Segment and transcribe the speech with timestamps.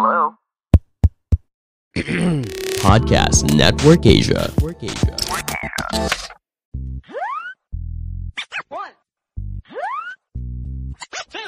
[0.00, 0.36] Hello?
[1.96, 4.52] Podcast Network Asia.
[8.68, 8.92] One,
[11.30, 11.38] two,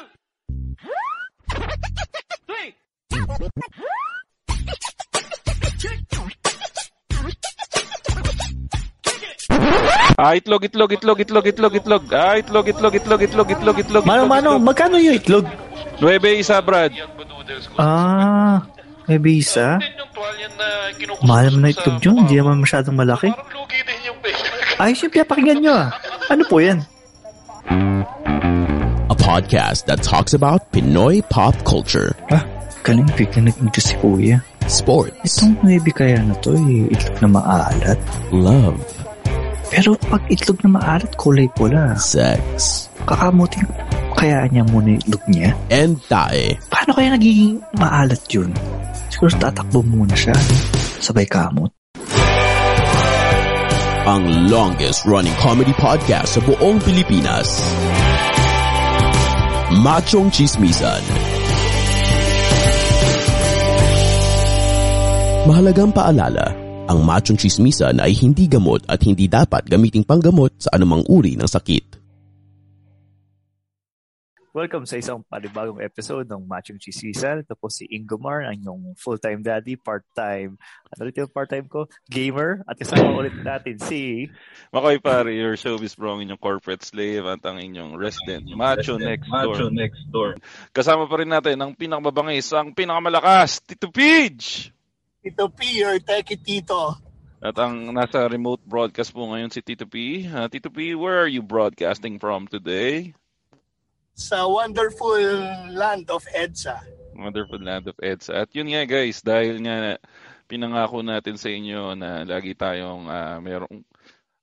[2.48, 2.74] three.
[10.20, 12.02] Ah, itlog, itlog, itlog, itlog, itlog, itlog.
[12.12, 14.04] Ah, itlog, itlog, itlog, itlog, itlog, itlog.
[14.04, 14.66] Mano, itlog, mano, itlog.
[14.68, 15.44] magkano yung itlog?
[16.00, 16.92] 9 isa, Brad.
[17.80, 18.60] Ah,
[19.08, 19.80] may bisa.
[21.24, 23.32] Mahal mo na itlog yun, hindi naman masyadong malaki.
[24.76, 25.88] Ayos yung pinapakinggan nyo ah.
[26.28, 26.84] Ano po yan?
[29.08, 32.44] A podcast that talks about Pinoy pop culture, Ah,
[32.80, 34.40] galing bigla nag-English si Kuya.
[34.70, 37.98] sports, Itong maybe kaya na to eh, itlog na maalat.
[38.30, 38.78] love,
[39.70, 41.94] Pero pag itlog na maalat, kulay pula.
[41.94, 43.64] sex, Kakamuting
[44.12, 45.50] kaya niya muna yung itlog niya.
[45.72, 46.58] and tae.
[46.68, 48.50] Paano kaya nagiging maalat yun?
[49.08, 50.34] Siguro tatakbo muna siya.
[51.00, 51.70] Sabay kamot.
[54.04, 57.62] Ang longest running comedy podcast sa buong Pilipinas.
[59.80, 60.98] Machong Chismisan.
[65.46, 66.52] Mahalagang paalala,
[66.90, 71.46] ang machong chismisan ay hindi gamot at hindi dapat gamiting panggamot sa anumang uri ng
[71.46, 72.02] sakit.
[74.50, 77.46] Welcome sa isang panibagong episode ng Matching Chismisan.
[77.46, 80.58] Ito po si Ingomar, ang inyong full-time daddy, part-time,
[80.90, 81.86] ano ulit yung part-time ko?
[82.10, 82.66] Gamer.
[82.66, 84.26] At kasama ulit natin si...
[84.74, 89.30] Makoy pare, your showbiz bro, ang inyong corporate slave at ang inyong resident macho next
[89.30, 89.70] door.
[89.70, 90.34] next door.
[90.74, 94.74] Kasama pa rin natin ang pinakamabangis, ang pinakamalakas, Tito Pidge!
[95.20, 96.96] Tito P, your techie tito.
[97.44, 100.24] At ang nasa remote broadcast po ngayon si Tito P.
[100.28, 103.12] Ah, Tito P, where are you broadcasting from today?
[104.16, 105.20] Sa wonderful
[105.72, 106.80] land of EDSA.
[107.12, 108.44] Wonderful land of EDSA.
[108.44, 110.00] At yun nga guys, dahil nga
[110.48, 113.76] pinangako natin sa inyo na lagi tayong ah, merong...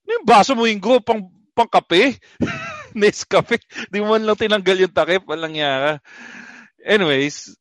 [0.05, 1.01] Ano yung baso mo, Ingo?
[1.01, 1.25] Pang,
[1.57, 2.21] pang kape?
[2.97, 3.57] Nescafe?
[3.89, 5.25] Di mo man lang tinanggal yung takip.
[5.25, 6.05] Walang yaka.
[6.85, 7.57] Anyways,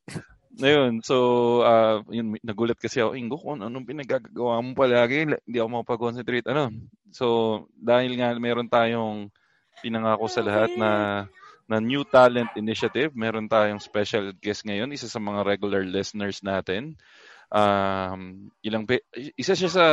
[0.61, 1.05] ayun.
[1.05, 1.17] So,
[1.65, 5.29] ah, yun, nagulat kasi ako, Ingo, kung anong pinagagawa mo palagi.
[5.29, 6.47] Hindi ako makapag-concentrate.
[6.49, 6.73] Ano?
[7.13, 7.27] So,
[7.77, 9.33] dahil nga meron tayong
[9.85, 10.91] pinangako sa lahat na
[11.67, 13.11] na New Talent Initiative.
[13.13, 16.95] Meron tayong special guest ngayon, isa sa mga regular listeners natin.
[17.51, 19.87] Um, ilang be- isa siya sa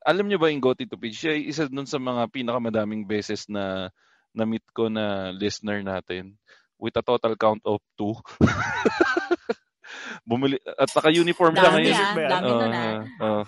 [0.00, 1.18] alam niyo ba yung Goti to Page?
[1.18, 3.92] Siya isa dun sa mga pinakamadaming beses na
[4.32, 6.38] na-meet ko na listener natin
[6.80, 8.14] with a total count of two.
[10.22, 11.94] Bumili at naka-uniform siya ngayon.
[11.94, 13.00] ah, dami Oo, nun ah.
[13.20, 13.42] oo.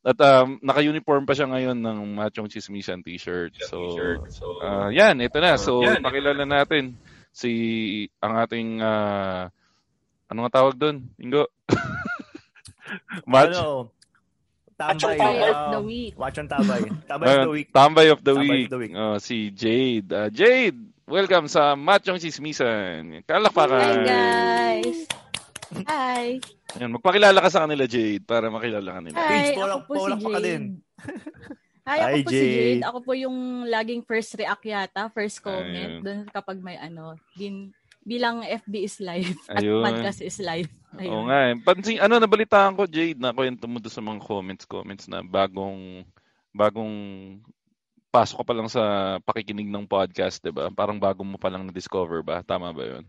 [0.00, 3.52] at um, naka-uniform pa siya ngayon ng Machong Chismisan t-shirt.
[3.64, 4.00] So,
[4.60, 5.56] ah, yan, ito na.
[5.56, 6.96] So, pakilala natin
[7.30, 7.50] si
[8.18, 9.52] ang ating ah,
[10.26, 11.04] ano nga tawag doon?
[11.16, 11.44] Ingo?
[13.26, 13.92] Match, Ano?
[14.74, 15.20] Tambay.
[15.20, 16.12] tambay of the week.
[16.16, 16.80] Watch on Tambay.
[17.10, 17.68] Tambay of ah, the week.
[17.70, 18.68] Tambay of the Tambay of week.
[18.70, 18.94] the week.
[18.96, 20.08] Ah, si Jade.
[20.08, 23.12] Ah, Jade, welcome sa Machong Chismisan.
[23.12, 23.96] Hi Kalakpakan.
[24.02, 25.04] guys!
[25.86, 26.42] Hi!
[26.78, 29.18] Ayan, magpakilala ka sa kanila, Jade, para makilala ka nila.
[29.18, 30.46] Hi, Page, ako po si pa ka Jade.
[30.46, 30.62] din.
[31.88, 32.54] Hi, ako Hi, po si Jade.
[32.54, 32.82] Jade.
[32.86, 35.46] Ako po yung laging first react yata, first Ayun.
[35.46, 37.70] comment, dun kapag may ano, din,
[38.02, 39.82] bilang FB is live at Ayun.
[39.84, 40.70] podcast is live.
[40.98, 41.12] Ayun.
[41.14, 41.54] Oo nga eh.
[41.62, 46.02] Pansin, ano, nabalitaan ko, Jade, na kwento mo doon sa mga comments, comments na bagong,
[46.50, 46.94] bagong
[48.10, 48.82] pasok ka pa lang sa
[49.22, 50.66] pakikinig ng podcast, di ba?
[50.74, 52.42] Parang bago mo pa lang na-discover ba?
[52.42, 53.06] Tama ba yun?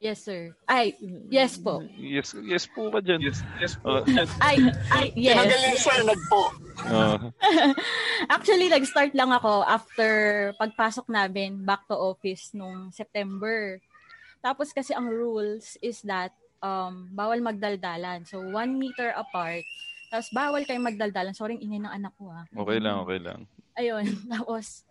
[0.00, 0.56] Yes, sir.
[0.64, 0.96] Ay,
[1.28, 1.84] yes po.
[2.00, 3.20] Yes, yes po ka dyan.
[3.20, 4.00] Yes, yes po.
[4.40, 5.84] Ay, ay, yung yes.
[5.84, 6.56] sir, nagpo.
[8.34, 10.10] Actually, nag-start lang ako after
[10.56, 13.76] pagpasok namin back to office nung September.
[14.40, 16.32] Tapos kasi ang rules is that
[16.64, 18.24] um, bawal magdaldalan.
[18.24, 19.68] So, one meter apart.
[20.08, 21.36] Tapos bawal kayong magdaldalan.
[21.36, 22.48] Sorry, ingay ng anak ko ah.
[22.48, 23.44] Okay lang, okay lang.
[23.76, 24.08] Ayun.
[24.32, 24.88] Tapos,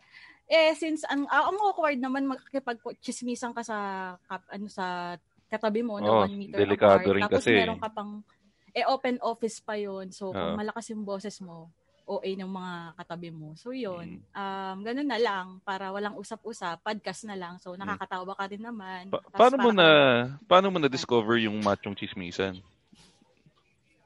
[0.49, 3.77] eh, since ang, ah, ang awkward naman makikipag-chismisan ka sa,
[4.25, 5.15] kap, ano, sa
[5.45, 7.15] katabi mo na Oh, one meter delikado apart.
[7.15, 7.53] rin Tapos kasi.
[7.53, 8.25] meron ka pang,
[8.73, 10.59] eh, open office pa yon So, kung Oo.
[10.59, 11.69] malakas yung boses mo,
[12.09, 13.53] OA ng mga katabi mo.
[13.53, 13.77] So Mm.
[13.85, 17.61] yun, um, ganun na lang para walang usap-usap, podcast na lang.
[17.61, 19.13] So nakakatawa ka din naman.
[19.13, 22.57] Pa- paano mo na ka- paano mo na discover yung machong chismisan?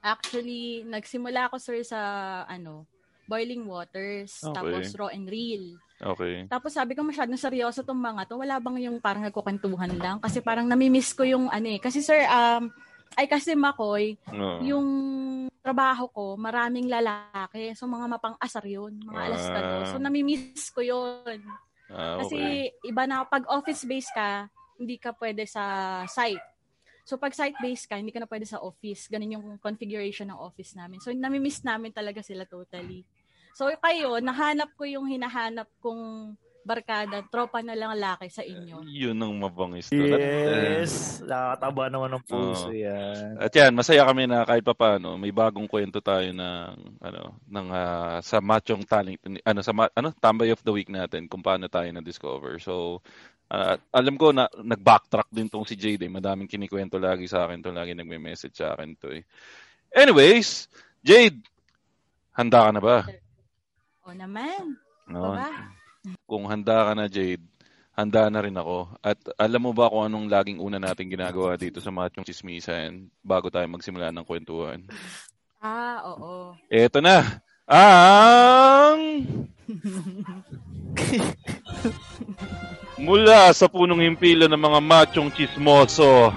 [0.03, 1.99] Actually, nagsimula ako sir sa
[2.43, 2.83] ano,
[3.23, 4.51] boiling waters, Okay.
[4.51, 5.79] tapos raw and real.
[5.97, 6.43] Okay.
[6.51, 8.35] Tapos sabi ko masyadong seryoso tong mga to.
[8.35, 10.17] Wala bang yung parang nagkukwentuhan lang?
[10.19, 11.79] Kasi parang namimiss ko yung ano eh.
[11.79, 12.67] Kasi sir, um,
[13.15, 14.59] ay kasi Makoy, Oo.
[14.65, 14.87] yung
[15.63, 17.71] trabaho ko, maraming lalaki.
[17.71, 19.53] So mga mapang-asar yun, mga alas Ah.
[19.55, 19.75] talo.
[19.87, 21.39] So namimiss ko yun.
[21.87, 22.89] Ah, Kasi okay.
[22.89, 24.49] iba na, pag office-based ka,
[24.81, 25.63] hindi ka pwede sa
[26.09, 26.41] site.
[27.05, 29.07] So pag site-based ka, hindi ka na pwede sa office.
[29.07, 30.99] Ganun yung configuration ng office namin.
[30.99, 33.03] So namimiss namin talaga sila totally.
[33.53, 36.33] So kayo, nahanap ko yung hinahanap kong
[36.63, 38.87] barkada, tropa na lang laki sa inyo.
[38.87, 41.19] Yun ang mabangis eh, Yes.
[41.19, 42.73] Nakakataba naman ng puso Oo.
[42.73, 43.35] yan.
[43.35, 46.67] At yan, masaya kami na kahit papaano may bagong kwento tayo ng
[47.03, 47.21] ano
[47.51, 51.43] ng ah, sa Machong Talent ano sa ma- ano Tambay of the Week natin kung
[51.43, 52.63] paano tayo na discover.
[52.63, 53.03] So
[53.51, 56.07] ah, alam ko na nag-backtrack din tong si Jade.
[56.07, 56.11] eh.
[56.11, 59.23] Madaming kinikwento lagi sa akin to, lagi nagme-message sa akin to eh.
[59.91, 60.71] Anyways,
[61.03, 61.43] Jade,
[62.31, 62.97] handa ka na ba?
[64.03, 64.75] O naman,
[65.07, 65.31] No.
[65.35, 65.47] ba?
[66.27, 67.43] Kung handa ka na, Jade,
[67.95, 68.91] handa na rin ako.
[68.99, 73.47] At alam mo ba kung anong laging una natin ginagawa dito sa Machong Chismisan bago
[73.47, 74.83] tayo magsimula ng kwentuhan?
[75.63, 76.51] Ah, oo.
[76.67, 79.23] Eto na, ang
[82.99, 86.35] mula sa punong himpila ng mga machong chismoso.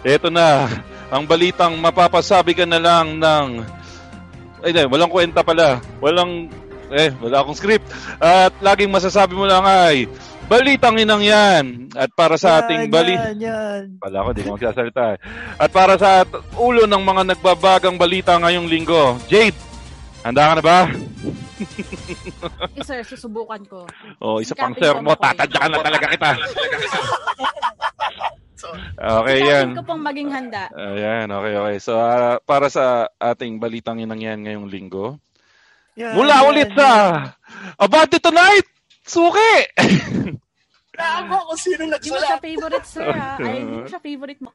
[0.00, 0.64] Eto na,
[1.12, 3.48] ang balitang mapapasabi ka na lang ng
[4.62, 5.82] ay, di, walang kwenta pala.
[5.98, 6.46] Walang
[6.92, 7.88] eh, wala akong script.
[8.16, 10.06] At laging masasabi mo lang ay
[10.44, 11.88] balitang inang yan.
[11.92, 13.82] At para sa ating bali Yan, yan.
[13.96, 15.16] Pala ko, di ko magsasalita.
[15.16, 15.18] eh.
[15.56, 16.22] At para sa
[16.54, 19.56] ulo ng mga nagbabagang balita ngayong linggo, Jade,
[20.20, 20.78] handa ka na ba?
[22.74, 23.86] Eh, sir, susubukan ko.
[24.18, 25.30] O, isa pang sir mo, Makoy.
[25.30, 26.30] tatadyakan na talaga kita.
[28.94, 29.66] Okay, Sikapin yan.
[29.74, 30.70] ko pong maging handa.
[30.70, 31.76] Ayan, okay, okay.
[31.82, 35.18] So, ah, para sa ating balitang inang yan ngayong linggo,
[35.92, 36.88] Yan, mula yan, ulit sa
[37.76, 38.64] Abante Tonight!
[39.04, 39.54] Suki!
[40.96, 42.40] Nako kung sino Hindi mo siya nagsulat.
[42.40, 43.30] favorite, sir, ha?
[43.44, 44.50] Ay, hindi mo siya favorite mo.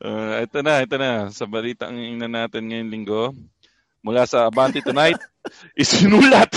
[0.00, 1.10] Uh, ito na, ito na.
[1.34, 3.34] Sa balitang ina natin ngayong linggo,
[4.02, 5.18] mula sa Abante Tonight,
[5.82, 6.50] isinulat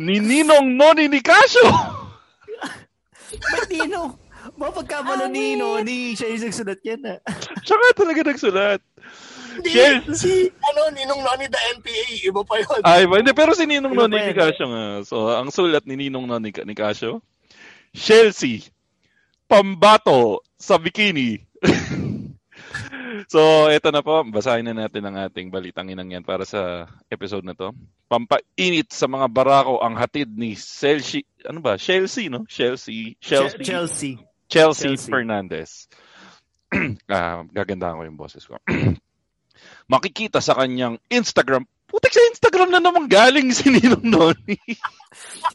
[0.00, 1.66] ni Ninong Noni Nicasio.
[3.52, 4.16] Ba't Nino?
[4.56, 7.18] Ba, pagkamala Nino, ni siya yung nagsulat yan ah.
[7.60, 8.80] Siya nga talaga nagsulat.
[9.56, 10.04] Hindi, Yes.
[10.20, 12.80] si, ano, Ninong Noni the NPA, iba pa yun.
[12.84, 13.20] Ay, ba?
[13.20, 14.28] Hindi, pero si Ninong Iba Noni pa yan.
[14.34, 14.84] Nicasio nga.
[15.08, 17.24] So, ang sulat ni Ninong Noni Nicasio,
[17.96, 18.68] Chelsea,
[19.48, 21.40] pambato sa bikini.
[23.32, 24.20] so, eto na po.
[24.28, 27.72] Basahin na natin ang ating balitang inang yan para sa episode na to.
[28.06, 31.80] Pampainit sa mga barako ang hatid ni Chelsea, ano ba?
[31.80, 32.44] Chelsea, no?
[32.44, 33.16] Chelsea.
[33.20, 33.64] Chelsea.
[33.64, 34.12] Chelsea.
[34.48, 35.12] Chelsea, Chelsea.
[35.12, 35.88] Fernandez.
[37.12, 38.56] ah, gagandahan ko yung boses ko.
[39.88, 41.64] Makikita sa kanyang Instagram.
[41.88, 44.60] Putik sa Instagram na naman galing si Ninong Noni.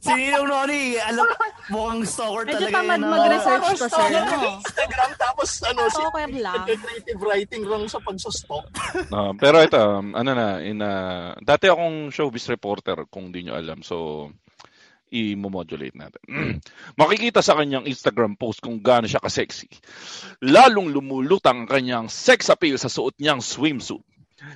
[0.01, 1.29] Si Ninong Noni, alam,
[1.69, 3.05] mukhang stalker Medyo talaga tamad yan.
[3.05, 3.11] ah.
[3.13, 4.25] mag-research no?
[4.33, 6.01] ng Instagram, tapos ano, si
[6.81, 8.65] creative writing lang sa pagsustalk.
[9.13, 13.53] Ah, pero ito, um, ano na, in, ah, dati akong showbiz reporter kung di nyo
[13.53, 13.85] alam.
[13.85, 14.27] So,
[15.13, 16.21] i-modulate natin.
[16.99, 19.69] Makikita sa kanyang Instagram post kung gaano siya ka-sexy.
[20.41, 24.01] Lalong lumulutang ang kanyang sex appeal sa suot niyang swimsuit.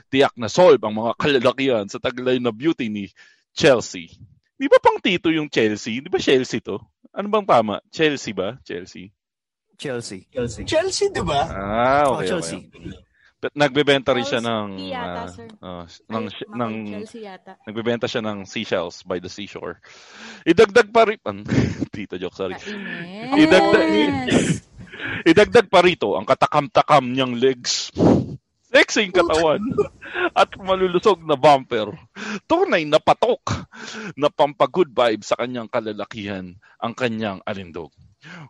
[0.10, 3.08] Tiyak na solve ang mga kalalakihan sa taglay na beauty ni
[3.56, 4.10] Chelsea.
[4.58, 6.02] Di ba pang tito yung Chelsea?
[6.02, 6.82] Di ba Chelsea to?
[7.14, 7.78] Ano bang tama?
[7.94, 8.58] Chelsea ba?
[8.66, 9.14] Chelsea.
[9.78, 10.26] Chelsea.
[10.34, 10.66] Chelsea.
[10.66, 11.46] Chelsea, di ba?
[11.54, 12.34] Ah, Oh, okay.
[12.34, 12.58] Chelsea.
[12.66, 13.07] okay.
[13.38, 15.48] But nagbebenta rin siya ng yata, ah, sir.
[15.62, 16.74] ah, ng Ay, ng
[17.22, 17.54] yata.
[17.70, 19.78] nagbebenta siya ng seashells by the seashore.
[20.42, 21.22] Idagdag pa rin
[21.94, 22.58] Tito joke, sorry.
[23.38, 23.86] Idagdag
[25.30, 27.94] Idagdag pa rito ang katakam-takam niyang legs.
[28.78, 29.64] Sexy yung katawan
[30.46, 31.98] at malulusog na bumper.
[32.46, 33.66] Tunay na patok
[34.14, 37.90] na pampagood vibe sa kanyang kalalakihan ang kanyang alindog.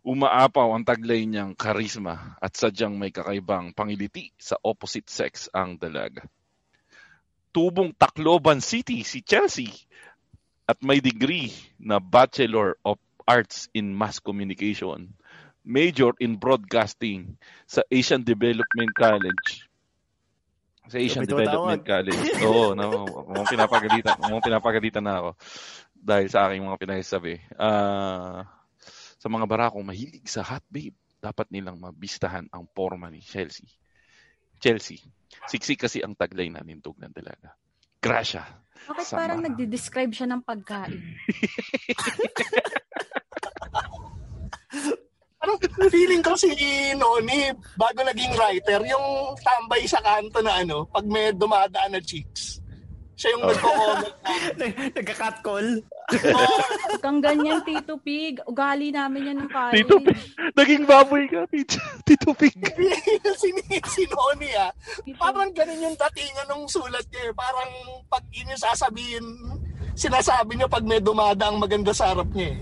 [0.03, 6.27] Umaapaw ang taglay niyang karisma at sadyang may kakaibang pangiliti sa opposite sex ang dalaga.
[7.55, 9.71] Tubong Tacloban City si Chelsea
[10.67, 15.15] at may degree na Bachelor of Arts in Mass Communication,
[15.63, 19.66] major in Broadcasting sa Asian Development College.
[20.87, 22.25] Sa Asian May Development College.
[22.47, 25.29] Oo, no, mukhang pinapagalitan, mukhang pinapagalitan na ako
[25.93, 27.33] dahil sa aking mga pinagsasabi.
[27.59, 28.47] Ah,
[29.17, 33.67] sa mga barakong mahilig sa hot babe, dapat nilang mabistahan ang forma ni Chelsea.
[34.63, 35.03] Chelsea.
[35.45, 37.53] Siksi kasi ang taglay na nindog ng dalaga.
[37.99, 38.45] Gracia.
[38.87, 39.19] Bakit Sama.
[39.19, 40.95] parang nagde-describe siya ng pagkain?
[45.37, 45.57] Parang
[45.93, 46.49] feeling ko si
[46.97, 52.57] Noni, bago naging writer, yung tambay sa kanto na ano, pag may dumadaan na chicks.
[53.17, 54.13] Siya yung nagko-comment.
[54.93, 55.81] Nagka-cat call.
[56.13, 58.37] Huwag kang ganyan, Tito Pig.
[58.45, 59.81] Ugali namin yan ng college.
[59.81, 60.19] Tito Pig.
[60.53, 62.53] Naging baboy ka, Tito, Tito Pig.
[63.41, 63.49] si,
[63.89, 64.69] si Noni ah.
[65.17, 67.29] Parang ganun yung datingan ng sulat niya.
[67.29, 67.33] eh.
[67.33, 67.71] Parang
[68.05, 69.25] pag yung sasabihin,
[69.97, 72.61] sinasabi niya pag may dumadaang maganda sa harap niya eh.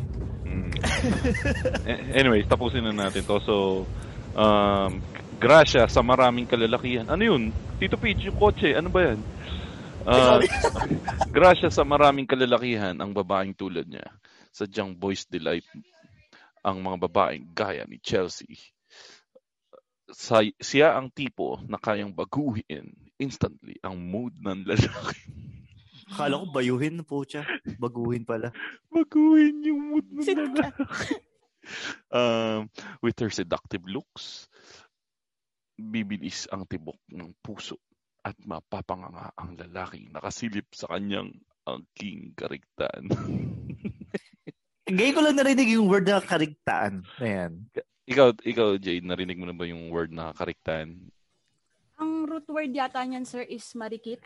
[1.89, 3.37] Eh, Anyways, tapusin na natin to.
[3.45, 3.55] So,
[4.35, 5.01] um,
[5.35, 7.05] Gracia sa maraming kalalakihan.
[7.11, 7.51] Ano yun?
[7.77, 9.19] Tito Peach, yung kotse, ano ba yan?
[10.05, 10.39] Ah,
[11.35, 14.05] Gracia sa maraming kalalakihan ang babaeng tulad niya.
[14.55, 15.67] Sadyang boys delight
[16.65, 18.57] ang mga babaeng gaya ni Chelsea.
[20.09, 25.19] Sa, siya ang tipo na kayang baguhin instantly ang mood ng lalaki.
[26.05, 27.41] Akala ko bayuhin po siya.
[27.81, 28.53] Baguhin pala.
[28.93, 30.83] baguhin yung mood ng lalaki.
[32.13, 32.69] um,
[33.01, 34.45] with her seductive looks,
[35.75, 37.81] bibilis ang tibok ng puso
[38.25, 41.33] at mapapanganga ang lalaking nakasilip sa kanyang
[41.65, 43.09] angking karigtaan.
[44.85, 47.01] Ngayon ko lang narinig yung word na karigtaan.
[47.17, 47.65] Ayan.
[48.05, 51.09] ikaw, ikaw, Jade, narinig mo na ba yung word na karigtaan?
[51.97, 54.21] Ang root word yata niyan, sir, is marikit.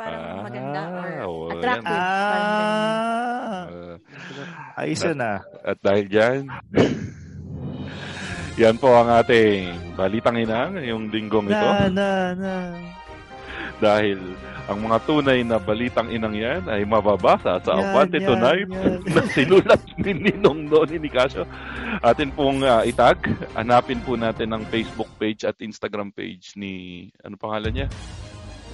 [0.00, 0.80] Parang Ah, maganda
[1.28, 1.92] or well, attractive.
[1.92, 3.60] Ah!
[3.68, 5.38] Uh, Ayos yun ah.
[5.60, 6.40] at dahil dyan,
[8.64, 11.68] yan po ang ating balitang inang yung linggong ito.
[11.68, 12.54] Na, na, na.
[13.76, 14.16] Dahil
[14.72, 18.98] ang mga tunay na balitang inang yan ay mababasa sa Yan, Avante yan, Tonight yan.
[19.20, 21.44] na sinulat ni Ninong Noni Nicasio.
[22.00, 23.20] Atin pong ah, itag.
[23.52, 27.88] Hanapin po natin ang Facebook page at Instagram page ni, ano pangalan niya?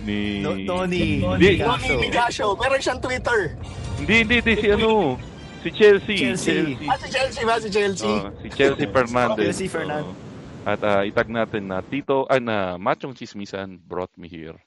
[0.05, 0.45] Ni...
[0.45, 1.25] No, Tony.
[1.25, 3.57] Hindi, Noni Ligasio, meron siyang Twitter.
[4.03, 5.17] hindi, hindi, hindi, si ano,
[5.65, 6.17] si Chelsea.
[6.21, 6.77] Chelsea.
[6.85, 7.55] Ah, si Chelsea ba?
[7.57, 8.07] Si Chelsea?
[8.07, 9.45] Oh, si Chelsea Fernandez.
[9.55, 10.13] Chelsea Fernandez.
[10.13, 10.25] Oo.
[10.67, 14.59] At ah, itag natin na Tito, ay na Machong Chismisan brought me here.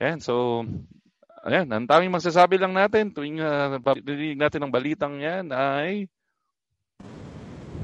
[0.00, 0.64] Ayan, so,
[1.44, 6.08] ayan, ang daming magsasabi lang natin tuwing uh, dinig natin ang balitang yan ay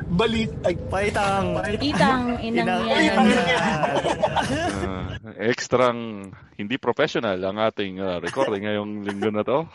[0.05, 0.53] Balit.
[0.65, 1.65] Ay, Paitang.
[1.81, 3.17] Itang inang yan.
[4.85, 6.29] Ah, extrang
[6.61, 9.65] hindi professional ang ating ah, recording ngayong linggo na to.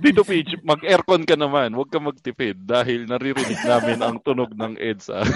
[0.00, 1.76] Tito Peach, mag-aircon ka naman.
[1.76, 5.20] Huwag ka magtipid dahil naririnig namin ang tunog ng EDSA.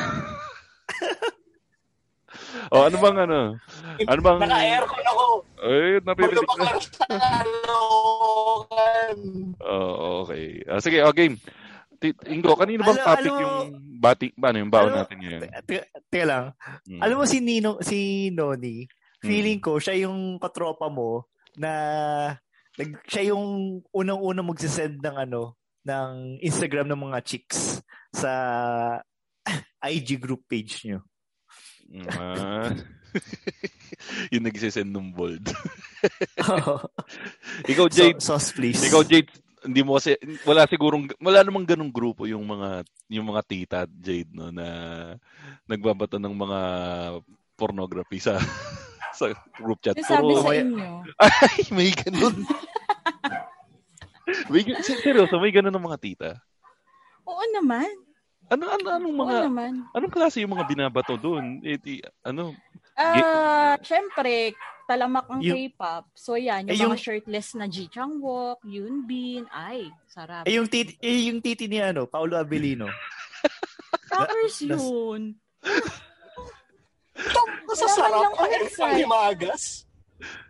[2.72, 3.60] o ano bang ano?
[4.08, 4.40] Ano bang...
[4.40, 5.44] Naka-aircon ako.
[5.60, 6.80] Eh, naririnig na.
[7.04, 7.52] kalokan.
[9.60, 10.64] Oh, okay.
[10.64, 11.36] Ah, sige, oh, game.
[12.00, 13.58] Ingo, kanino bang Alam- topic alam mo- yung
[14.00, 15.40] bati, ano yung baon Alam- natin ngayon?
[16.08, 16.44] Teka, lang.
[16.88, 17.00] Hmm.
[17.04, 17.98] Alam mo si Nino, si
[18.32, 18.88] Noni,
[19.20, 19.28] Hmm.
[19.28, 21.28] feeling ko siya yung katropa mo
[21.60, 21.70] na
[22.80, 23.44] nag, siya yung
[23.92, 27.84] unang-unang magsisend ng ano, ng Instagram ng mga chicks
[28.16, 28.30] sa
[29.84, 31.04] IG group page nyo.
[32.16, 32.72] Ah.
[34.32, 35.42] yung nagsisend ng bold.
[37.70, 38.78] Ikaw, so, Jade, sauce please.
[38.80, 39.28] ikaw, Jade,
[39.64, 40.16] hindi mo kasi,
[40.48, 44.66] wala sigurong, wala namang ganung grupo yung mga, yung mga tita, Jade, no, na
[45.68, 46.60] nagbabato ng mga
[47.60, 48.38] pornography sa
[49.18, 49.28] sa
[49.60, 49.98] group chat.
[50.00, 50.88] Sabi Puro- sa inyo.
[51.20, 52.40] Ay, may ganun.
[54.52, 56.30] may, seryoso, may ganun ng mga tita.
[57.28, 57.90] Oo naman.
[58.50, 59.72] Ano, ano, anong Oo mga, naman.
[59.94, 61.62] anong klase yung mga binabato doon?
[61.62, 61.78] Eh,
[62.26, 62.56] ano,
[62.94, 64.52] Ah, syempre,
[64.84, 66.10] talamak ang Yung- K-pop.
[66.12, 70.44] So yan, yung, Eh, yung- mga shirtless na Ji Chang-wook, Yoon Bin, ay, sarap.
[70.44, 72.90] Eh, yung titi, eh, yung titi ni ano, Paulo Abelino.
[74.10, 75.38] Das- yun.
[77.70, 78.80] Wala man lang Ang pa-excite.
[78.80, 79.62] panghimagas.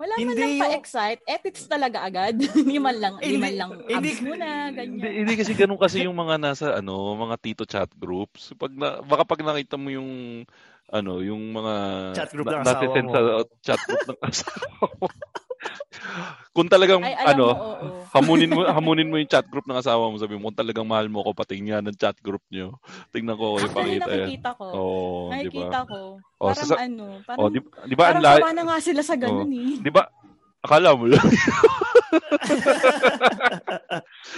[0.01, 1.21] Wala man Hindi lang yung- pa-excite.
[1.25, 2.35] Ethics talaga agad.
[2.59, 5.15] Hindi man lang, Eh, hindi man hindi- lang hindi- abs muna, Hindi, ganyan.
[5.21, 8.51] hindi kasi ganun kasi yung mga nasa ano, mga tito chat groups.
[8.57, 10.43] Pag na, baka pag nakita mo yung
[10.91, 11.75] ano, yung mga
[12.19, 13.11] Chat group ng nasa asawa mo.
[13.15, 13.21] sa
[13.63, 14.67] chat group ng asawa
[14.99, 15.07] mo.
[16.57, 17.87] Kung talagang Ay, ano, mo, oo.
[18.11, 21.07] hamunin mo hamunin mo yung chat group ng asawa mo, sabi mo kung talagang mahal
[21.07, 22.81] mo ko patingin nga ng chat group niyo.
[23.15, 24.27] Tingnan ko kung ipakita yan.
[24.27, 24.67] nakikita ko.
[24.75, 25.91] Oo, di nakikita ba?
[25.91, 25.99] ko.
[26.41, 29.03] Oh, Parang sa- ano, parang, Oh, di, di ba ang parang sawa na nga sila
[29.07, 29.79] sa ganun eh.
[29.79, 30.03] Di ba?
[30.61, 31.25] Akala mo lang.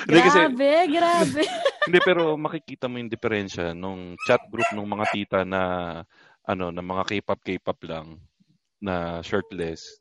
[0.06, 1.42] Hindi kasi, Grabe, grabe.
[1.86, 5.62] Hindi, pero makikita mo yung diferensya nung chat group ng mga tita na
[6.46, 8.18] ano, na mga K-pop, K-pop lang
[8.82, 9.98] na shirtless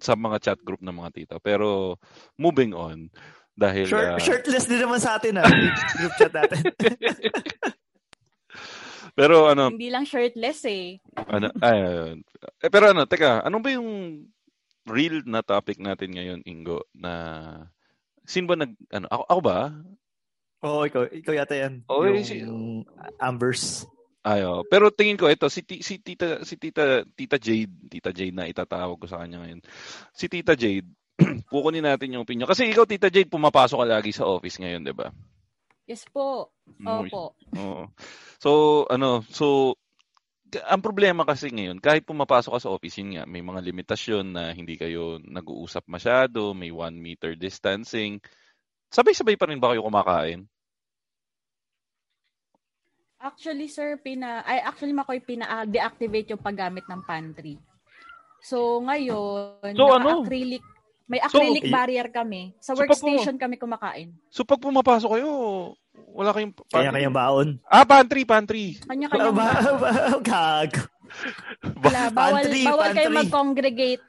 [0.00, 1.36] sa mga chat group ng mga tita.
[1.40, 1.96] Pero
[2.36, 3.08] moving on
[3.56, 5.48] dahil Shirt, ah, shirtless din naman sa atin ah.
[6.00, 6.60] group chat natin.
[9.18, 11.00] pero ano, Hindi lang shirtless eh.
[11.16, 11.78] ano ay,
[12.60, 14.20] eh, pero ano, teka, ano ba yung
[14.86, 17.12] real na topic natin ngayon, Ingo, na
[18.28, 19.58] sino ba nag ano ako, ako ba?
[20.66, 21.84] Oo, ikaw, ikaw yata yan.
[21.88, 22.44] Oo, yung si-
[23.20, 23.88] Ambers.
[24.26, 28.50] Ayo, pero tingin ko ito si si Tita si Tita Tita Jade, Tita Jade na
[28.50, 29.62] itatawag ko sa kanya ngayon.
[30.10, 30.90] Si Tita Jade,
[31.52, 32.50] kukunin natin yung opinion.
[32.50, 35.14] Kasi ikaw Tita Jade pumapasok ka lagi sa office ngayon, 'di ba?
[35.86, 36.50] Yes po.
[36.82, 37.38] Mm, Opo.
[37.54, 37.86] Oo.
[38.42, 38.50] So,
[38.90, 39.78] ano, so
[40.66, 44.50] ang problema kasi ngayon, kahit pumapasok ka sa office, yun nga, may mga limitasyon na
[44.50, 48.18] hindi kayo nag-uusap masyado, may one meter distancing.
[48.90, 50.46] Sabay-sabay pa rin ba kayo kumakain?
[53.26, 57.58] Actually, sir, pina, ay, actually, Makoy, pina-deactivate yung paggamit ng pantry.
[58.38, 60.22] So, ngayon, So, ano?
[60.22, 60.62] acrylic
[61.06, 61.74] may So, acrylic okay.
[61.74, 62.54] barrier kami.
[62.58, 64.10] Sa So, pag workstation kami kumakain.
[64.26, 65.30] So, pag pumapasok kayo,
[66.10, 67.48] wala kayong Kaya kayang baon.
[67.66, 68.74] Ah, pantry, pantry.
[68.82, 69.30] Kanya-kanya.
[69.30, 70.82] Ba, ba, gago.
[71.78, 73.18] Wala, bawal, Pantry, bawal kayo pantry.
[73.22, 74.04] mag-congregate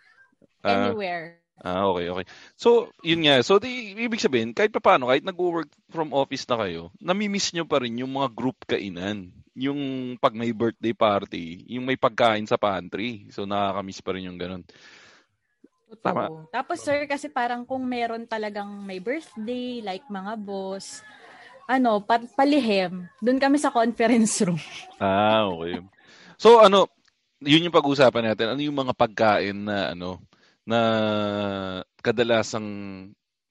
[0.66, 1.38] Ah, anywhere.
[1.64, 2.26] Ah, okay, okay.
[2.58, 3.42] So, yun nga.
[3.42, 7.66] So, di, ibig sabihin, kahit pa paano, kahit nag-work from office na kayo, namimiss nyo
[7.66, 9.32] pa rin yung mga group kainan.
[9.58, 9.80] Yung
[10.22, 13.26] pag may birthday party, yung may pagkain sa pantry.
[13.34, 14.62] So, nakakamiss pa rin yung ganun.
[15.88, 16.04] Totoo.
[16.04, 16.24] Tama.
[16.52, 21.00] Tapos sir, kasi parang kung meron talagang may birthday, like mga boss,
[21.64, 24.60] ano, pa- palihim, doon kami sa conference room.
[25.00, 25.78] Ah, okay.
[26.42, 26.90] So, ano,
[27.38, 28.50] yun yung pag-usapan natin.
[28.50, 30.18] Ano yung mga pagkain na, ano,
[30.68, 30.80] na
[32.04, 32.68] kadalasang,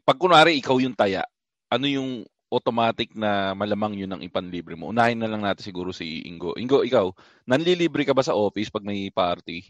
[0.04, 1.24] pag kunwari ikaw yung taya,
[1.72, 4.92] ano yung automatic na malamang yun ang ipanlibre mo?
[4.92, 6.52] Unahin na lang natin siguro si Ingo.
[6.54, 7.10] Ingo, ikaw,
[7.48, 9.64] nanlilibre ka ba sa office pag may party?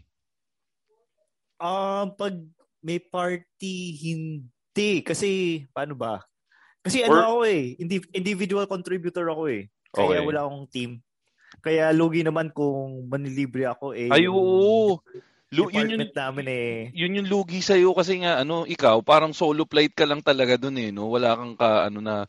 [1.57, 2.37] Um, pag
[2.83, 5.01] may party, hindi.
[5.01, 6.21] Kasi, paano ba?
[6.85, 9.71] Kasi ano Or- ako eh, indi- individual contributor ako eh.
[9.89, 10.27] Kaya Okay.
[10.27, 10.91] wala akong team.
[11.63, 14.11] Kaya lugi naman kung manilibre ako eh.
[14.13, 15.01] Ay, oo.
[15.55, 16.71] Lu- yun, yun, department namin eh.
[16.91, 20.75] yun yung lugi sa'yo kasi nga, ano, ikaw, parang solo flight ka lang talaga dun
[20.75, 21.07] eh, no?
[21.07, 22.27] Wala kang ka, ano na,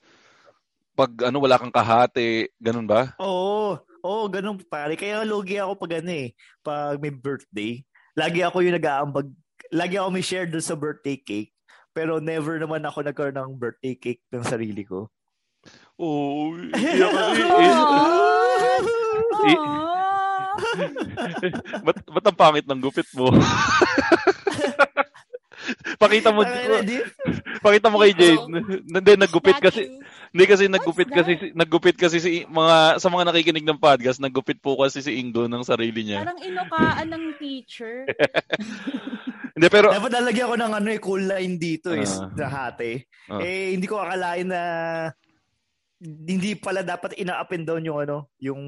[0.95, 3.15] pag, ano, wala kang kahate, ganun ba?
[3.19, 3.79] Oo.
[3.99, 4.95] Oo, ganun pare.
[4.95, 6.31] Kaya lugi ako pag ano eh,
[6.63, 7.83] pag may birthday.
[8.15, 9.27] Lagi ako yung nag-aambag,
[9.75, 11.51] lagi ako may share dun sa birthday cake.
[11.91, 15.11] Pero never naman ako nagkaroon ng birthday cake ng sarili ko.
[15.99, 16.55] Oo.
[16.79, 18.79] iyak ka- i- i- Ah!
[19.51, 19.98] I-
[21.87, 23.31] ba't, ba't ang pangit ng gupit mo?
[26.03, 26.47] pakita mo,
[27.61, 28.41] pakita mo kay Jade.
[28.89, 30.01] Hindi, naggupit kasi,
[30.33, 34.79] hindi kasi naggupit kasi, naggupit kasi si, mga, sa mga nakikinig ng podcast, naggupit po
[34.79, 36.25] kasi si Ingo ng sarili niya.
[36.25, 38.07] Parang inukaan ng teacher.
[39.59, 42.31] Hindi, pero, Dapat lalagyan ko ng ano eh, cool line dito eh, Ah.
[42.31, 43.03] na hati.
[43.27, 43.43] Ah.
[43.43, 44.63] Eh, hindi ko akalain na
[45.99, 48.61] hindi pala dapat ina-up and down yung ano, yung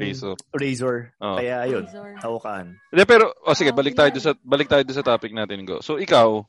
[0.00, 0.36] Razor.
[0.56, 1.12] razor.
[1.20, 1.36] Ah.
[1.36, 2.08] Kaya ayun, Razor.
[2.24, 2.66] tawakan.
[2.88, 5.84] Hindi, pero, oh, sige, Ah, balik tayo sa, balik tayo doon sa topic natin, Ingo.
[5.84, 6.40] So, ikaw,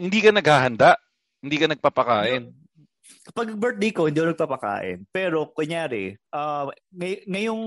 [0.00, 0.96] hindi ka naghahanda,
[1.44, 2.56] hindi ka nagpapakain.
[3.28, 4.98] Kapag birthday ko, hindi ako nagpapakain.
[5.12, 7.64] Pero, kunyari, ah, ngay- ngayong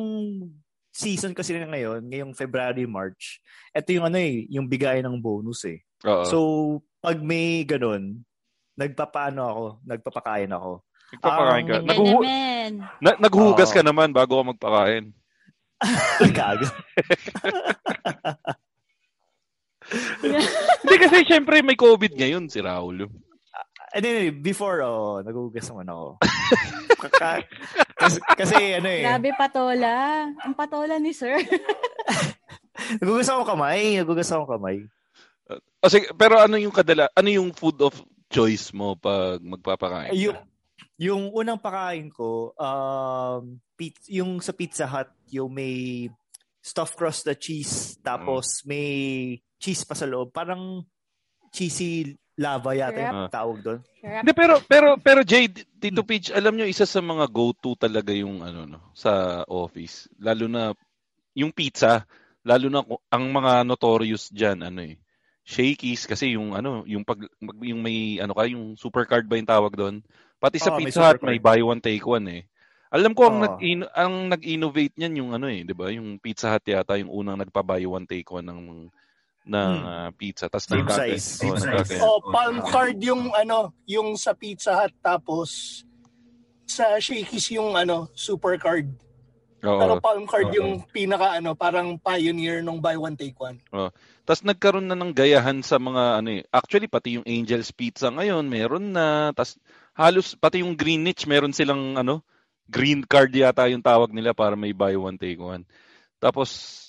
[0.89, 3.37] season kasi na ngayon, ngayong February, March,
[3.69, 5.85] ito yung ano eh, yung bigay ng bonus eh.
[6.09, 6.25] Oo.
[6.25, 6.37] So,
[6.97, 8.25] pag may ganun,
[8.73, 10.81] nagpapaano ako, nagpapakain ako.
[11.07, 11.75] Nagpapakain ka.
[11.79, 12.23] um,
[12.99, 13.75] na- naghuhugas Oo.
[13.79, 15.05] ka naman bago ka magpakain.
[16.37, 16.67] Gago.
[20.83, 23.07] Hindi kasi syempre may COVID ngayon si Raul.
[23.95, 26.19] And then, before, oh, nagugas naman ako.
[27.07, 27.47] Kaka-
[28.03, 30.27] kasi, kasi, ano eh, Grabe patola.
[30.43, 31.39] Ang patola ni sir.
[32.99, 33.95] nagugas ako kamay.
[33.95, 34.83] Nagugas ako kamay.
[35.79, 37.95] O sige, pero ano yung kadala, ano yung food of
[38.27, 40.11] choice mo pag magpapakain?
[40.11, 40.19] ka?
[40.19, 40.35] Yung,
[40.97, 46.09] yung unang pakain ko, um, pizza, yung sa Pizza Hut, yung may
[46.61, 50.33] stuffed crust na cheese, tapos may cheese pa sa loob.
[50.33, 50.83] Parang
[51.53, 53.79] cheesy lava yata yung tawag doon.
[54.01, 58.45] Hindi pero pero pero Jay, Tito Peach, alam nyo isa sa mga go-to talaga yung
[58.45, 60.05] ano no sa office.
[60.21, 60.73] Lalo na
[61.33, 62.05] yung pizza,
[62.45, 65.01] lalo na ang mga notorious diyan ano eh.
[65.47, 69.49] Shakey's kasi yung ano, yung pag mag- yung may ano ka, yung supercard ba yung
[69.49, 70.03] tawag doon?
[70.37, 72.43] Pati sa Oo, may Pizza Hut may buy one take one eh.
[72.87, 73.43] Alam ko ang Oo.
[73.43, 73.57] nag
[73.91, 75.89] ang nag-innovate niyan yung ano eh, 'di ba?
[75.89, 78.61] Yung Pizza Hut yata yung unang nagpa-buy one take one ng
[79.47, 79.87] ng Hmm.
[79.87, 80.45] ah, pizza.
[80.47, 81.67] Tapos Same nagkaka- size, oo, same size.
[81.87, 85.81] nagkaka- O, palm card yung ano, yung sa Pizza Hut tapos
[86.67, 88.91] sa Shakey's yung ano, super card.
[89.63, 89.79] Oo.
[89.79, 93.57] Pero palm card yung pinaka ano, parang pioneer nung buy one take one.
[94.21, 96.43] Tapos nagkaroon na ng gayahan sa mga ano eh.
[96.51, 99.31] Actually pati yung Angel's Pizza ngayon meron na.
[99.31, 99.55] Tapos
[99.97, 102.21] halos pati yung Greenwich meron silang ano
[102.69, 105.65] green card yata yung tawag nila para may buy one take one.
[106.21, 106.83] Tapos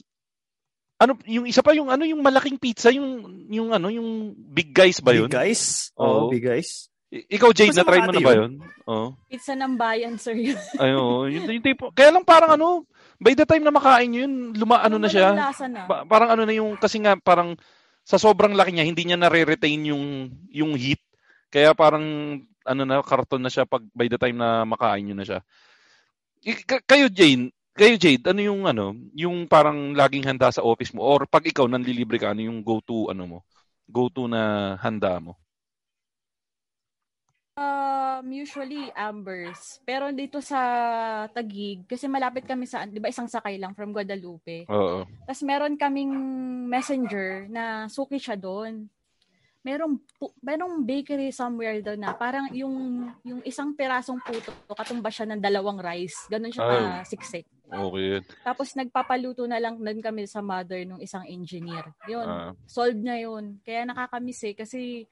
[0.98, 4.98] ano yung isa pa yung ano yung malaking pizza yung yung ano yung big guys
[4.98, 5.30] ba yun?
[5.30, 5.94] Big guys?
[5.96, 6.28] Oo.
[6.28, 6.90] Oo, big guys.
[7.08, 8.52] I- Ikaw Jade, na try mo na ba yun.
[8.84, 9.16] Oo.
[9.32, 10.36] Pizza ng bayan, sir.
[10.36, 10.60] yun.
[10.82, 11.24] Ay, oo.
[11.24, 12.84] Yung, yung tipo, kaya lang parang ano,
[13.16, 15.32] by the time na makain yun, luma, ano na siya.
[15.32, 15.88] na.
[15.88, 17.56] Pa- parang ano na yung, kasi nga parang
[18.04, 20.04] sa sobrang laki niya, hindi niya nare-retain yung,
[20.52, 21.00] yung heat.
[21.48, 22.04] Kaya parang,
[22.64, 25.40] ano na, karton na siya pag by the time na makain nyo na siya.
[26.86, 31.06] Kayo, Jane, kayo, Jade, ano yung, ano, yung parang laging handa sa office mo?
[31.06, 33.38] Or pag ikaw nanlilibre ka, ano yung go-to, ano mo?
[33.86, 35.38] Go-to na handa mo?
[37.58, 39.82] Um, usually Ambers.
[39.82, 40.58] Pero dito sa
[41.34, 44.62] Tagig, kasi malapit kami sa, di ba isang sakay lang from Guadalupe.
[44.70, 45.02] Oo.
[45.26, 46.14] Tapos meron kaming
[46.70, 48.86] messenger na suki siya doon.
[49.68, 50.00] Merong,
[50.40, 55.76] merong bakery somewhere doon na parang yung, yung isang pirasong puto, katumba siya ng dalawang
[55.76, 56.24] rice.
[56.32, 57.44] Ganon siya ka siksik.
[57.68, 58.24] Okay.
[58.40, 61.84] Tapos nagpapaluto na lang din kami sa mother ng isang engineer.
[62.08, 62.52] Yun, Ah.
[62.64, 63.60] solved na yun.
[63.60, 65.04] Kaya nakakamiss eh, kasi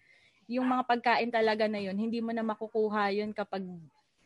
[0.49, 3.61] yung mga pagkain talaga na yun, hindi mo na makukuha yun kapag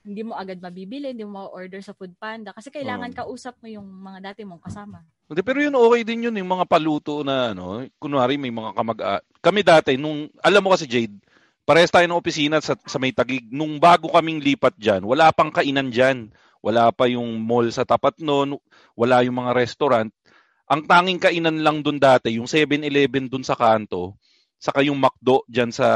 [0.00, 2.56] hindi mo agad mabibili, hindi mo order sa Food Panda.
[2.56, 3.18] Kasi kailangan Oo.
[3.24, 5.04] kausap mo yung mga dati mong kasama.
[5.28, 9.00] Hindi, pero yun okay din yun, yung mga paluto na ano, kunwari may mga kamag
[9.40, 11.14] Kami dati, nung, alam mo kasi Jade,
[11.68, 13.46] parehas tayo ng opisina sa, sa may tagig.
[13.52, 16.32] Nung bago kaming lipat dyan, wala pang kainan dyan.
[16.60, 18.60] Wala pa yung mall sa tapat noon,
[18.92, 20.12] wala yung mga restaurant.
[20.68, 24.14] Ang tanging kainan lang dun dati, yung 7-Eleven dun sa kanto,
[24.60, 25.88] saka yung McDo dyan sa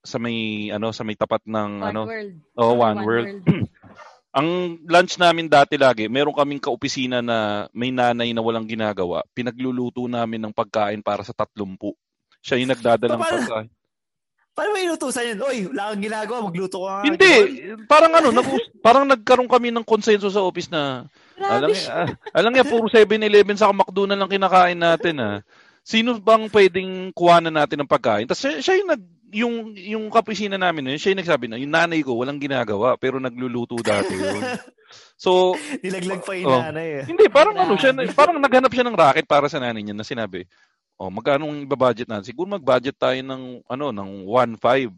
[0.00, 2.32] sa may ano sa may tapat ng One ano World.
[2.56, 3.28] oh, Sorry, One World.
[4.38, 4.48] Ang
[4.86, 9.24] lunch namin dati lagi, meron kaming kaopisina na may nanay na walang ginagawa.
[9.32, 11.96] Pinagluluto namin ng pagkain para sa tatlumpu.
[12.40, 13.68] Siya yung nagdadala ng pagkain.
[14.52, 15.38] Paano may inutusan yun?
[15.42, 17.06] Oy, wala kang ginagawa, magluto ka.
[17.06, 17.32] Hindi,
[17.86, 21.06] parang ano, nag- parang nagkaroon kami ng konsenso sa office na
[21.38, 21.94] alam Grabe niya, siya.
[21.94, 25.36] ah, alam niya puro 7-Eleven sa McDo na lang kinakain natin ah.
[25.88, 28.28] Sino bang pwedeng kuhanan natin ng pagkain?
[28.28, 31.56] Tapos siya, siya yung nag yung yung kapisina namin na yun, siya yung nagsabi na
[31.56, 34.44] yung nanay ko walang ginagawa pero nagluluto dati yun.
[35.20, 35.52] So,
[35.84, 36.62] Nilaglag pa yung Oh.
[36.64, 37.04] nanay eh.
[37.04, 40.48] Hindi, parang ano siya, parang naghanap siya ng racket para sa nanay niya na sinabi,
[40.96, 42.32] oh, magkano ang ibabudget natin?
[42.32, 44.88] Siguro mag-budget tayo ng, ano, ng 1.5.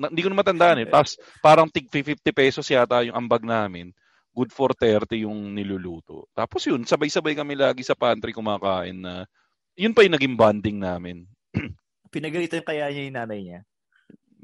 [0.00, 0.88] Na, hindi ko na matandaan eh.
[0.88, 3.92] Tapos, parang tig 50 pesos yata yung ambag namin.
[4.32, 6.24] Good for 30 yung niluluto.
[6.32, 9.28] Tapos yun, sabay-sabay kami lagi sa pantry kumakain na,
[9.74, 11.26] yun pa yung naging bonding namin.
[12.14, 13.60] Pinagalitan kaya niya yung nanay niya.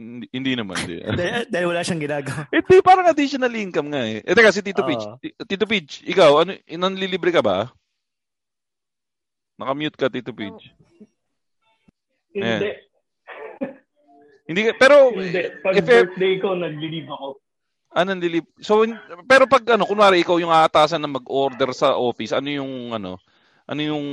[0.01, 0.81] Hindi, hindi naman.
[0.81, 0.97] Hindi.
[1.21, 2.49] dahil, dahil wala siyang ginagawa.
[2.49, 4.25] Eh, di, parang additional income nga eh.
[4.25, 4.83] Eh, teka, si Tito.
[4.83, 5.05] Peach.
[5.21, 7.69] Ti- Tito Peach, ikaw, ano, nanlilibre ka ba?
[9.61, 10.73] Nakamute ka, Tito Peach.
[12.33, 12.81] Hindi.
[14.49, 15.43] Hindi ka, pero, Hindi.
[15.63, 17.39] Pag if birthday ko, nag-leave ako.
[17.93, 18.47] ah, nanlilib.
[18.65, 18.83] So,
[19.29, 23.21] pero pag, ano, kunwari, ikaw yung aatasan na mag-order sa office, ano yung, ano,
[23.71, 24.07] ano yung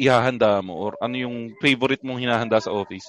[0.00, 0.72] ihahanda mo?
[0.80, 3.04] Or ano yung favorite mong hinahanda sa office?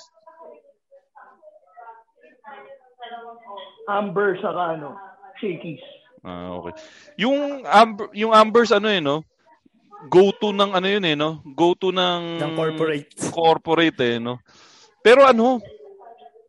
[3.87, 4.93] Amber saka ano,
[5.39, 5.81] shakies.
[6.19, 6.75] Ah, okay.
[7.15, 9.23] Yung, amber, yung Ambers, ano eh, no?
[10.11, 11.39] Go-to ng, ano yun eh, no?
[11.55, 12.43] Go-to ng...
[12.43, 13.09] Ng corporate.
[13.31, 14.43] corporate eh, no?
[14.99, 15.63] Pero ano,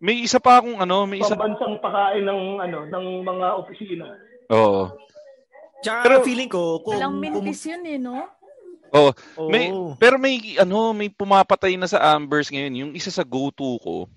[0.03, 1.38] may isa pa akong ano, may isa...
[1.38, 4.07] Pambansang pakain ng ano ng mga opisina.
[4.51, 4.90] Oo.
[5.81, 6.99] Tsaka Pero- feeling ko, kung...
[6.99, 8.27] Walang kung- mintis yun eh, no?
[8.94, 9.11] Oo.
[9.38, 9.50] Oo.
[9.50, 12.74] May, pero may, ano, may pumapatay na sa Ambers ngayon.
[12.87, 14.11] Yung isa sa go-to ko,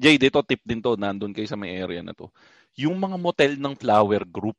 [0.00, 2.32] Jay, dito tip din to, nandun kayo sa may area na to.
[2.80, 4.56] Yung mga motel ng flower group.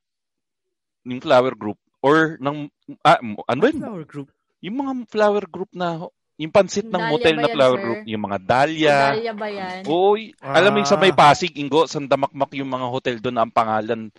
[1.02, 1.82] Yung flower group.
[2.06, 2.70] Or ng,
[3.02, 3.82] ah, ano ba yun?
[3.82, 4.30] Flower group.
[4.62, 5.98] Yung mga flower group na,
[6.38, 7.86] yung pansit ng motel na yan, flower sir?
[7.86, 8.02] group.
[8.06, 8.98] Yung mga dahlia.
[9.18, 9.82] Dahlia ba yan?
[9.90, 11.18] Oy, alam mo yung sa may Ah.
[11.18, 14.14] Pasig, Ingo, sandamakmak yung mga hotel doon, ang pangalan,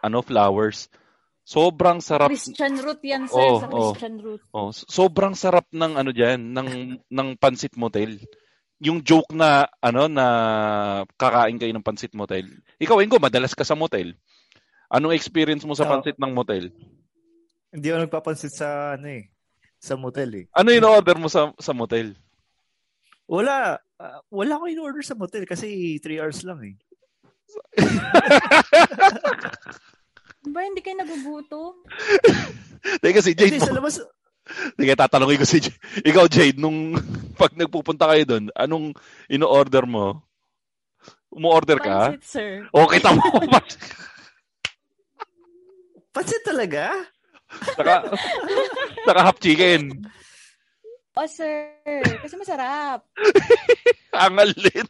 [0.00, 0.88] ano, flowers.
[1.44, 2.32] Sobrang sarap.
[2.32, 3.36] Christian root yan, sir.
[3.36, 3.92] Oo, sa oo.
[3.92, 4.40] Christian root.
[4.56, 6.68] Oh, sobrang sarap ng ano diyan, ng
[7.04, 8.16] ng pansit motel.
[8.80, 10.26] Yung joke na ano na
[11.20, 12.48] kakain kayo ng pansit motel.
[12.80, 14.16] Ikaw, Ingo, madalas ka sa motel.
[14.88, 16.72] Anong experience mo sa pansit ng motel?
[17.68, 19.28] Hindi ako nagpapansin sa ano eh.
[19.76, 20.44] Sa motel eh.
[20.56, 22.16] Ano yung order mo sa sa motel?
[23.28, 23.76] Wala.
[24.00, 26.74] ah, wala ko in-order sa motel kasi 3 hours lang eh.
[30.44, 31.72] Ba, hindi kayo nagugutom?
[33.00, 33.96] Teka si Jade, Hindi, sa labas,
[34.76, 35.80] teka tatanungin ko si Jade.
[36.10, 36.92] Ikaw Jade, nung
[37.40, 38.92] pag nagpupunta kayo doon, anong
[39.32, 40.20] ino-order mo?
[41.32, 42.14] Umu-order ka?
[42.14, 42.50] Pansit, sir.
[42.70, 43.24] O kita mo.
[46.14, 46.94] pansit talaga?
[47.74, 48.06] saka,
[49.02, 50.06] saka half chicken.
[51.14, 51.74] Oh, sir.
[52.22, 53.06] Kasi masarap.
[54.14, 54.86] Angal din.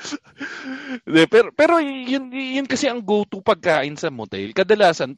[1.12, 4.52] De, pero pero yun, yun kasi ang go-to pagkain sa motel.
[4.56, 5.16] Kadalasan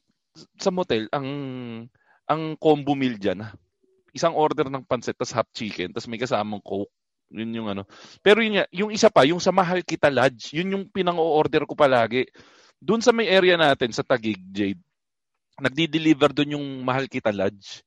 [0.58, 1.26] sa motel ang
[2.26, 3.44] ang combo meal diyan.
[4.12, 6.92] isang order ng pansit tas half chicken tas may kasamang coke.
[7.32, 7.88] Yun yung ano.
[8.20, 11.72] Pero yun, nga, yung isa pa, yung sa Mahal Kita Lodge, yun yung pinang-order ko
[11.72, 12.28] palagi.
[12.76, 14.78] Doon sa may area natin, sa Tagig, Jade,
[15.56, 17.80] nagdi-deliver doon yung Mahal Kita Lodge.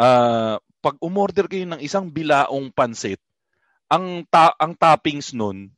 [0.00, 3.20] Uh, pag umorder kayo ng isang bilaong pansit,
[3.92, 5.68] ang ta- ang toppings nun,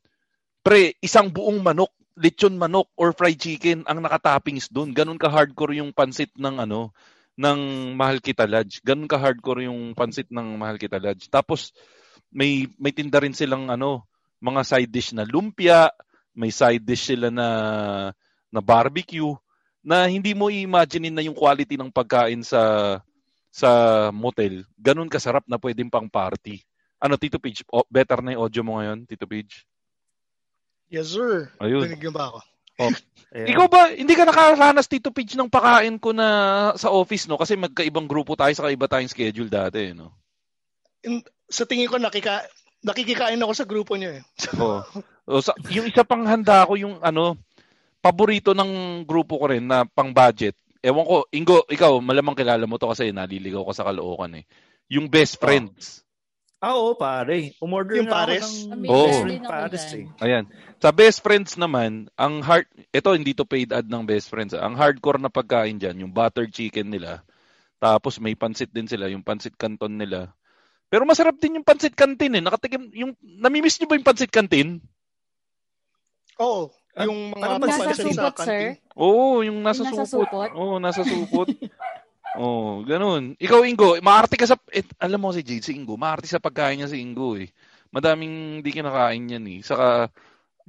[0.63, 4.95] pre, isang buong manok, lechon manok or fried chicken ang nakatoppings doon.
[4.95, 6.95] Ganun ka hardcore yung pansit ng ano,
[7.35, 8.79] ng Mahal Kita Lodge.
[8.81, 11.27] Ganun ka hardcore yung pansit ng Mahal Kita Lodge.
[11.27, 11.75] Tapos
[12.31, 14.07] may may tinda rin silang ano,
[14.39, 15.91] mga side dish na lumpia,
[16.33, 17.47] may side dish sila na
[18.49, 19.35] na barbecue
[19.83, 22.97] na hindi mo i-imagine na yung quality ng pagkain sa
[23.53, 23.69] sa
[24.09, 24.65] motel.
[24.79, 26.63] Ganun kasarap na pwedeng pang party.
[27.03, 27.67] Ano, Tito Page?
[27.91, 29.67] Better na yung audio mo ngayon, Tito Page?
[30.93, 31.49] Yes, sir.
[31.57, 31.89] Ayun.
[31.89, 32.39] Dinig ba ako?
[32.77, 32.93] Oh.
[33.33, 36.27] Ikaw ba, hindi ka nakaranas, Tito Page, ng pakain ko na
[36.77, 37.41] sa office, no?
[37.41, 40.13] Kasi magkaibang grupo tayo sa kaiba tayong schedule dati, no?
[41.01, 42.45] In, sa tingin ko nakika
[42.85, 44.23] nakikikain ako sa grupo niyo eh.
[44.61, 44.85] Oo.
[45.23, 45.39] Oh.
[45.39, 47.39] So, yung isa pang handa ko yung ano,
[48.03, 50.51] paborito ng grupo ko rin na pang budget.
[50.83, 54.43] Ewan ko, Ingo, ikaw, malamang kilala mo to kasi naliligaw ka sa Caloocan eh.
[54.91, 56.03] Yung best friends.
[56.63, 57.51] Ah, oo, pare.
[57.59, 58.39] Umorder Yung nga pares?
[58.39, 59.03] ako ng Oo.
[59.03, 59.83] best friend dyan.
[59.83, 60.23] eh.
[60.23, 60.43] Ayan.
[60.79, 64.55] Sa best friends naman, ang hard, ito hindi to paid ad ng best friends.
[64.55, 64.63] ah.
[64.63, 67.19] Ang hardcore na pagkain dyan, yung buttered chicken nila.
[67.83, 70.31] Tapos may pansit din sila, yung pansit canton nila.
[70.87, 72.39] Pero masarap din yung pansit cantin eh.
[72.39, 74.79] Nakatikim, yung, namimiss nyo ba yung pansit cantin?
[76.39, 76.71] Oo.
[76.95, 78.61] Ah, Yung mga parang Nasa pansit sa supot, sir?
[78.71, 78.95] kantin.
[78.95, 80.31] Oo, yung nasa, Yung nasa supot.
[80.31, 80.49] supot?
[80.55, 81.47] Oo, nasa supot.
[82.33, 83.37] Oo, ganun.
[83.37, 84.57] Ikaw, Ingo, maarte ka sa...
[84.73, 87.49] Eh, alam mo si Jade, si Ingo, maarte sa pagkain niya si Ingo eh.
[87.93, 89.59] Madaming hindi kinakain yan eh.
[89.61, 90.09] Saka,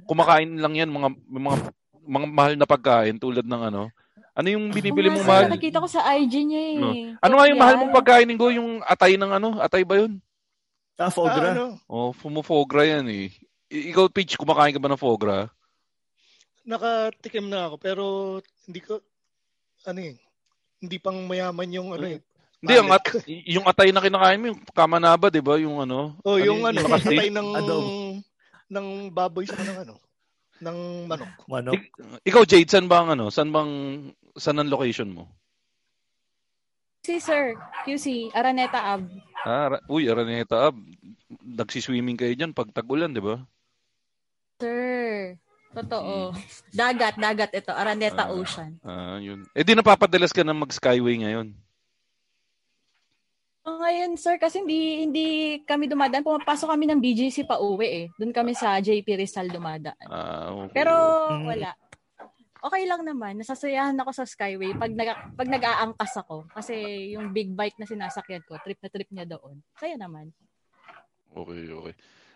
[0.05, 1.57] kumakain lang yan mga mga
[2.05, 3.89] mga mahal na pagkain tulad ng ano.
[4.35, 5.45] Ano yung binibili Oo mong mahal?
[5.49, 6.77] Nakita ko sa IG niya eh.
[6.77, 6.91] No.
[7.17, 8.53] Ano nga yung mahal mong pagkain, Ingo?
[8.53, 9.57] Yung atay ng ano?
[9.57, 10.21] Atay ba yun?
[10.95, 11.49] Ah, Ah, Fogra.
[11.51, 13.33] ano, Oh, fumufogra yan eh.
[13.67, 15.49] Ikaw, Peach, kumakain ka ba ng fogra?
[16.65, 18.03] nakatikim na ako pero
[18.65, 18.97] hindi ko
[19.85, 20.17] ano eh,
[20.79, 22.19] hindi pang mayaman yung ano eh.
[22.65, 23.05] Hindi, ang at,
[23.45, 25.53] yung atay na kinakain mo, yung kamanaba, di ba?
[25.61, 26.17] Yung ano?
[26.25, 27.13] Oh, yung ano, nakasteak?
[27.13, 27.89] patay ng Adobo.
[28.65, 29.95] ng baboy sa ng ano,
[30.65, 31.31] ng manok.
[31.45, 31.77] Manok.
[31.77, 31.93] Ik-
[32.33, 33.29] ikaw, Jade, saan ba ang ano?
[33.29, 33.71] Saan bang,
[34.33, 35.29] saan ang location mo?
[37.05, 37.53] Si Sir,
[37.85, 39.05] QC, Araneta Ab.
[39.45, 40.75] Ah, uy, Araneta, ah,
[41.45, 43.45] nagsiswimming kayo dyan pag tag-ulan, di ba?
[44.57, 45.37] Sir,
[45.75, 46.31] totoo.
[46.71, 47.69] Dagat, dagat ito.
[47.69, 48.31] Araneta Ah.
[48.31, 48.79] Ocean.
[48.81, 49.43] Ah, yun.
[49.51, 51.51] Eh, di napapadalas ka na mag-skyway ngayon.
[53.65, 55.27] Oh, ngayon, sir, kasi hindi hindi
[55.65, 56.21] kami dumadaan.
[56.21, 58.05] Pumapasok kami ng BGC pa uwi eh.
[58.15, 60.05] Doon kami sa JP Rizal dumadaan.
[60.05, 60.73] Ah, okay.
[60.75, 60.93] Pero
[61.33, 61.43] Mm.
[61.43, 61.71] wala.
[62.61, 63.37] Okay lang naman.
[63.37, 66.73] Nasasayahan ako sa Skyway pag nag pag nag-aangkas ako kasi
[67.13, 69.61] yung big bike na sinasakyan ko, trip na trip niya doon.
[69.75, 70.29] Saya naman.
[71.29, 71.93] Okay, okay.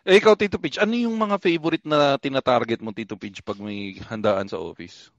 [0.09, 3.93] Eh, ikaw, Tito Peach, ano yung mga favorite na tinatarget mo, Tito Peach, pag may
[4.09, 5.13] handaan sa office?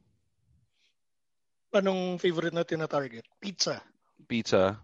[1.70, 3.22] Anong favorite na tina-target?
[3.38, 3.79] Pizza.
[4.26, 4.83] Pizza?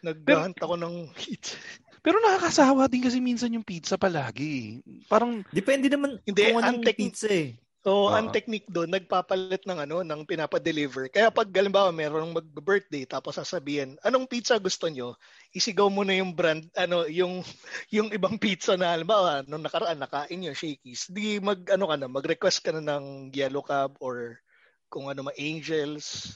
[0.00, 1.60] Naghahunt ako ng pizza.
[2.04, 4.80] Pero nakakasawa din kasi minsan yung pizza palagi.
[5.12, 7.52] Parang, Depende naman Hindi, kung ang anong tek- pizza eh.
[7.84, 8.16] So, Ah.
[8.16, 11.12] ang technique doon, nagpapalit ng ano, ng pinapa-deliver.
[11.12, 15.20] Kaya pag halimbawa merong mag-birthday tapos sasabihin, anong pizza gusto nyo?
[15.54, 17.46] Isigaw mo na yung brand, ano, yung
[17.94, 21.06] yung ibang pizza na halimbawa nung nakaraan nakain nyo, Shakey's.
[21.06, 24.42] Di mag ano ka na, mag-request ka na ng yellow cab or
[24.90, 26.34] kung ano ma angels.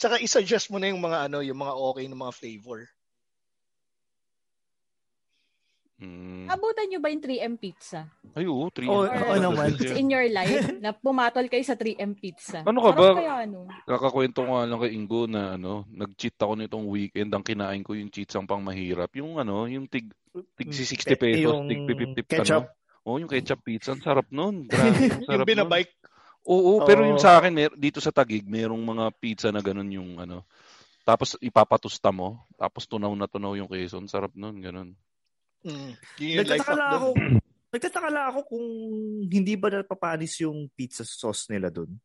[0.00, 2.80] Tsaka i-suggest mo na yung mga ano, yung mga okay na mga flavor.
[5.98, 8.06] Mm, Abutan niyo ba yung 3M pizza?
[8.32, 8.84] ay oo, three.
[8.84, 9.16] Oo, years.
[9.18, 9.66] oo naman.
[9.72, 12.60] It's in your life na pumatol kayo sa 3M pizza.
[12.62, 13.08] Ano ka Sarap ba?
[13.16, 13.58] Kaya, ano?
[13.82, 17.92] Kakakwento ko nga lang kay Ingo na ano, nag-cheat ako nitong weekend, ang kinain ko
[17.92, 19.08] yung cheats ang pang mahirap.
[19.16, 20.12] Yung ano, yung tig,
[20.54, 22.68] tig 60 Eh, pesos, yung tig 50 ketchup.
[22.68, 22.76] ano.
[23.06, 24.66] Oo, yung ketchup pizza, ang sarap nun.
[24.66, 24.90] Grabe,
[25.22, 25.50] Yung sarap nun.
[25.54, 25.94] binabike.
[26.44, 27.08] Oo, pero Oo.
[27.10, 30.44] yung sa akin, mer- dito sa Tagig, merong mga pizza na ganun yung ano.
[31.02, 33.96] Tapos ipapatusta mo, tapos tunaw na tunaw yung queso.
[33.96, 34.92] Ang sarap nun, ganun.
[35.64, 35.92] Mm,
[36.36, 37.08] Nagtataka lang ako,
[37.72, 38.66] nagtataka lang ako kung
[39.30, 41.96] hindi ba napapanis yung pizza sauce nila doon.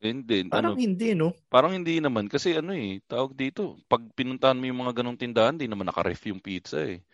[0.00, 1.36] And then, Parang ano, hindi, no?
[1.52, 2.24] parang hindi naman.
[2.30, 6.24] Kasi ano eh, tawag dito, pag pinuntahan mo yung mga ganong tindahan, di naman nakaref
[6.32, 7.04] yung pizza eh.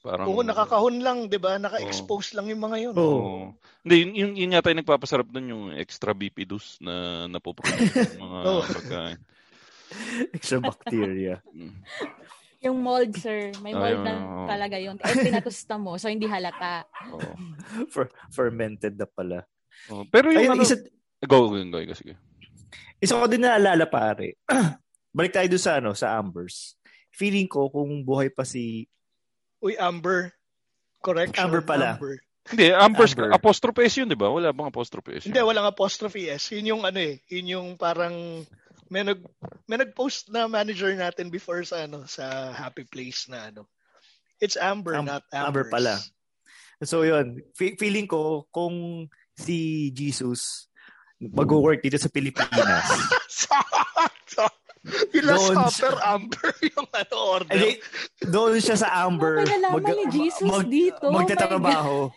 [0.00, 1.60] Parang, Oo, nakakahon lang, 'di ba?
[1.60, 2.94] Naka-expose lang yung mga yun.
[2.96, 3.04] Oo.
[3.04, 3.44] Oo.
[3.84, 8.38] Hindi, yun, yun, yun yata yung nagpapasarap doon yung extra bipidus na napuproduce ng mga
[8.48, 8.62] Oo.
[8.64, 9.18] pagkain.
[10.36, 11.42] Extra bacteria.
[12.60, 13.56] Yung mold, sir.
[13.64, 14.44] May mold Ayun, na oo.
[14.44, 14.96] talaga yun.
[15.00, 16.84] Eh, pinatusta mo, so hindi halata.
[17.08, 17.32] Oo.
[17.92, 19.48] Fer- fermented na pala.
[19.88, 20.04] Oo.
[20.12, 20.76] Pero yung Ayun, ano, isa,
[21.24, 22.20] go, go, go, go, sige.
[23.00, 24.36] isa ko din naalala, pare.
[25.16, 26.76] Balik tayo doon sa, ano, sa Ambers.
[27.10, 28.86] feeling ko kung buhay pa si
[29.60, 30.32] Uy, Amber.
[31.00, 31.48] Correction.
[31.48, 31.96] Amber pala.
[31.96, 32.20] Amber.
[32.48, 33.28] Hindi, Amber's Amber.
[33.32, 34.32] apostrophe S yun, di ba?
[34.32, 35.28] Wala bang apostrophe S?
[35.28, 35.32] yun?
[35.32, 36.52] Hindi, walang apostrophe S.
[36.52, 37.20] Yun yung ano eh.
[37.28, 38.44] Yun yung parang
[38.90, 39.22] may nag
[39.70, 43.70] may nag-post na manager natin before sa ano sa Happy Place na ano.
[44.42, 45.72] It's Amber, Am- not Amber Ambers.
[45.72, 45.94] pala.
[46.82, 49.06] So yun, fe- feeling ko kung
[49.38, 50.66] si Jesus
[51.20, 52.88] mag-work dito sa Pilipinas.
[55.12, 57.52] Doon supper, Amber yung ano order.
[57.52, 57.76] Ay,
[58.24, 59.44] doon siya sa Amber.
[59.44, 61.04] Ano kinalaman ni Jesus dito?
[61.04, 62.08] Oh Magtatrabaho.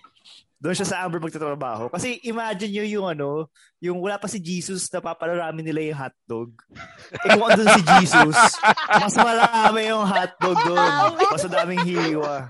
[0.64, 1.92] Doon siya sa Amber magtatrabaho.
[1.92, 3.30] Kasi imagine nyo yung ano,
[3.84, 6.56] yung wala pa si Jesus na papararami nila yung hotdog.
[7.20, 8.40] Eh kung andun si Jesus,
[8.88, 10.92] mas marami yung hotdog doon.
[11.20, 12.48] Mas daming hiwa.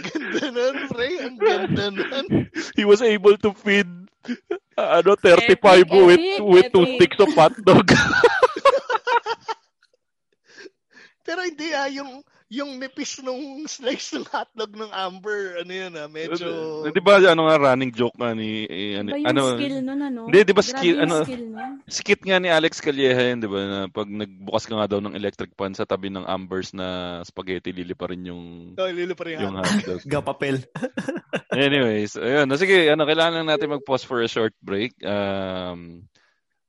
[0.00, 1.08] Ganda nun, pre.
[1.20, 2.48] Ang ganda nun.
[2.72, 3.86] He was able to feed
[4.80, 7.84] uh, ano 35 Epic, with epic, with two sticks of hot dog.
[11.26, 16.06] Pero hindi ah, yung yung nipis nung slice ng hotdog ng Amber, ano yun ah,
[16.06, 16.46] medyo...
[16.86, 20.00] di ba ano nga running joke nga ni eh, ano, Ba yung ano skill nun,
[20.00, 20.20] ano?
[20.30, 21.72] Hindi, di ba skill- ano- skill nun.
[21.90, 23.58] skit nga ni Alex Calleja yun, di ba?
[23.66, 27.74] Na pag nagbukas ka nga daw ng electric pan sa tabi ng Ambers na spaghetti,
[27.74, 29.98] lili pa rin yung Oh, lilo pa rin yung hotdog.
[29.98, 30.00] hotdog.
[30.14, 30.62] Gapapel.
[31.50, 32.46] Anyways, ayun.
[32.46, 34.94] Na, sige, ano, kailangan lang natin mag-pause for a short break.
[35.02, 36.06] Um,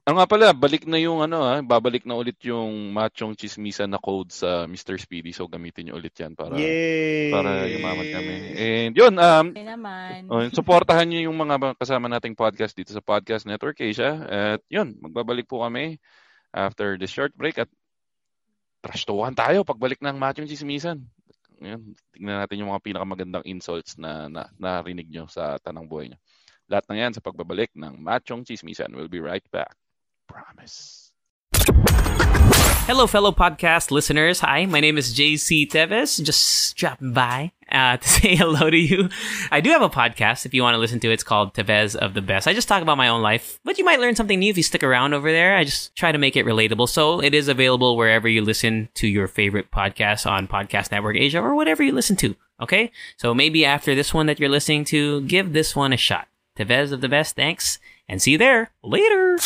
[0.08, 4.00] ano nga pala, balik na yung ano ha, babalik na ulit yung machong chismisan na
[4.00, 4.96] code sa Mr.
[4.96, 5.36] Speedy.
[5.36, 7.28] So gamitin niyo ulit yan para Yay!
[7.28, 8.34] para yumaman kami.
[8.56, 10.32] And yun, um, Okay naman.
[10.32, 14.16] oh, suportahan niyo yung mga kasama nating podcast dito sa Podcast Network Asia.
[14.24, 16.00] At yun, magbabalik po kami
[16.56, 17.68] after the short break at
[18.80, 21.04] trashtuhan tayo pagbalik ng machong chismisan.
[21.60, 21.82] Ngayon,
[22.16, 26.20] tingnan natin yung mga pinakamagandang insults na, na narinig nyo sa tanang buhay nyo.
[26.72, 28.92] Lahat ng yan sa pagbabalik ng Machong Chismisan.
[28.92, 29.72] We'll be right back.
[30.28, 31.12] Promise.
[32.88, 34.40] Hello, fellow podcast listeners.
[34.40, 36.24] Hi, my name is JC Teves.
[36.24, 39.10] Just dropping by uh, to say hello to you.
[39.52, 41.16] I do have a podcast if you want to listen to it.
[41.16, 42.48] It's called Tevez of the Best.
[42.48, 44.64] I just talk about my own life, but you might learn something new if you
[44.64, 45.58] stick around over there.
[45.58, 46.88] I just try to make it relatable.
[46.88, 51.42] So it is available wherever you listen to your favorite podcast on Podcast Network Asia
[51.42, 52.38] or whatever you listen to.
[52.62, 52.92] Okay?
[53.18, 56.30] So maybe after this one that you're listening to, give this one a shot.
[56.58, 58.72] Tevez of the Best, thanks, and see you there.
[58.82, 59.38] Later!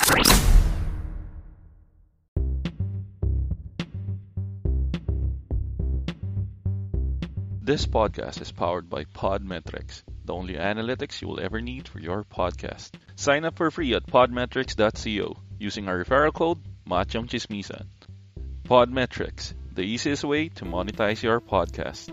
[7.72, 12.28] This podcast is powered by Podmetrics, the only analytics you will ever need for your
[12.28, 12.92] podcast.
[13.16, 17.88] Sign up for free at podmetrics.co using our referral code Machong Chismisan.
[18.68, 22.12] Podmetrics, the easiest way to monetize your podcast.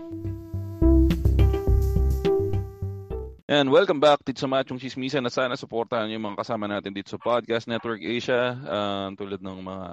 [3.51, 6.95] And welcome back dito sa Machong Chismisan na sana supportahan niyo yung mga kasama natin
[6.95, 9.87] dito sa Podcast Network Asia ah, tulad ng mga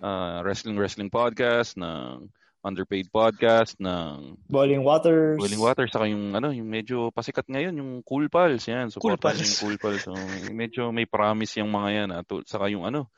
[0.00, 5.38] ah, wrestling-wrestling podcast, ng underpaid podcast, ng Boiling Waters.
[5.38, 8.90] Boiling Water saka yung ano, yung medyo pasikat ngayon, yung Cool Pals, yan.
[8.90, 9.40] Cool Supportan Pals.
[9.40, 10.02] yung Cool Pals.
[10.02, 10.12] So,
[10.50, 12.08] medyo may promise yung mga yan.
[12.10, 12.22] Ah.
[12.22, 13.08] Tu- Saka yung ano,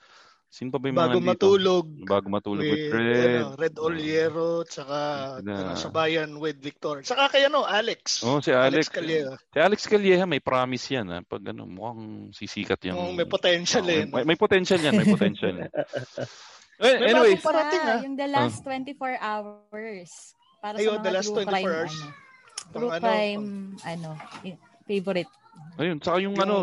[0.50, 1.31] sino pa ba yung Bago mga nandito?
[1.33, 1.85] matulog.
[2.05, 3.38] Bago matulog with with, Red.
[3.40, 4.98] ano, Red Oliero, tsaka
[5.40, 7.00] Na- ano, sabayan with Victor.
[7.00, 8.20] Saka kay ano, Alex.
[8.22, 8.90] Oh, si Alex.
[8.92, 9.38] Calleja.
[9.40, 11.07] Si Alex Calleja, may promise yan.
[11.09, 11.22] Ah.
[11.22, 12.98] Pag ano, mukhang sisikat yung...
[12.98, 14.05] Mukhang may potential Oh, eh.
[14.05, 15.55] may, may potential yan, may potential
[16.80, 16.96] yan.
[16.96, 18.00] Eh, May anyway, parating, Ah, ah.
[18.00, 20.10] Yung the last 24 hours.
[20.60, 21.94] Para Ayun, sa mga the last true 24 crime, hours.
[22.00, 23.46] Ano, true ano, crime,
[23.84, 24.10] ano,
[24.88, 25.32] favorite.
[25.76, 26.56] ayun, saka yung, ano,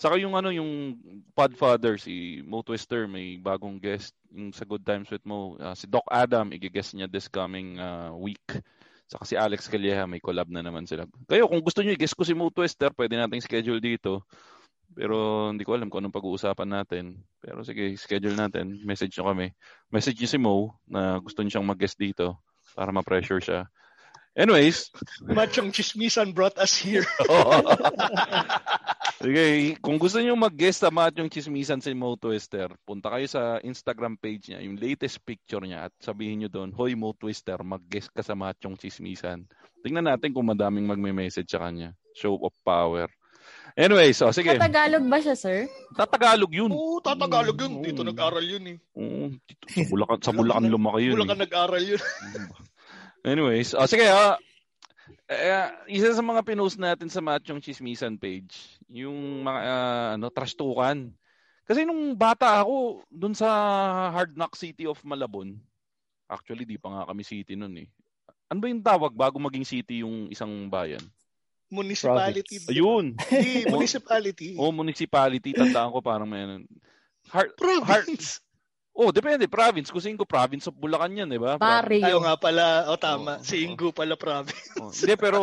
[0.00, 0.96] Saka yung ano yung
[1.36, 5.84] Podfather si Mo Twister may bagong guest yung sa Good Times with Mo ah, si
[5.84, 8.40] Doc Adam i-guest niya this coming ah, week.
[9.12, 11.04] Saka si Alex Calleja may collab na naman sila.
[11.28, 14.24] Kayo kung gusto niyo i-guest ko si Mo Twister, pwede nating schedule dito.
[14.94, 17.22] Pero hindi ko alam kung anong pag-uusapan natin.
[17.38, 18.82] Pero sige, schedule natin.
[18.82, 19.54] Message nyo kami.
[19.90, 20.54] Message niyo si Mo
[20.90, 22.42] na gusto niyo siyang mag-guest dito
[22.74, 23.60] para ma-pressure siya.
[24.38, 24.94] Anyways,
[25.26, 27.06] Machong chismisan brought us here.
[29.20, 34.16] Sige, kung gusto niyo mag-guest sa Matyong Chismisan si Mo Twister, punta kayo sa Instagram
[34.16, 38.24] page niya, yung latest picture niya at sabihin niyo doon, Hoy Mo Twister, mag-guest ka
[38.24, 39.44] sa Matyong Chismisan.
[39.84, 41.92] Tingnan natin kung madaming magme-message sa kanya.
[42.16, 43.12] Show of power.
[43.78, 44.56] Anyway, so sige.
[44.56, 45.70] Tagalog ba siya, sir?
[45.94, 46.70] Tatagalog yun.
[46.70, 47.72] Oo, tatagalog yun.
[47.78, 47.84] Oo.
[47.84, 48.76] Dito nag-aral yun eh.
[48.98, 51.22] Oo, dito sa Bulacan, sa Bulacan lumaki yun.
[51.22, 51.42] Ka eh.
[51.46, 52.02] nag-aral yun.
[53.30, 54.40] Anyways, oh, sige ah.
[55.30, 61.14] Eh, isa sa mga pinost natin sa Machong Chismisan page, yung mga ah, ano, trastukan.
[61.70, 63.46] Kasi nung bata ako, dun sa
[64.10, 65.54] Hard Knock City of Malabon,
[66.26, 67.86] actually di pa nga kami city nun eh.
[68.50, 71.02] Ano ba yung tawag bago maging city yung isang bayan?
[71.70, 72.58] Municipality.
[72.58, 72.74] Province.
[72.74, 73.04] Ayun.
[73.30, 74.50] Hindi, municipality.
[74.58, 76.66] O municipality, tandaan ko parang may ano.
[77.30, 78.42] Hard, Province.
[78.90, 79.46] Oh, depende.
[79.46, 79.88] Province.
[79.88, 81.56] Kung Ingo, province of Bulacan yan, di ba?
[81.56, 82.02] Barrio.
[82.04, 83.64] Tayo nga pala, o tama, Oo, si.
[83.64, 84.76] Ingo pala province.
[84.76, 85.40] Oh, hindi, pero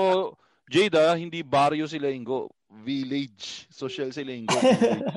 [0.67, 2.51] Jada, hindi barrio sila Ingo.
[2.83, 3.65] Village.
[3.71, 4.51] Social sila Ingo.
[4.51, 5.07] Village.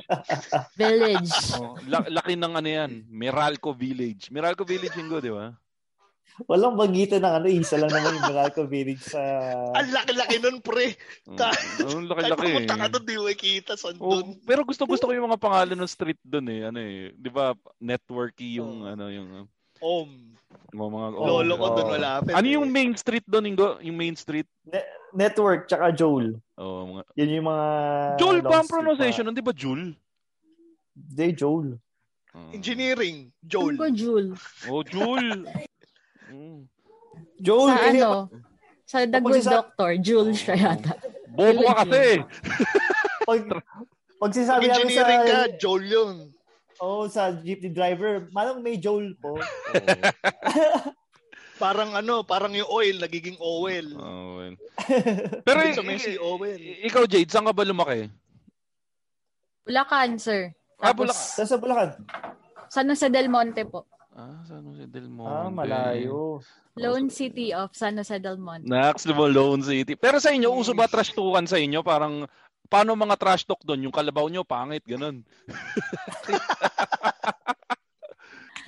[0.79, 1.35] Village.
[1.59, 2.91] Oh, la- laki ng ano yan.
[3.11, 4.31] Meralco Village.
[4.31, 5.51] Meralco Village Ingo, di ba?
[6.47, 9.19] Walang bagitan ng ano, isa lang naman yung Meralco Village sa...
[9.77, 10.95] Ang laki-laki nun, pre.
[11.27, 11.53] Oh, Ka-
[11.85, 12.41] Ang Kahit laki-laki.
[12.49, 12.91] pumunta ka eh.
[12.91, 14.39] doon, di mo makita saan Oh, doon.
[14.41, 16.61] pero gusto gusto ko yung mga pangalan ng street doon eh.
[16.65, 17.53] Ano eh, 'di ba?
[17.77, 18.89] Networky yung Oh.
[18.89, 19.29] ano yung
[19.81, 20.09] Om.
[20.71, 21.75] mga, mga Lolo ko oh.
[21.77, 21.99] doon.
[22.01, 22.53] Ano eh.
[22.55, 23.77] yung main street doon, Ingo?
[23.81, 24.47] Yung main street?
[25.11, 26.37] Network, tsaka Joel.
[26.55, 27.67] Oh, mga Yun yung mga...
[28.17, 29.25] Joel ba ang pronunciation?
[29.27, 29.93] Hindi ba Jul?
[30.95, 31.75] Hindi, Joel.
[32.31, 32.49] Oh.
[32.55, 33.27] Engineering.
[33.27, 33.75] Ano Joel.
[33.75, 34.25] ba, Jul?
[34.71, 35.43] Oh, Jul.
[36.31, 36.59] Mm.
[37.37, 38.09] Joel, Sa eh, ano?
[38.87, 40.93] Sa The Good sisa- Doctor, Jul siya yata.
[41.29, 42.23] Bobo ka kasi.
[43.29, 43.39] pag,
[44.17, 44.81] pag sinasabi namin sa...
[44.81, 46.15] engineering ka, Joel yun.
[46.79, 49.37] Oo, sa jeepney driver, manong may Joel po.
[51.61, 53.85] Parang ano, parang yung oil, nagiging oil.
[53.93, 54.57] Oh, well.
[55.45, 56.57] Pero Ibig i- sabihin si Owen.
[56.81, 58.09] ikaw, Jade, saan ka ba lumaki?
[59.61, 60.57] Bulacan, sir.
[60.81, 61.37] Ah, Tapos, Bulacan.
[61.37, 61.89] Sa sa Bulacan.
[62.65, 63.85] San Jose del Monte po.
[64.11, 65.31] Ah, San Jose del Monte.
[65.31, 66.43] Ah, malayo.
[66.75, 68.67] Lone City of San Jose del Monte.
[68.67, 69.95] Nax, mo Lone City.
[69.95, 71.79] Pero sa inyo, uso ba trash talkan sa inyo?
[71.79, 72.27] Parang,
[72.67, 73.87] paano mga trash talk doon?
[73.87, 75.23] Yung kalabaw nyo, pangit, ganun.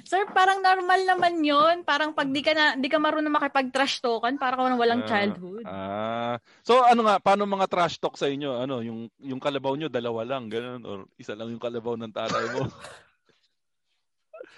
[0.03, 1.81] Sir, parang normal naman yun.
[1.87, 5.65] Parang pag di ka, na, di ka marunong makipag-trash talkan, parang walang Ah, childhood.
[5.65, 6.35] Ah.
[6.61, 8.61] So ano nga, paano mga trash talk sa inyo?
[8.61, 12.45] Ano, yung yung kalabaw nyo dalawa lang, ganun or isa lang yung kalabaw ng tatay
[12.53, 12.67] mo?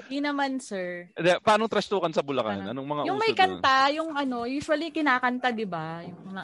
[0.06, 1.08] Hindi naman, sir.
[1.16, 2.62] Hindi, paano trash talkan sa Bulacan?
[2.62, 2.72] Ano?
[2.76, 3.40] Anong mga Yung uso may doon?
[3.40, 6.04] kanta, yung ano, usually kinakanta, di ba?
[6.04, 6.42] Yung mga,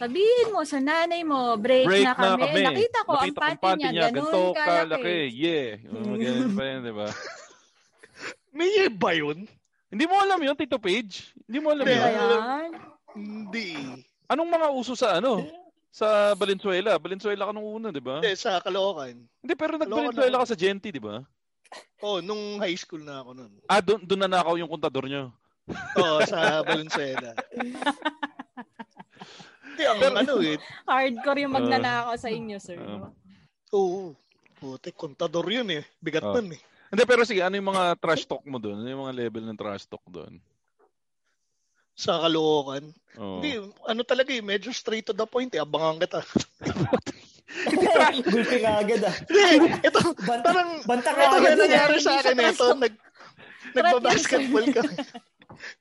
[0.00, 2.64] sabihin mo sa nanay mo, break, Break na, kami.
[2.64, 4.88] Nakita ko ang Nakita panty niya, ganun ganito kalaki.
[4.88, 5.18] kalaki.
[5.30, 5.70] Yeah.
[5.92, 7.08] Ganun pa yun, di ba?
[8.56, 9.38] May iba yun?
[9.90, 11.34] Hindi mo alam yun, Tito Page?
[11.46, 11.98] Hindi mo alam Hindi.
[11.98, 12.40] Ba yun?
[13.14, 13.70] Hindi.
[14.26, 15.44] Anong mga uso sa ano?
[15.94, 16.98] Sa Valenzuela.
[16.98, 18.18] Valenzuela ka nung una, di ba?
[18.18, 19.14] Hindi, sa Caloocan.
[19.14, 21.22] Hindi, pero nag-Valenzuela ka sa Genti, di ba?
[22.00, 23.52] Oh, nung high school na ako nun.
[23.64, 25.32] Ah, doon doon na nakaw yung kontador nyo.
[25.96, 27.32] Oo, sa Valenzuela.
[29.64, 30.60] Hindi, ang ano eh.
[30.84, 32.76] Hardcore yung magnanakaw sa inyo, sir.
[32.78, 33.10] Ah.
[33.72, 34.12] Oo.
[34.54, 35.82] Puti, kontador yun eh.
[35.98, 36.36] Bigat Oh.
[36.36, 36.60] nun eh.
[36.92, 38.78] Hindi, pero sige, ano yung mga trash talk mo doon?
[38.84, 40.38] Ano yung mga level ng trash talk doon?
[41.96, 42.86] Sa Caloocan.
[43.18, 43.40] Oh.
[43.42, 44.42] Hindi, ano talaga eh.
[44.44, 45.62] Medyo straight to the point eh.
[45.64, 46.20] Abangan kita.
[48.24, 49.16] Gulpi ka agad ah.
[49.26, 51.52] Hindi, ito, Banta, parang, banta ka ito agad.
[51.54, 52.66] na nangyari sa akin ito.
[52.74, 52.94] Nag,
[53.74, 54.94] nagbabasketball kami.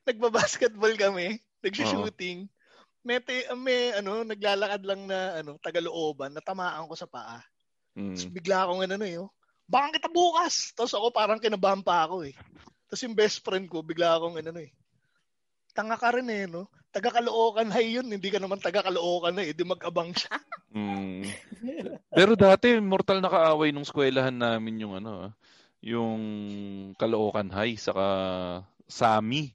[0.07, 1.27] nagbabasketball kami.
[1.63, 2.49] Nagsushooting.
[3.03, 7.43] May, ti- may ano, naglalakad lang na ano, tagalooban, natamaan ko sa paa.
[7.93, 8.15] Mm.
[8.15, 9.29] Tapos bigla akong ano eh, oh,
[9.67, 10.71] baka kita bukas.
[10.73, 12.33] Tapos ako parang kinabahan pa ako eh.
[12.87, 14.71] Tapos yung best friend ko, bigla akong ano eh,
[15.75, 16.69] tanga ka rin eh, no?
[16.93, 20.37] Taga Caloocan high yun, hindi ka naman taga Caloocan na eh, di mag-abang siya.
[20.73, 21.29] Mm.
[22.09, 25.31] Pero dati, mortal na kaaway nung eskwelahan namin yung ano, ah,
[25.85, 26.17] yung
[26.97, 28.05] Caloocan High, saka
[28.89, 29.53] Sami.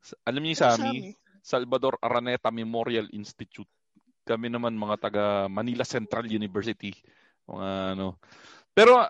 [0.00, 1.12] Sa- Alam niyo yung Sami?
[1.44, 3.68] Salvador Araneta Memorial Institute.
[4.24, 6.96] Kami naman mga taga Manila Central University.
[7.44, 8.16] Mga ano.
[8.72, 9.04] Pero,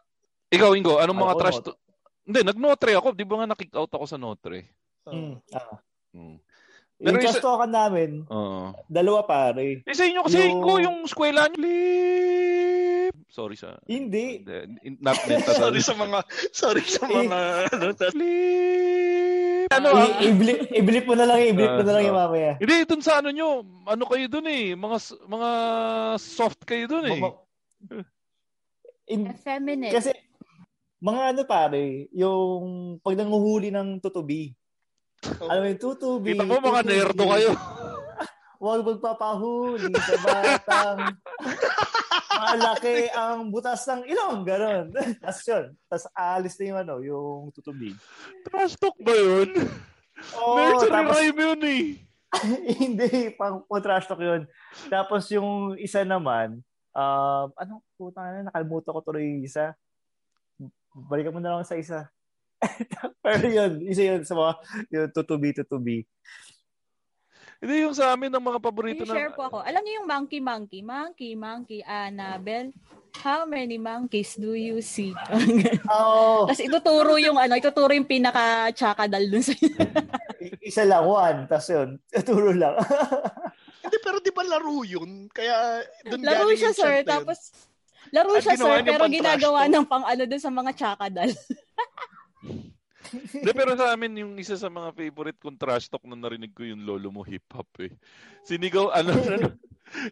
[0.50, 1.62] ikaw, Ingo, anong mga trash...
[1.62, 1.78] To-
[2.26, 3.14] Hindi, nag-Notre ako.
[3.14, 4.66] Di ba nga na-kick out ako sa Notre?
[5.06, 5.78] Mm, ah.
[6.10, 6.42] Mm.
[6.96, 8.72] Yung Pero isa- trash talkan namin, Oo.
[8.88, 9.84] dalawa pare.
[9.84, 11.60] Eh, sa inyo kasi, Yung- Ingo, yung eskwela niyo.
[11.60, 13.14] Flip!
[13.28, 13.76] Sorry sa...
[13.84, 14.40] Hindi.
[14.98, 16.18] Not meant sorry sa mga,
[16.50, 17.38] sorry sa mga,
[17.68, 19.68] ano, Flip!
[19.68, 20.08] Ano, ah?
[20.16, 22.52] I- i-blip, i-blip mo na lang, i-blip mo na lang yung mamaya.
[22.56, 23.48] Hindi, dun sa ano nyo,
[23.84, 25.50] ano kayo dun eh, mga mga
[26.16, 27.18] soft kayo dun eh.
[27.18, 27.38] Mga-
[29.06, 29.92] In- Effeminate.
[29.92, 30.10] kasi,
[30.98, 32.64] mga ano pare, yung
[32.98, 34.56] pag nanguhuli ng tutubi.
[35.24, 36.32] Alam mo yung tutubi.
[36.34, 37.50] Kita mo mga nerdo kayo.
[38.62, 40.98] Huwag magpapahuli sa batang
[42.36, 44.44] malaki ang butas ng ilong.
[44.48, 44.86] Ganon.
[45.22, 45.64] Tapos yun.
[45.88, 47.92] Tapos alis na yung ano, yung tutubi.
[48.48, 49.50] Trash talk ba yun?
[50.40, 51.84] Oo, Nursery tapos, rhyme yun eh.
[52.80, 54.48] hindi, pang, pang trash talk yun.
[54.88, 56.64] Tapos yung isa naman,
[56.96, 59.76] um, ano, puta na, nakalimutan ko tuloy yung isa.
[60.96, 62.08] Balikan mo na lang sa isa.
[63.24, 64.52] Pero yun, isa yun sa mga,
[64.92, 65.98] yung tutubi, tutubi.
[67.56, 69.36] Hindi yung sa amin ng mga paborito I-share na...
[69.36, 69.58] po ako.
[69.64, 72.68] Alam niyo yung monkey, monkey, monkey, monkey, Annabelle,
[73.24, 75.16] how many monkeys do you see?
[75.96, 79.56] Oo, Tapos ituturo yung ano, ituturo yung pinaka-chakadal dun sa
[80.60, 81.38] isa lang, one.
[81.48, 81.88] Tapos yun,
[82.26, 82.76] turo lang.
[83.86, 85.30] Hindi, pero di ba laro yun?
[85.30, 86.90] Kaya doon Laro siya, yung sir.
[86.90, 87.06] na yun.
[87.06, 87.38] Tapos,
[88.10, 91.30] laro At siya, sir, pero ginagawa ng pang ano dun sa mga chakadal.
[93.44, 96.66] De, pero sa amin, yung isa sa mga favorite kong trash talk na narinig ko
[96.66, 97.94] yung lolo mo hip-hop eh.
[98.42, 99.48] Sinigaw, ano, ano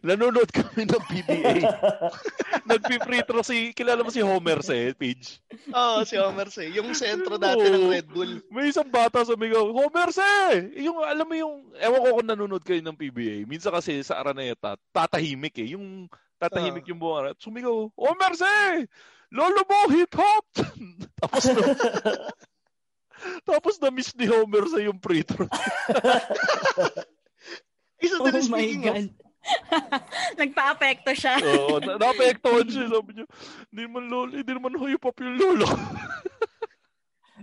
[0.01, 1.55] nanonood kami ng PBA.
[2.69, 5.43] Nagpi-free throw si, kilala mo si Homer sa eh, page?
[5.69, 6.71] Oo, oh, si Homer se.
[6.71, 8.39] Yung sentro dati ng Red Bull.
[8.49, 10.31] May isang bata sumigaw, Homer se!
[10.79, 13.43] Yung, alam mo yung, ewan ko kung nanonood kayo ng PBA.
[13.45, 15.75] Minsan kasi sa Araneta, tatahimik eh.
[15.75, 16.07] Yung
[16.39, 16.89] tatahimik uh.
[16.95, 17.37] yung buong arat.
[17.37, 18.87] Sumigaw, Homer se!
[19.35, 20.47] Lolo mo, hip-hop!
[21.19, 21.43] Tapos,
[23.43, 25.51] Tapos na-miss ni Homer sa yung free throw.
[28.03, 29.11] Isa oh my God.
[30.39, 31.35] Nagpa-apekto siya.
[31.43, 32.87] Oo, na- na-apektohan siya.
[32.87, 33.25] Sabi niya,
[33.69, 35.67] hindi naman lolo, hindi naman hoy pop yung lolo.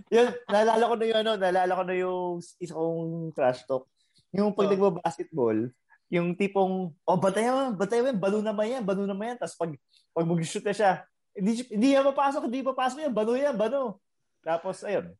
[0.09, 3.85] yun, naalala ko na yung ano, naalala ko na yung isa kong trash talk.
[4.33, 4.71] Yung pag oh.
[4.73, 5.69] nagba-basketball,
[6.09, 9.37] yung tipong, oh, batay mo, batay mo, balo naman yan, balo naman yan.
[9.37, 9.71] Tapos pag,
[10.13, 10.91] pag mag-shoot na siya,
[11.33, 13.99] hindi, hindi yan mapasok, hindi papasok yan, balo yan, balo.
[14.43, 15.13] Tapos, ayun,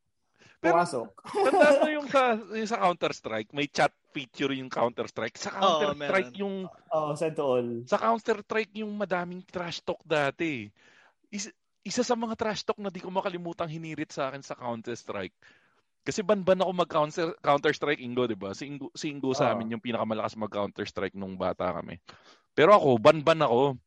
[0.64, 1.08] pero, Pumasok.
[1.28, 5.36] Tandaan mo yung sa, yung sa Counter-Strike, may chat feature yung Counter-Strike.
[5.36, 6.56] Sa Counter-Strike oh, yung...
[6.88, 7.68] Oh, send to all.
[7.84, 10.72] Sa Counter-Strike yung madaming trash talk dati.
[11.28, 11.52] Is,
[11.84, 15.36] isa sa mga trash talk na di ko makalimutang hinirit sa akin sa Counter-Strike.
[16.04, 18.52] Kasi ban-ban ako mag-Counter Counter-Strike Ingo, 'di ba?
[18.52, 21.96] Si Ingo, si Ingo sa amin yung pinakamalakas mag-Counter-Strike nung bata kami.
[22.52, 23.80] Pero ako, ban-ban ako.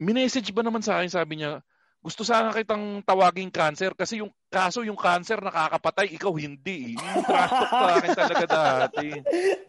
[0.00, 1.60] Minessage ba naman sa akin, sabi niya,
[2.00, 6.96] gusto sana kitang tawaging cancer kasi yung kaso yung cancer nakakapatay, ikaw hindi.
[6.96, 9.08] Yung trash talk sa akin talaga dati.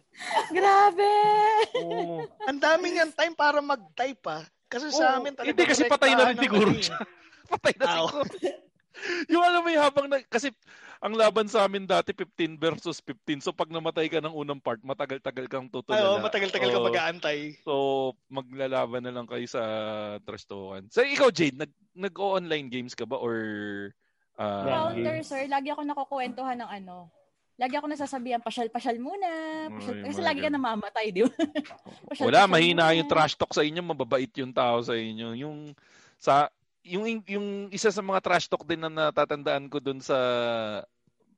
[0.56, 1.12] Grabe!
[1.84, 2.24] Oo.
[2.48, 4.44] Ang dami niyang time para mag-type ah.
[4.72, 5.52] Kasi sa amin talaga.
[5.52, 6.96] Hindi kasi patay na rin siguro siya.
[7.52, 8.24] patay na siguro.
[9.32, 10.52] Yung alam mo yung habang na, kasi
[11.02, 13.42] ang laban sa amin dati 15 versus 15.
[13.42, 15.98] So pag namatay ka ng unang part, matagal-tagal kang tutulala.
[15.98, 17.38] Ay, oh, matagal-tagal oh, ka mag-aantay.
[17.66, 17.74] So
[18.30, 19.62] maglalaban na lang kayo sa
[20.22, 20.86] trash talkan.
[20.94, 23.36] So ikaw Jade, nag nag-online games ka ba or
[24.38, 24.64] uh,
[24.94, 27.10] Counter sir, lagi ako nakukwentuhan ng ano.
[27.60, 29.30] Lagi ako nasasabihan, pasyal-pasyal muna.
[29.76, 31.30] Pasyal, Ay, kasi lagi ka namamatay, di ba?
[32.08, 32.96] pasyal, Wala, pasyal mahina muna.
[32.96, 35.36] yung trash talk sa inyo, mababait yung tao sa inyo.
[35.36, 35.76] Yung
[36.16, 36.48] sa
[36.82, 40.16] yung yung isa sa mga trash talk din na natatandaan ko doon sa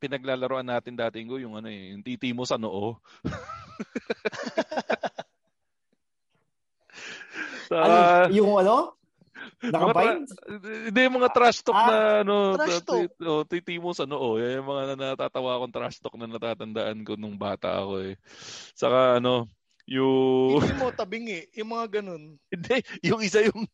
[0.01, 3.01] pinaglalaroan natin dati ko yung ano eh, yung titi mo sa noo.
[7.73, 8.93] sa, ano, yung ano?
[9.65, 10.29] Nakabind?
[10.93, 13.09] Hindi, yung mga trash talk ah, na ano, trash talk.
[13.25, 14.37] Oh, titi mo sa noo.
[14.37, 18.17] Yan yung mga natatawa akong trash talk na natatandaan ko nung bata ako eh.
[18.77, 19.49] Saka ano,
[19.85, 20.65] yung...
[20.65, 21.45] Hindi mo tabing eh.
[21.61, 22.41] Yung mga ganun.
[22.53, 23.69] Hindi, yung isa yung,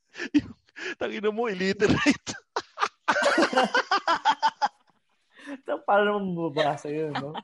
[0.36, 0.52] yung
[0.98, 2.30] Tangina mo, illiterate.
[5.66, 7.34] so, paano naman mababasa yun, no?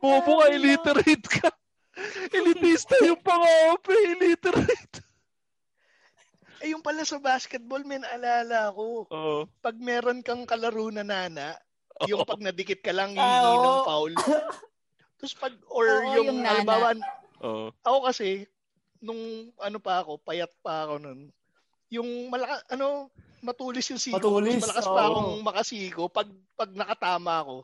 [0.00, 1.48] Bobo ka, illiterate ka.
[2.30, 5.06] Elitista yung pangape, illiterate.
[6.64, 9.04] Eh, yung pala sa basketball, may naalala ko.
[9.08, 9.44] Oo.
[9.60, 11.56] Pag meron kang kalaro na nana,
[12.00, 12.08] oh.
[12.08, 14.12] yung pag nadikit ka lang, ah, ng foul.
[15.16, 16.96] Tapos pag, or Oo, yung, yung halimbawa,
[17.44, 17.68] oh.
[17.84, 18.48] ako kasi,
[19.00, 21.20] nung ano pa ako, payat pa ako nun,
[21.90, 23.10] yung malaka, ano,
[23.42, 24.18] matulis yung siko.
[24.18, 24.62] Matulis.
[24.62, 26.02] Malakas pa akong makasiko.
[26.10, 26.28] Pag,
[26.58, 27.56] pag nakatama ako,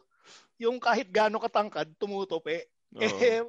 [0.62, 2.62] yung kahit gaano katangkad, tumutupi.
[2.94, 3.02] Oh.
[3.02, 3.42] Eh,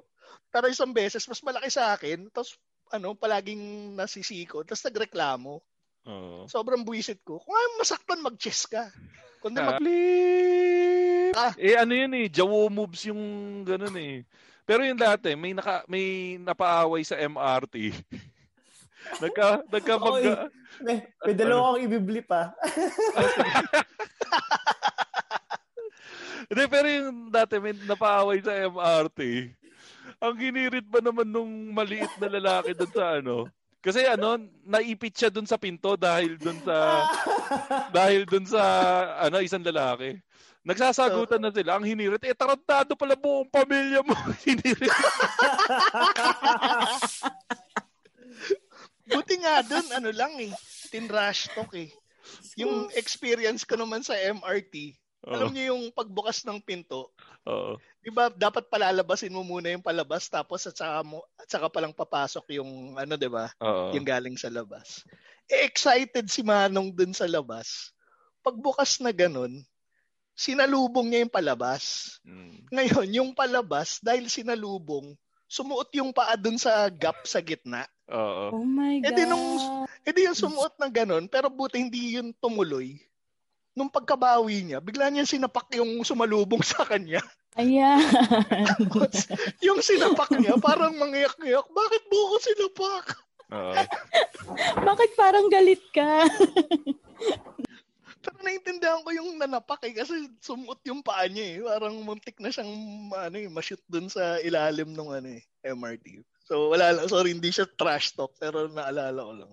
[0.50, 2.30] pero isang beses, mas malaki sa akin.
[2.34, 2.58] Tapos,
[2.90, 4.66] ano, palaging nasisiko.
[4.66, 5.62] Tapos nagreklamo.
[6.04, 6.44] Oh.
[6.50, 7.40] Sobrang buwisit ko.
[7.40, 8.90] Kung ayaw masaktan, mag-chess ka.
[9.40, 9.78] Kundi mag...
[11.34, 11.54] Ah.
[11.58, 13.22] Eh, ano yun eh, jawo moves yung
[13.66, 14.22] ganun eh.
[14.64, 17.76] Pero yung dati, may naka may napaaway sa MRT.
[19.24, 20.24] nagka nagka mag Oy,
[20.80, 20.98] may,
[21.28, 22.56] may dalawa akong ibibli pa.
[26.48, 29.52] Hindi, pero yung dati may napaaway sa MRT.
[30.24, 33.50] Ang ginirit ba naman nung maliit na lalaki doon sa ano?
[33.84, 36.78] Kasi ano, naipit siya doon sa pinto dahil doon sa
[37.98, 38.64] dahil doon sa
[39.28, 40.24] ano isang lalaki.
[40.64, 41.76] Nagsasagutan na sila.
[41.76, 44.16] Ang hinirit, eh, tarantado pala buong pamilya mo.
[44.48, 44.88] hinirit.
[49.14, 50.52] Buti nga doon, ano lang eh,
[50.88, 51.92] tinrash talk eh.
[52.56, 54.96] Yung experience ko naman sa MRT,
[55.28, 57.12] uh alam niyo yung pagbukas ng pinto,
[57.44, 57.76] Oo.
[58.00, 61.80] Di ba dapat palalabasin mo muna yung palabas tapos at saka mo at saka pa
[61.84, 63.52] lang papasok yung ano 'di ba?
[63.92, 65.04] Yung galing sa labas.
[65.52, 67.92] Eh, excited si Manong dun sa labas.
[68.44, 69.64] Pagbukas na ganun,
[70.34, 72.18] sinalubong niya yung palabas.
[72.26, 72.54] Mm.
[72.74, 75.14] Ngayon, yung palabas, dahil sinalubong,
[75.46, 77.86] sumuot yung paa dun sa gap sa gitna.
[78.10, 78.62] Oo.
[78.62, 79.08] Oh my God.
[79.08, 79.48] E di, nung,
[79.86, 82.98] e di yung sumuot ng ganun, pero buti hindi yun tumuloy.
[83.74, 87.22] Nung pagkabawi niya, bigla niya sinapak yung sumalubong sa kanya.
[87.58, 88.02] Ayan.
[89.66, 93.06] yung sinapak niya, parang mangyak-ngyak, bakit mo ko sinapak?
[93.54, 93.74] Oo.
[94.90, 96.26] bakit parang galit ka?
[98.44, 101.58] Naintindihan ko yung nanapak eh kasi sumuot yung paa niya eh.
[101.64, 102.72] Parang muntik na siyang
[103.10, 106.20] ano, eh, ma-shoot dun sa ilalim ng ano, eh, MRT.
[106.44, 109.52] So wala lang, sorry hindi siya trash talk pero naalala ko lang.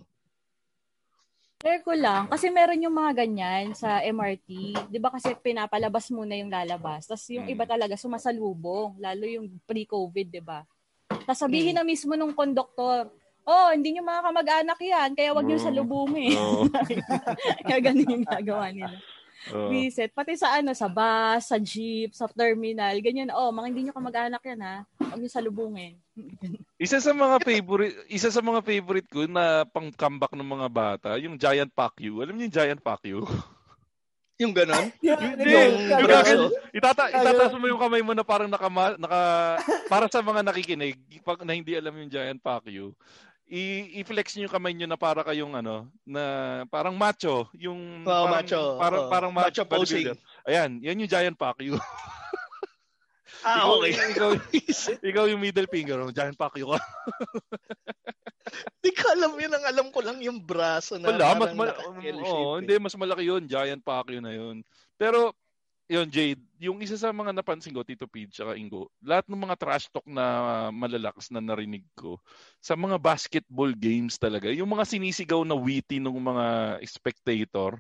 [1.61, 4.74] Share ko lang, kasi meron yung mga ganyan sa MRT.
[4.88, 7.05] Di ba kasi pinapalabas muna yung lalabas.
[7.05, 7.53] Tapos yung Mm.
[7.53, 10.64] iba talaga sumasalubong, lalo yung pre-COVID, di ba?
[11.07, 11.78] Tapos sabihin Mm.
[11.78, 13.12] na mismo nung konduktor,
[13.43, 15.64] oh, hindi nyo mga kamag-anak yan, kaya wag nyo Mm.
[15.64, 16.36] salubungin.
[16.36, 16.64] Oo.
[17.66, 18.97] kaya ganun yung gagawa nila.
[19.49, 19.72] Oo.
[19.72, 20.12] Visit.
[20.12, 23.32] Pati sa ano, sa bus, sa jeep, sa terminal, ganyan.
[23.32, 24.76] Oh, mga hindi nyo kamag-anak yan ha.
[24.99, 25.97] Huwag nyo salubungin.
[26.78, 31.11] Isa sa mga favorite, isa sa mga favorite ko na pang comeback ng mga bata,
[31.16, 32.20] yung Giant Pacquiao.
[32.20, 33.24] Alam niyo yung Giant Pacquiao?
[34.38, 34.88] Yung ganon?
[34.97, 35.12] Hindi,
[35.53, 36.49] Yung yung braso?
[36.49, 39.20] gagawin- Itata, itataas mo yung kamay mo na parang naka, naka
[39.84, 42.97] para sa mga nakikinig pag na hindi alam yung Giant Pacquiao.
[43.51, 43.62] I,
[43.98, 46.22] i-flex niyo yung kamay niyo na para kayong ano, na
[46.70, 48.62] parang macho, yung Oo, parang, macho.
[48.78, 49.11] parang Oo.
[49.11, 50.07] parang Macho posing.
[50.07, 50.16] bodybuilder.
[50.46, 51.74] Ayan, yan yung Giant Pacquiao.
[53.40, 53.92] Ah, ikaw, okay.
[54.12, 54.30] ikaw,
[55.01, 56.80] ikaw yung middle finger, oh, Giant Pacquiao ka.
[58.76, 59.53] Hindi ko alam yun.
[59.57, 62.57] Ang alam ko lang yung braso na Wala, mas mal- shape, eh.
[62.61, 64.61] hindi mas malaki 'yun, Giant Pacquiao na 'yun.
[65.01, 65.32] Pero
[65.91, 69.59] yun, Jade, yung isa sa mga napansin ko, Tito Pete, tsaka Ingo, lahat ng mga
[69.59, 72.22] trash talk na malalakas na narinig ko,
[72.62, 77.74] sa mga basketball games talaga, yung mga sinisigaw na witty ng mga spectator,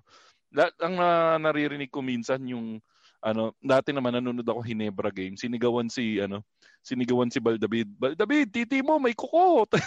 [0.50, 2.82] lahat, ang na, naririnig ko minsan yung,
[3.22, 6.42] ano, dati naman nanonood ako Hinebra game, sinigawan si, ano,
[6.82, 9.70] sinigawan si Baldavid, Baldavid, titi mo, may kuko!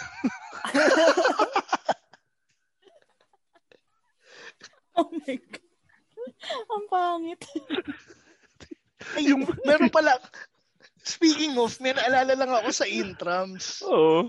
[4.96, 5.63] Oh my God.
[6.72, 7.40] Ang pangit.
[9.16, 10.16] Ay, yung, meron pala,
[11.04, 13.84] speaking of, may naalala lang ako sa intrams.
[13.84, 14.28] Oo.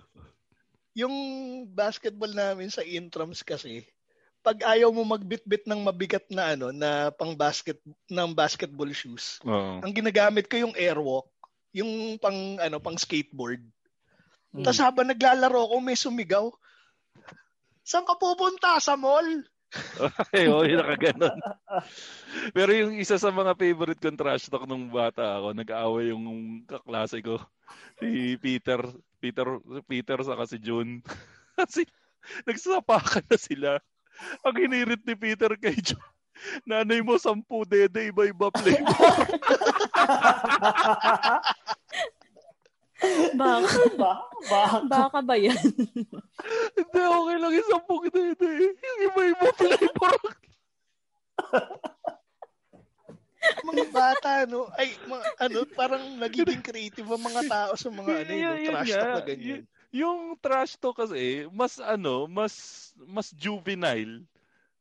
[0.96, 1.16] Yung
[1.76, 3.84] basketball namin sa intrams kasi,
[4.46, 9.42] pag ayaw mo magbitbit ng mabigat na ano na pang basket ng basketball shoes.
[9.42, 9.82] Oo.
[9.82, 11.26] Ang ginagamit ko yung airwalk,
[11.74, 13.66] yung pang ano pang skateboard.
[14.54, 14.62] Mm.
[14.62, 16.54] Tapos habang naglalaro ko may sumigaw.
[17.82, 18.78] Saan ka pupunta?
[18.78, 19.44] Sa mall?
[20.36, 21.38] Ay, oo, yung nakaganon.
[22.52, 27.22] Pero yung isa sa mga favorite kong trash talk nung bata ako, nag-aaway yung kaklase
[27.22, 27.40] ko.
[28.00, 28.80] Si Peter,
[29.20, 29.48] Peter,
[29.88, 31.02] Peter saka si June.
[31.58, 31.88] Kasi
[32.48, 33.72] nagsapakan na sila.
[34.48, 36.00] Ang hinirit ni Peter kay June,
[36.64, 39.16] nanay mo sampu dede, iba-iba flavor.
[43.36, 44.14] Baka, ba?
[44.50, 44.64] Ba?
[44.86, 45.58] baka ba yan?
[46.78, 48.52] Hindi, okay lang yung sampu dede.
[48.76, 50.16] Yung iba-iba flavor.
[53.66, 54.70] Mga bata, no?
[54.74, 58.74] Ay, mga, ano, parang nagiging creative ang mga tao sa mga ano, Yun, yung yun
[58.74, 59.60] trash talk na ganyan.
[59.62, 62.54] Y- yung trash talk kasi, mas ano, mas
[63.08, 64.26] mas juvenile,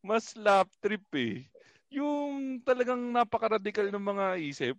[0.03, 1.47] mas lap trip eh.
[1.93, 4.77] Yung talagang napaka-radical ng mga isip.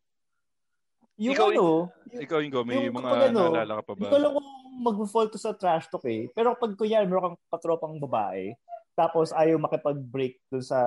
[1.16, 4.12] Yung Ikaw, ano, Ikaw yung may Yung mga kapag ano, naalala ka pa Hindi ba?
[4.12, 4.50] ko alam kung
[4.84, 6.28] mag-fall to sa trash talk eh.
[6.36, 8.52] Pero pag kunyari, meron kang patropang babae,
[8.96, 10.80] tapos ayaw makipag-break dun sa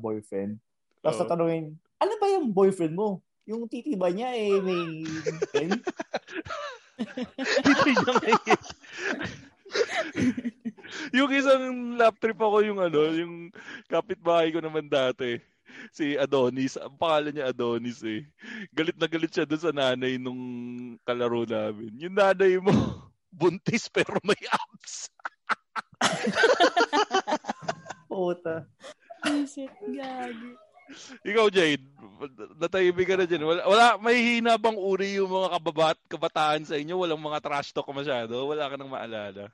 [0.00, 0.56] boyfriend,
[1.04, 1.22] tapos Oo.
[1.28, 3.20] tatanungin, ano ba yung boyfriend mo?
[3.46, 5.04] Yung titi ba niya eh may
[5.52, 5.70] pen?
[6.96, 8.34] Hindi niya may...
[11.18, 11.64] yung isang
[12.00, 13.52] lap trip ako yung ano, yung
[13.86, 15.36] kapitbahay ko naman dati.
[15.90, 16.78] Si Adonis.
[16.78, 18.22] Ang pangalan niya Adonis eh.
[18.72, 20.42] Galit na galit siya doon sa nanay nung
[21.02, 21.92] kalaro namin.
[22.00, 22.72] Yung nanay mo,
[23.38, 25.12] buntis pero may abs.
[28.10, 28.64] Puta.
[29.26, 30.50] Visit, gagi.
[31.26, 31.82] Ikaw, Jade,
[32.62, 33.42] natahimik ka na dyan.
[33.42, 36.94] Wala, wala, may hina bang uri yung mga kababat, kabataan sa inyo?
[36.94, 38.46] Walang mga trash talk masyado?
[38.46, 39.50] Wala ka nang maalala?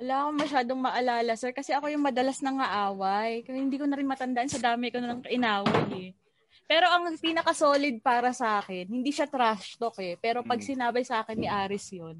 [0.00, 3.44] Wala akong masyadong maalala, sir, kasi ako yung madalas nang aaway.
[3.44, 6.10] Kaya hindi ko na rin matandaan sa dami ko nang inaway eh.
[6.64, 10.16] Pero ang pinaka-solid para sa akin, hindi siya trash talk eh.
[10.16, 10.66] Pero pag Mm.
[10.66, 12.16] sinabi sa akin ni Aris yun,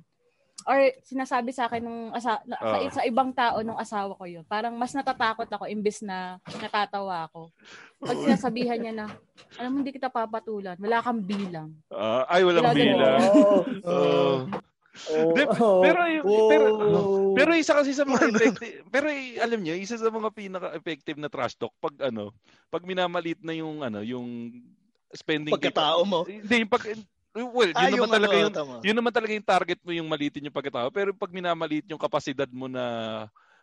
[0.62, 2.85] or sinasabi sa akin nung asa- na- Ah.
[2.85, 7.24] sa, sa ibang tao nung asawa ko yun, parang mas natatakot ako imbes na natatawa
[7.24, 7.49] ako.
[7.97, 9.07] Pag sinasabihan niya na,
[9.57, 11.72] alam mo, hindi kita papatulan, wala kang bilang.
[11.89, 13.20] Ah, ay, walang Wala bilang.
[13.33, 14.37] Oh, Oh.
[15.11, 17.32] Oh, Di- oh, pero yung- pero- oh.
[17.32, 19.07] Pero isa kasi sa mga effective, pero
[19.38, 22.34] alam niyo, isa sa mga pinaka-effective na trash talk pag ano,
[22.68, 24.51] pag minamalit na yung ano, yung
[25.11, 26.26] spending Pagkatao mo.
[26.26, 26.84] Hindi, yung pag
[27.34, 28.74] well, yun Ah, naman yung talaga ano, yung tama.
[28.82, 30.91] yun naman talaga yung target mo yung malitin yung pagkatao.
[30.91, 32.84] Pero pag minamalit yung kapasidad mo na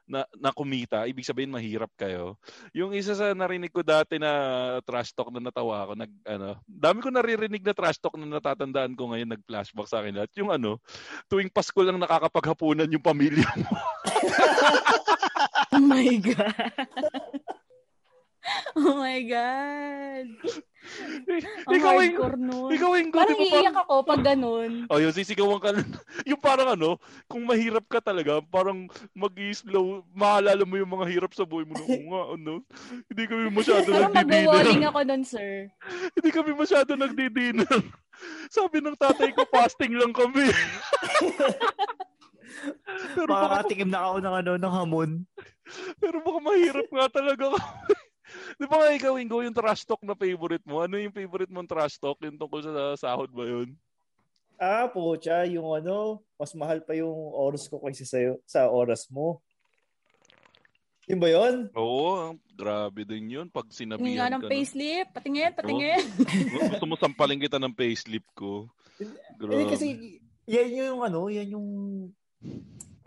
[0.08, 2.40] na, na kumita, ibig sabihin mahirap kayo.
[2.72, 4.32] Yung isa sa narinig ko dati na
[4.88, 8.96] trash talk na natawa ako, nag ano, dami ko naririnig na trash talk na natatandaan
[8.96, 10.32] ko ngayon nag-flashback sa akin lahat.
[10.40, 10.80] Yung ano,
[11.28, 13.70] tuwing Pasko lang nakakapaghapunan yung pamilya mo.
[15.78, 17.44] Oh my God.
[18.78, 20.28] Oh my God.
[21.68, 22.70] Ang ikaw yung, hardcore nun.
[22.72, 24.72] ikaw yung Parang di ba iiyak ako pag ganun.
[24.92, 25.76] Oh, yung sisigawan ka.
[26.24, 26.96] yung parang ano,
[27.28, 31.76] kung mahirap ka talaga, parang mag-slow, maalala mo yung mga hirap sa buhay mo.
[31.76, 32.54] Oo nga, ano,
[33.04, 34.48] hindi kami masyado Parang nagdi-dinner.
[34.48, 35.52] mag-walling ako nun, sir.
[36.16, 37.78] hindi kami masyado nagdi-dinner.
[38.48, 40.48] Sabi ng tatay ko, fasting lang kami.
[43.12, 45.12] pero baka, Makakatikim na ako ng ano, ng hamon.
[46.00, 48.07] pero baka mahirap nga talaga kami.
[48.58, 50.84] Di ba nga ikaw, Ingo, yung trash talk na favorite mo?
[50.84, 52.18] Ano yung favorite mong trash talk?
[52.24, 53.74] Yung tungkol sa sahod ba yun?
[54.58, 59.42] Ah, pocha, yung ano, mas mahal pa yung oras ko kaysa sa'yo, sa oras mo.
[61.08, 61.72] Yun ba yun?
[61.72, 63.48] Oo, grabe din yun.
[63.48, 64.52] Pag Tingin sinabihan nga ka ng na.
[64.52, 65.08] payslip.
[65.16, 66.04] Patingin, patingin.
[66.52, 68.68] Gusto mo sampalin kita ng payslip ko.
[69.40, 69.56] Grabe.
[69.56, 69.88] Hindi kasi,
[70.50, 71.68] yan yung ano, yan yung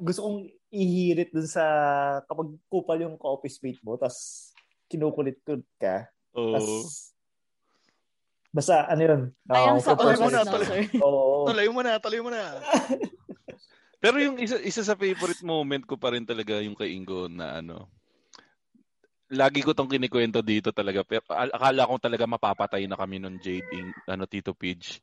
[0.00, 1.64] gusto kong ihirit dun sa
[2.24, 4.49] kapag kupal yung ka-office mate mo, tas
[4.90, 6.10] kinukulit-kulit ka.
[6.34, 6.82] Oo.
[8.50, 9.22] Basta ano yun?
[9.46, 10.26] Ayang ah, sa proposal.
[10.26, 10.82] mo na, no, sir.
[10.98, 11.46] Oo.
[11.46, 12.58] Tuloy mo na, tuloy mo na.
[14.02, 17.62] Pero yung isa, isa sa favorite moment ko pa rin talaga yung kay Ingo na
[17.62, 17.86] ano,
[19.30, 21.06] lagi ko tong kinikwento dito talaga.
[21.06, 24.98] Pero al- akala ko talaga mapapatay na kami nun Jade, ano, Tito Pidge.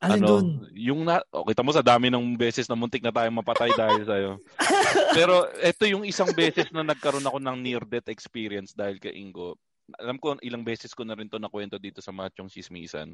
[0.00, 0.46] Alin ano, dun?
[0.72, 4.00] yung na, oh, kita mo sa dami ng beses na muntik na tayong mapatay dahil
[4.02, 4.32] sa'yo.
[5.16, 9.60] Pero ito yung isang beses na nagkaroon ako ng near-death experience dahil kay Ingo.
[10.00, 13.12] Alam ko ilang beses ko na rin to nakwento dito sa Machong Sismisan.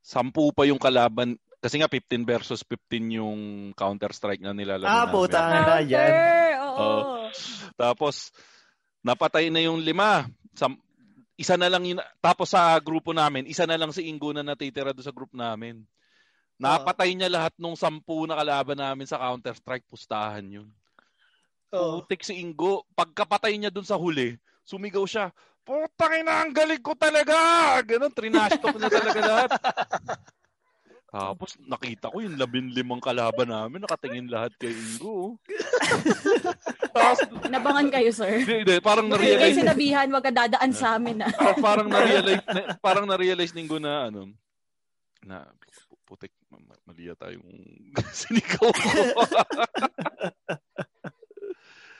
[0.00, 1.34] Sampu pa yung kalaban.
[1.60, 3.40] Kasi nga 15 versus 15 yung
[3.74, 5.12] Counter-Strike na nilalaro Ah, namin.
[5.12, 6.12] puta na yan.
[6.56, 6.78] oo.
[6.78, 7.02] Oo.
[7.76, 8.32] Tapos,
[9.02, 10.24] napatay na yung lima.
[10.56, 10.80] Sam-
[11.40, 11.98] isa na lang yun.
[12.20, 15.80] Tapos sa grupo namin, isa na lang si Ingo na natitira doon sa group namin.
[16.60, 19.88] Napatay niya lahat nung sampu na kalaban namin sa Counter-Strike.
[19.88, 20.68] Pustahan yun.
[21.72, 22.04] Oh.
[22.04, 22.84] Putik si Ingo.
[22.92, 24.36] Pagkapatay niya doon sa huli,
[24.68, 27.36] sumigaw siya, Putang ina, ang galing ko talaga!
[27.84, 29.50] Ganon, trinashtok niya talaga lahat.
[31.10, 35.34] Tapos nakita ko yung labing limang kalaban namin, nakatingin lahat kay Ingo.
[36.94, 37.18] Tapos,
[37.50, 38.46] Nabangan kayo, sir.
[38.46, 41.32] hindi, hindi, parang Hindi kayo na-realize, sinabihan, wag ka dadaan sa amin, ah.
[41.34, 44.30] parang, parang na-realize, na, parang na-realize ni Ingo na, ano,
[45.26, 45.50] na,
[45.90, 47.46] pu- putik, ma- ma- mali yata yung
[48.22, 48.90] sinigaw ko.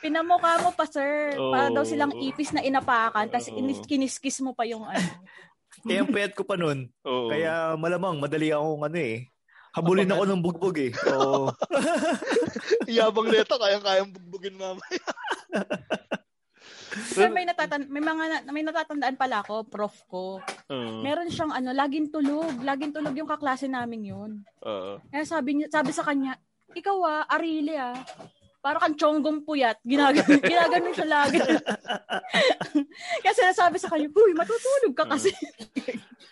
[0.00, 1.36] Pinamukha mo pa, sir.
[1.36, 3.84] Para daw silang ipis na inapakan, tapos Oo.
[3.84, 5.10] kiniskis mo pa yung ano.
[5.84, 6.88] Kaya ang payat ko pa nun.
[7.04, 7.28] Oo.
[7.32, 9.28] Kaya malamang, madali akong ano eh.
[9.70, 10.90] Habulin ako ng bugbog eh.
[11.14, 11.54] Oo.
[12.90, 15.02] Yabang nito, kayang-kayang bugbugin mamaya.
[16.90, 20.42] Sir, may, natatan may mga na- may natatandaan pala ako, prof ko.
[20.42, 21.00] Oo.
[21.06, 22.50] Meron siyang ano, laging tulog.
[22.66, 24.30] Laging tulog yung kaklase namin yun.
[24.66, 24.98] Oo.
[25.06, 26.34] Kaya sabi niya, sabi sa kanya,
[26.74, 27.94] ikaw ah, arili ah.
[28.60, 29.80] Para kang chonggong puyat.
[29.80, 31.40] Ginaganon, ginaganon siya lagi.
[33.24, 35.32] Kasi nasabi sa kanya, huy, matutulog ka kasi.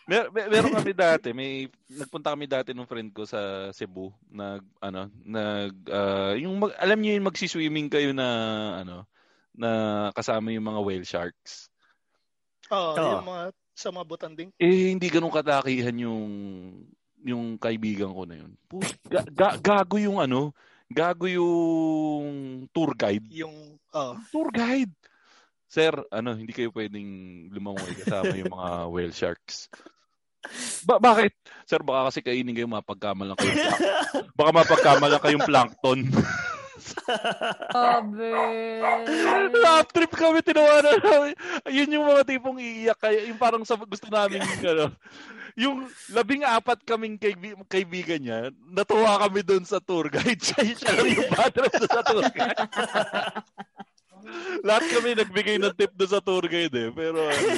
[0.05, 4.65] Mer mer- meron kami dati, may nagpunta kami dati nung friend ko sa Cebu, nag
[4.81, 8.29] ano, nag ah, yung mag, alam niyo yung magsi-swimming kayo na
[8.85, 9.05] ano,
[9.57, 9.71] na
[10.13, 11.69] kasama yung mga whale sharks.
[12.73, 13.13] Oo, Oo.
[13.21, 14.49] yung mga sa mga butanding.
[14.57, 16.25] Eh hindi ganun katakihan yung
[17.25, 18.53] yung kaibigan ko na yun.
[18.65, 20.53] Pu- ga- ga- gago yung ano,
[20.89, 22.29] gago yung
[22.73, 23.29] tour guide.
[23.31, 24.93] Yung, oh, Tour guide.
[25.69, 27.09] Sir, ano, hindi kayo pwedeng
[27.53, 29.69] lumangoy kasama yung mga whale sharks.
[30.89, 31.37] Ba bakit?
[31.69, 33.85] Sir, baka kasi kainin kayo mapagkamal lang kayong plank-
[34.39, 36.01] baka mapagkamal lang kayong plankton.
[37.75, 38.31] Sabi.
[39.59, 41.35] Laugh trip kami, tinawanan namin.
[41.69, 43.19] Yun yung mga tipong iiyak kayo.
[43.29, 44.95] Yung parang sa gusto namin, ano,
[45.59, 50.39] yung labing apat kaming kaibi- kaibigan niya, natuwa kami doon sa tour guide.
[50.47, 52.61] Siya, siya lang yung doon sa tour guide.
[54.63, 56.89] Lahat kami nagbigay ng tip doon sa tour guide eh.
[56.95, 57.49] Pero, ano,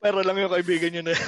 [0.00, 1.14] pero lang yung kaibigan nyo na.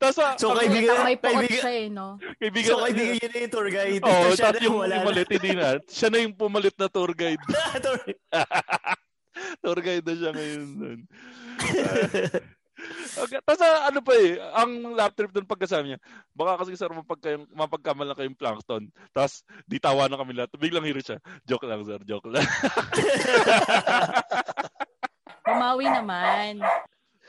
[0.00, 2.16] So, tapos, ang- kaibigan, May kaibigan, siya eh, no?
[2.40, 4.02] kaibigan, so, kaibigan yun na yung tour guide.
[4.02, 5.66] Oo, oh, Siya tapos na yung wala pumalit, hindi na.
[5.86, 7.42] Siya na yung pumalit na tour guide.
[7.84, 8.08] Tour-
[9.62, 10.64] tour guide na siya ngayon.
[10.74, 11.00] nun.
[13.20, 13.38] okay.
[13.44, 16.00] Tapos ah, ano pa eh, ang lap trip doon pagkasama niya,
[16.32, 18.88] baka kasi sir mapagka, mapagkamala kayong plankton.
[19.12, 20.50] Tapos di tawa na kami lahat.
[20.56, 21.20] Biglang hiro siya.
[21.44, 22.44] Joke lang sir, joke lang.
[25.44, 26.62] Bumawi naman.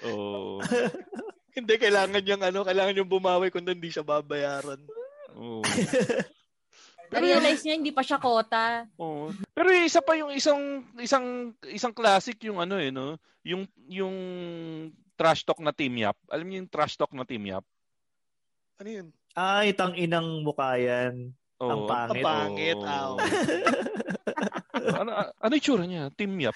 [0.07, 0.61] Oo.
[1.57, 4.79] Hindi, kailangan yung ano, kailangan yung bumawi kung hindi siya babayaran.
[5.35, 5.59] Oo.
[7.11, 8.87] Na-realize niya, hindi pa siya kota.
[8.95, 9.35] Oo.
[9.51, 14.15] Pero yung isa pa yung isang isang isang classic yung ano eh no, yung yung
[15.19, 16.15] trash talk na team yap.
[16.31, 17.67] Alam niyo yung trash talk na team yap?
[18.79, 19.07] Ano yun?
[19.35, 21.35] Ay, tang inang mukha yan.
[21.61, 21.87] Ang Oo.
[21.91, 22.23] pangit.
[22.23, 23.11] Ang pangit, aw.
[25.03, 26.09] ano ano yung tsura niya?
[26.15, 26.55] Team yap.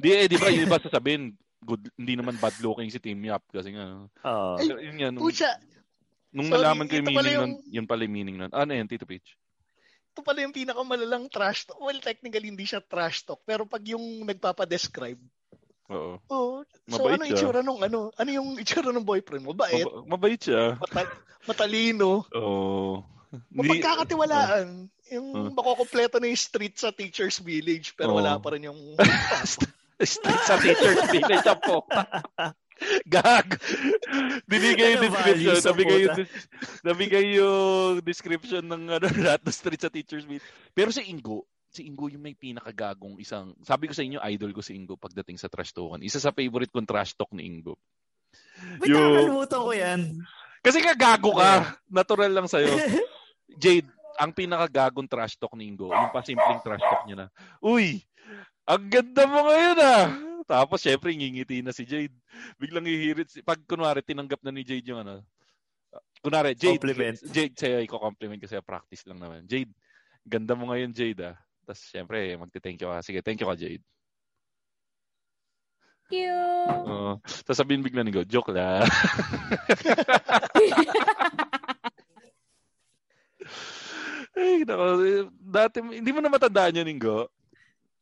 [0.00, 3.44] Di eh, di ba, yung iba sasabihin, good, hindi naman bad looking si Team Yap
[3.46, 4.04] kasi nga.
[4.24, 4.52] Oo.
[4.56, 5.50] Ay, Pero yun nga, nung, Pucha,
[6.30, 8.50] nung sorry, nalaman ko yung ito pala meaning yung- nun, yun pala yung meaning nun.
[8.50, 9.36] Ano yan, Tito Peach?
[10.10, 11.78] ito pala yung pinakamalalang trash talk.
[11.78, 13.40] Well, technically, hindi siya trash talk.
[13.44, 15.22] Pero pag yung nagpapadescribe,
[15.86, 16.18] Oo.
[16.26, 17.34] oh, so Mabait ano siya.
[17.36, 18.10] itsura nung ano?
[18.14, 19.54] Ano yung itsura ng boyfriend mo?
[19.54, 20.74] Bait, Mab- mabait siya.
[20.76, 21.14] mata-
[21.46, 23.06] matalino, Oo.
[23.48, 24.90] Hindi- mapagkakatiwalaan.
[25.10, 25.50] Yung Uh.
[25.50, 28.18] makokompleto na yung street sa teacher's village pero Oo.
[28.18, 29.62] wala pa rin yung past.
[30.00, 31.84] Street sa teacher's village sa po.
[33.04, 33.60] Gag.
[34.46, 35.36] Binigay yung Ano description.
[35.36, 36.24] values sa Nabigay yung, puta?
[36.82, 40.44] nabigay yung description ng ano, lahat ng street sa teacher's village.
[40.72, 44.64] Pero si Ingo, si Ingo yung may pinakagagong isang, sabi ko sa inyo, idol ko
[44.64, 46.00] si Ingo pagdating sa trash talkan.
[46.00, 47.76] Isa sa favorite kong trash talk ni Ingo.
[48.80, 50.00] Wait, Yung- nakakalimutan ko yan.
[50.60, 51.76] Kasi nga gago ka.
[51.86, 52.68] Natural lang sa'yo.
[53.60, 57.26] Jade, ang pinakagagong trash talk ni Ingo, yung pasimpleng trash talk niya na,
[57.60, 58.00] Uy,
[58.70, 60.06] ang ganda mo ngayon ah.
[60.46, 62.14] Tapos syempre ngingiti na si Jade.
[62.56, 63.28] Biglang hihirit.
[63.28, 65.22] si- Pag kunwari tinanggap na ni Jade yung ano,
[66.20, 67.16] kunwari, Jade, Compliment.
[67.24, 69.46] Jade, sa'yo i-compliment kasi practice lang naman.
[69.46, 69.70] Jade,
[70.22, 71.36] ganda mo ngayon Jade ah.
[71.62, 72.98] Tapos syempre, magte-thank you ka.
[73.00, 73.82] Sige, thank you ka Jade.
[76.10, 76.34] Thank you.
[76.90, 77.22] Oo.
[77.46, 78.82] sasabihin bigla ni Go, joke lang.
[84.36, 84.84] Ay, nako.
[85.02, 87.26] eh, Dati, hindi mo na matandaan yun, Ingo.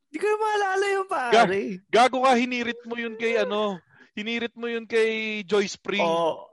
[0.08, 1.60] Hindi ko na maalala yung pare.
[1.86, 3.76] Gago ka, hinirit mo yun kay ano,
[4.12, 6.00] hinirit mo yun kay Joy Spring.
[6.00, 6.48] Oo.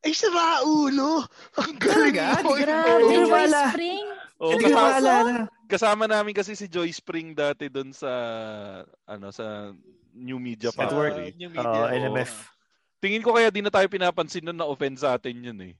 [0.00, 1.28] Ay, si Raulo!
[1.60, 2.40] Ang galing Talaga?
[2.40, 2.56] mo.
[2.56, 3.62] Grabe, Joy maalala.
[3.68, 4.04] Spring.
[4.40, 5.32] Oo, Hindi ko kasama, maalala.
[5.68, 8.08] kasama namin kasi si Joy Spring dati doon sa
[9.04, 9.76] ano sa
[10.10, 10.80] New Media work.
[10.80, 11.36] Factory.
[11.36, 11.92] New media.
[11.92, 12.32] NMF.
[12.96, 15.74] Tingin ko kaya di na tayo pinapansin nun na offend sa atin yun eh.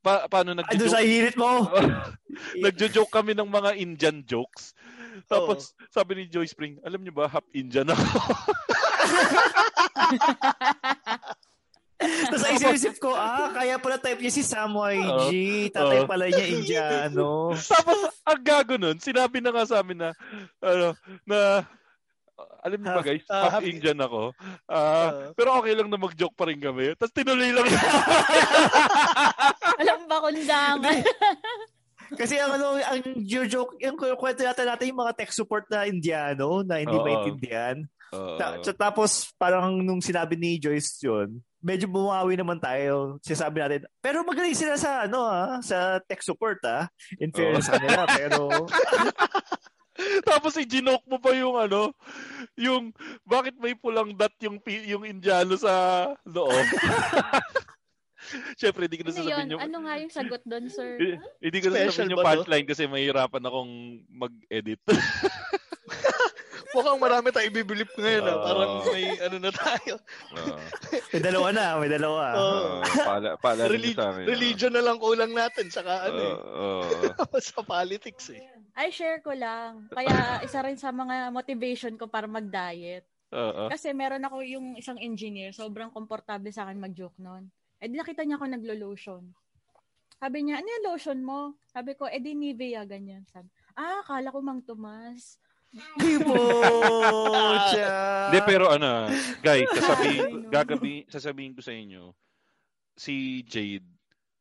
[0.00, 1.04] Pa- paano Ay, doon sa nagjo-joke?
[1.04, 1.68] hirit mo.
[2.64, 4.72] nagjo-joke kami ng mga Indian jokes.
[5.32, 5.58] Tapos
[5.88, 8.04] sabi ni Joy Spring, alam niyo ba, half Indian ako.
[11.98, 15.26] Tapos ay isip ko, ah, kaya pala type niya si Samoy Oo.
[15.26, 15.32] G.
[15.74, 16.06] Tatay Oo.
[16.06, 17.50] pala niya Indiano.
[17.74, 20.10] Tapos ang gago nun, sinabi na nga sa amin na,
[20.62, 20.94] ano,
[21.26, 21.66] na,
[22.62, 24.30] alam niyo ba Half- guys, ah, half Indian ako.
[24.70, 25.10] Ah, Ah.
[25.34, 26.94] pero okay lang na mag-joke pa rin kami.
[26.94, 27.66] Tapos tinuloy lang.
[29.82, 31.02] Alam ba kundangan?
[32.14, 36.64] Kasi ang ano, ang joke, yung kwento natin natin yung mga tech support na Indiano
[36.64, 37.04] na hindi Oo.
[37.04, 37.76] maintindihan.
[38.16, 38.40] Oo.
[38.40, 43.20] Ta- ta- tapos parang nung sinabi ni Joyce yun, medyo bumawi naman tayo.
[43.20, 46.88] Sinasabi natin, pero magaling sila sa ano ah, sa tech support ah.
[47.20, 48.48] In fairness sa kanila, pero
[50.22, 51.90] Tapos i-ginoke mo pa yung ano,
[52.54, 52.94] yung
[53.26, 56.54] bakit may pulang dot yung pi- yung Indiano sa loob.
[58.58, 59.24] Siyempre, hindi ko na ano yun?
[59.24, 59.62] sasabihin yung...
[59.62, 60.90] Ano nga yung sagot doon, sir?
[61.40, 63.72] Hindi ko na sasabihin yung punchline kasi mahirapan akong
[64.10, 64.80] mag-edit.
[66.68, 68.28] Mukhang marami tayo ibibilip ngayon.
[68.28, 68.34] ah.
[68.36, 68.44] Oo.
[68.44, 69.94] Parang may ano na tayo.
[70.36, 70.56] Oo.
[71.16, 72.24] may dalawa na, may dalawa.
[72.36, 74.24] Oo, pala, pala sa amin.
[74.28, 75.72] religion na lang kulang natin.
[75.72, 77.40] Saka ano Oo, eh.
[77.48, 78.44] sa politics eh.
[78.76, 79.88] Ay, share ko lang.
[79.90, 83.08] Kaya isa rin sa mga motivation ko para mag-diet.
[83.32, 83.68] Oo.
[83.68, 87.48] Kasi meron ako yung isang engineer, sobrang komportable sa akin mag-joke noon.
[87.78, 89.22] Eh, di nakita niya ako naglo-lotion.
[90.18, 91.54] Sabi niya, ano yung lotion mo?
[91.70, 93.22] Sabi ko, eh di Nivea, ganyan.
[93.30, 93.46] Sabi,
[93.78, 95.38] ah, akala ko Mang Tomas.
[96.00, 97.86] Pucha.
[98.26, 99.06] Hindi, pero ano,
[99.38, 102.10] guys, sasabihin, gagabi, sasabihin ko sa inyo,
[102.98, 103.86] si Jade,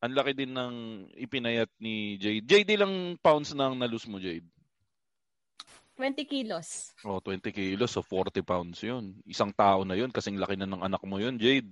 [0.01, 0.75] ang laki din ng
[1.13, 2.41] ipinayat ni Jade.
[2.41, 4.49] Jade, ilang pounds nang nalus mo, Jade?
[5.93, 6.93] 20 kilos.
[7.05, 9.17] Oh, 20 kilos, so 40 pounds yun.
[9.25, 11.69] Isang tao na yun, kasing laki na ng anak mo yun, Jade.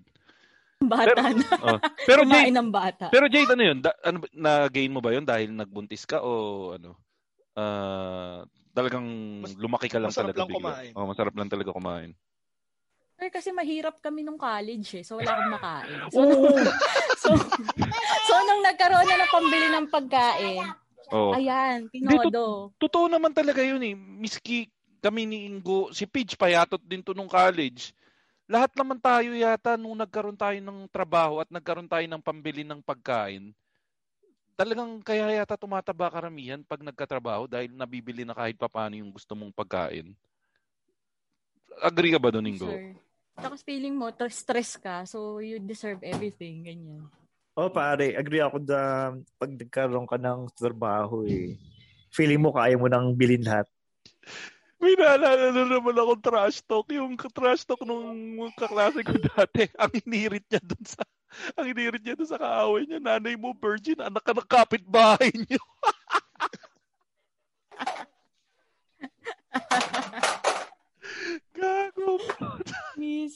[0.78, 1.32] Bata Pero- na.
[1.66, 1.80] Oh.
[2.06, 3.06] Pero Kumain Jade, ng bata.
[3.10, 3.78] pero Jade, ano yun?
[3.80, 6.32] Da, ano, na-gain mo ba yun dahil nagbuntis ka o
[6.76, 7.00] ano?
[7.56, 9.08] Ah, talagang
[9.40, 10.60] Mas- lumaki ka lang masarap talaga lang bigla.
[10.60, 10.92] kumain.
[10.94, 12.12] Oh, masarap lang talaga kumain.
[13.16, 15.04] Sir, kasi mahirap kami nung college eh.
[15.08, 16.00] So, wala akong makain.
[16.12, 16.52] So, Oo.
[17.24, 17.30] so,
[18.22, 20.68] so, nung nagkaroon na ng pambili ng pagkain,
[21.08, 21.32] Oh.
[21.32, 22.74] ayan, Hindi, tinodo.
[22.76, 23.94] Totoo naman talaga yun eh.
[23.94, 24.68] Miski
[25.00, 27.94] kami ni Ingo, si Pidge payatot din to nung college.
[28.46, 32.78] Lahat naman tayo yata nung nagkaroon tayo ng trabaho at nagkaroon tayo ng pambili ng
[32.78, 33.50] pagkain.
[34.54, 39.52] Talagang kaya yata tumataba karamihan pag nagkatrabaho dahil nabibili na kahit papaano yung gusto mong
[39.52, 40.14] pagkain.
[41.82, 42.70] Agree ka ba doon, Ingo?
[42.70, 42.96] Sir.
[43.36, 47.04] Tapos feeling mo, to- stress ka, so you deserve everything, ganyan.
[47.58, 51.58] Oh, pare, agree ako na pag nagkaroon ka ng trabaho eh.
[52.14, 53.68] Feeling mo kaya mo nang bilhin lahat.
[54.86, 56.86] May naalala na naman akong trash talk.
[56.94, 59.66] Yung trash talk nung kaklase ko dati.
[59.82, 61.02] Ang inirit niya dun sa
[61.58, 63.02] ang inirit niya dun sa kaaway niya.
[63.02, 63.98] Nanay mo, virgin.
[63.98, 65.58] Anak ka ng kapitbahay niyo.
[73.00, 73.36] Miss.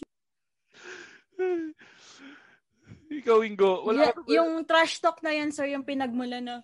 [3.09, 3.83] Ikaw, Ingo.
[3.89, 6.61] Wala Y- yung trash talk na yan, sir, yung pinagmula na,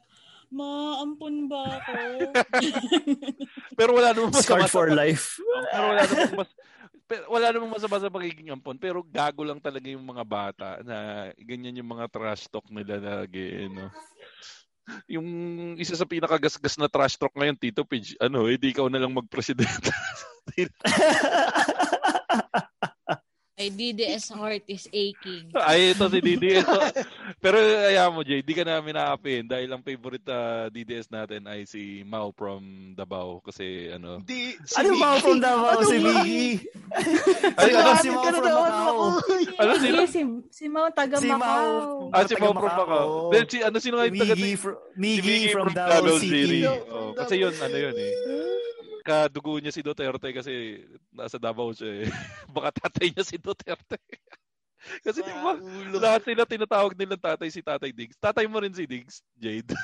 [0.52, 1.94] Ma, ampun ba ako?
[3.80, 5.38] Pero wala namang masama Scarred for sa- life.
[5.74, 6.52] Pero wala namang mas
[7.06, 8.82] pero wala namang masama sa pagiging ampon.
[8.82, 13.70] Pero gago lang talaga yung mga bata na ganyan yung mga trash talk nila lagi.
[13.70, 13.94] No?
[15.06, 15.28] Yung
[15.78, 19.94] isa sa pinakagasgas na trash talk ngayon, Tito Pidge, ano, hindi ikaw na lang mag-presidente.
[23.56, 25.48] My DDS heart is aching.
[25.64, 26.60] Ay, ito si Didi.
[26.60, 26.76] Ito.
[27.40, 27.56] Pero
[27.88, 32.04] ayaw mo, Jay, di ka namin naapin dahil ang favorite ah, DDS natin ay si
[32.04, 32.60] Mao from
[32.92, 33.40] Davao.
[33.40, 35.20] Kasi ano, Hindi, si Ano Mickey.
[35.24, 35.72] from Davao?
[35.72, 35.96] Ano Si?
[35.96, 36.48] Miggy.
[37.56, 38.96] Ay, ano, si Mao from Macau.
[39.56, 39.72] ano?
[39.80, 41.28] Hindi, si, si Mau taga Si.
[41.32, 42.12] Macau.
[42.12, 42.84] Ah, si taga Mao from Macau.
[42.92, 43.08] Macau.
[43.32, 44.56] Then, si, ano, sino nga yung taga Miggy
[45.00, 46.68] Miggy from Davao City.
[46.92, 48.12] Oh, kasi yun, ano yun eh.
[49.06, 50.82] Kadugo niya si Duterte kasi
[51.14, 52.10] nasa Davao siya eh.
[52.56, 54.02] Baka tatay niya si Duterte.
[55.06, 55.54] kasi di ba,
[56.02, 58.18] lahat sila tinatawag nilang tatay si Tatay Diggs.
[58.18, 59.78] Tatay mo rin si Diggs, Jade.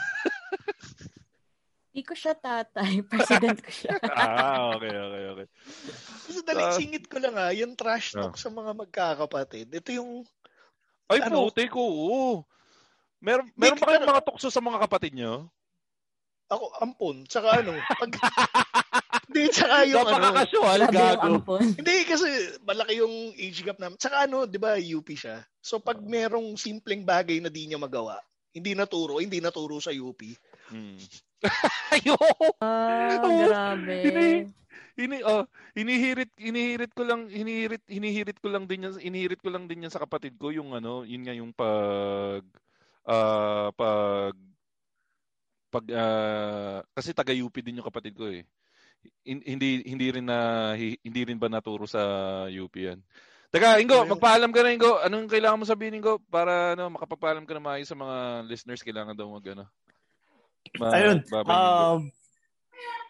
[1.91, 3.03] Hindi ko siya tatay.
[3.11, 3.99] President ko siya.
[4.09, 5.47] ah, okay, okay, okay.
[6.26, 6.74] Kasi dali, Ah.
[6.74, 9.69] singit ko lang ah, yung trash talk sa mga magkakapatid.
[9.69, 10.11] Ito yung,
[11.11, 11.51] Ay, Ano?
[11.51, 11.84] puti ko.
[11.84, 12.32] Oo.
[13.19, 15.45] Meron, meron ba kayong pero- mga tukso sa mga kapatid niyo?
[16.51, 17.24] ako, ampon.
[17.28, 18.11] Tsaka ano, pag,
[19.32, 21.55] hindi, tsaka yung ano, Napaka-casual, gago.
[21.63, 22.27] Hindi kasi
[22.67, 23.95] malaki yung age gap namin.
[23.95, 25.39] Tsaka ano, 'di ba, UP siya.
[25.63, 28.19] So pag merong simpleng bagay na di niya magawa,
[28.51, 30.19] hindi naturo, hindi naturo sa UP.
[30.67, 30.99] Hmm.
[31.95, 32.19] Ayo.
[32.59, 33.47] Ah, Oo.
[33.47, 33.97] grabe.
[34.03, 34.29] Hindi.
[34.99, 35.47] Ini oh,
[35.79, 39.93] inihirit inihirit ko lang inihirit inihirit ko lang din yan inihirit ko lang din yan
[39.93, 42.43] sa kapatid ko yung ano, yun nga yung pag
[43.07, 44.36] ah pag
[45.71, 48.43] pag ah, kasi taga UP din yung kapatid ko eh.
[49.22, 52.02] Hin- hindi hindi rin na hi- hindi rin ba naturo sa
[52.47, 52.97] UP yan.
[53.52, 54.97] Teka, Ingo, magpaalam ka na Ingo.
[55.04, 59.12] Anong kailangan mo sabihin Ingo para ano makapagpaalam ka na maayos sa mga listeners kailangan
[59.12, 59.66] daw mag ano.
[60.80, 61.18] mag- Ayun.
[61.28, 61.52] babay.
[61.52, 61.99] Um,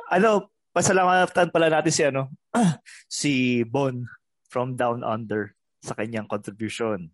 [0.09, 0.29] ano,
[0.73, 2.27] pasalamatan pala natin si ano,
[3.07, 3.93] si Bon
[4.49, 7.07] from Down Under sa kanyang contribution.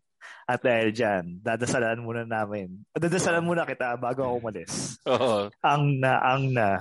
[0.47, 2.83] At dahil dyan, dadasalan muna namin.
[2.95, 4.95] Dadasalan muna kita bago ako umalis.
[5.03, 5.51] Oo.
[5.59, 6.79] Ang na, ang na,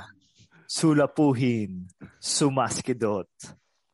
[0.66, 1.86] sulapuhin,
[2.18, 3.30] sumaskidot,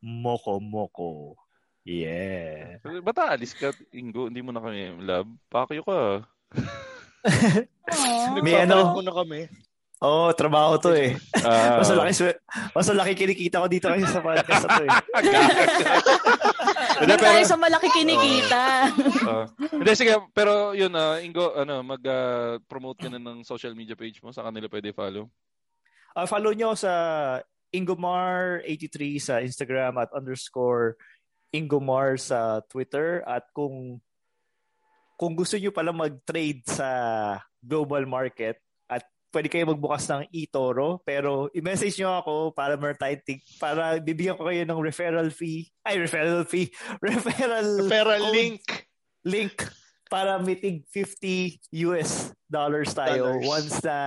[0.00, 1.36] moko-moko.
[1.82, 2.78] Yeah.
[3.02, 4.30] Ba't aalis ka, Ingo?
[4.30, 5.30] Hindi mo na kami love?
[5.50, 6.22] Pakyo ka.
[8.44, 8.94] May ano?
[8.94, 9.40] Nagpapalit mo na kami.
[10.02, 11.14] Oo, oh, trabaho to eh.
[11.46, 12.34] Ah, Mas malaki,
[12.74, 14.90] mas malaki kinikita ko dito kasi sa podcast to eh.
[17.02, 18.62] Hindi, tayo sa malaki kinikita.
[19.26, 19.46] ah.
[19.70, 24.34] hindi, sige, pero yun, ah, Ingo, ano, mag-promote ka na ng social media page mo,
[24.34, 25.30] sa kanila pwede follow.
[26.12, 26.92] Uh, follow nyo sa
[27.72, 30.96] Ingomar83 sa Instagram at underscore
[31.50, 33.24] Ingomar sa Twitter.
[33.24, 34.00] At kung
[35.16, 36.88] kung gusto nyo pala mag-trade sa
[37.62, 38.58] global market
[38.90, 44.02] at pwede kayo magbukas ng eToro pero i-message nyo ako para meron tayong tig- para
[44.02, 46.74] bibigyan ko kayo ng referral fee ay referral fee
[47.06, 48.66] referral Referral link.
[49.22, 49.54] link
[50.10, 53.46] para mitig 50 US dollars tayo Dollars.
[53.46, 53.98] once na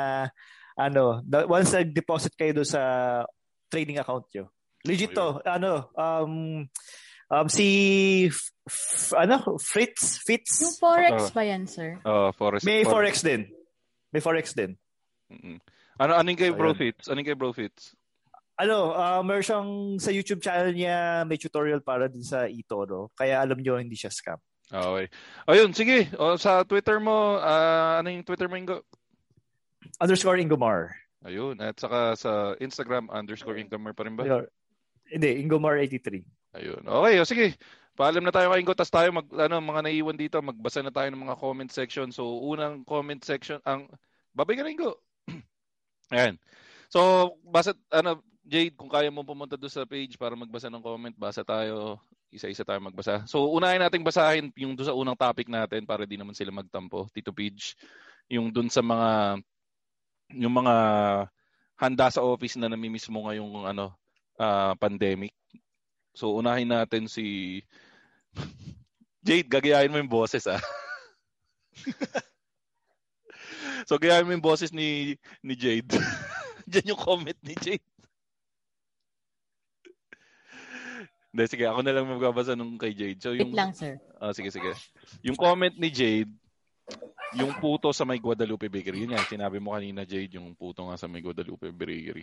[0.76, 2.82] ano once na deposit kayo doon sa
[3.72, 4.52] trading account nyo.
[4.86, 5.42] Legit to.
[5.44, 6.34] Ano um
[7.32, 7.68] um si
[8.30, 11.98] F- F- ano Fritz Yung Fitz forex ba yan, sir?
[12.06, 13.50] Uh, Forest, may For- forex din.
[14.14, 14.78] May forex din.
[15.32, 15.58] Mm-mm.
[15.96, 16.76] Ano, anong kay Bro.
[16.76, 17.08] Fits?
[17.08, 17.96] Anong kay Bro Fits?
[18.56, 19.70] Ano, uh, meron siyang
[20.00, 23.12] sa YouTube channel niya may tutorial para din sa eToro.
[23.16, 24.40] Kaya alam nyo hindi siya scam.
[24.72, 25.08] Okay.
[25.48, 26.10] Ayun, sige.
[26.18, 28.82] O, sa Twitter mo, ah, ano yung Twitter mo, Ingo?
[30.02, 30.94] Underscore Ingomar.
[31.26, 31.58] Ayun.
[31.58, 34.46] At saka sa Instagram, underscore Incomer pa rin ba?
[35.10, 36.22] Hindi, Ingomar 83.
[36.56, 36.82] Ayun.
[36.86, 37.48] Okay, o sige.
[37.96, 38.76] Paalam na tayo kay Ingo.
[38.76, 42.12] Tapos tayo, mag, ano, mga naiwan dito, magbasa na tayo ng mga comment section.
[42.12, 43.88] So, unang comment section, ang,
[44.36, 45.00] babay ka na Ingo.
[46.14, 46.36] Ayan.
[46.92, 51.16] So, basa, ano, Jade, kung kaya mo pumunta doon sa page para magbasa ng comment,
[51.16, 51.98] basa tayo,
[52.30, 53.24] isa-isa tayo magbasa.
[53.26, 57.08] So, unahin nating basahin yung doon sa unang topic natin para di naman sila magtampo.
[57.16, 57.80] Tito Page,
[58.28, 59.40] yung doon sa mga,
[60.32, 60.76] yung mga
[61.76, 63.92] handa sa office na namimiss mo ngayong ano,
[64.40, 65.36] ah, pandemic.
[66.16, 67.60] So, unahin natin si
[69.26, 70.62] Jade, gagayahin mo yung boses ah.
[73.90, 75.92] so, gayahin mo yung boses ni ni Jade.
[76.72, 77.84] Diyan yung comment ni Jade.
[81.36, 83.20] Hindi, sige, ako na lang magbabasa nung kay Jade.
[83.20, 84.00] So, Wait yung, lang, sir.
[84.24, 84.72] Ah, sige, sige.
[85.20, 86.32] Yung comment ni Jade,
[87.34, 89.04] yung puto sa may Guadalupe Bakery.
[89.08, 92.22] Yun yan, sinabi mo kanina, Jade, yung puto nga sa may Guadalupe Bakery.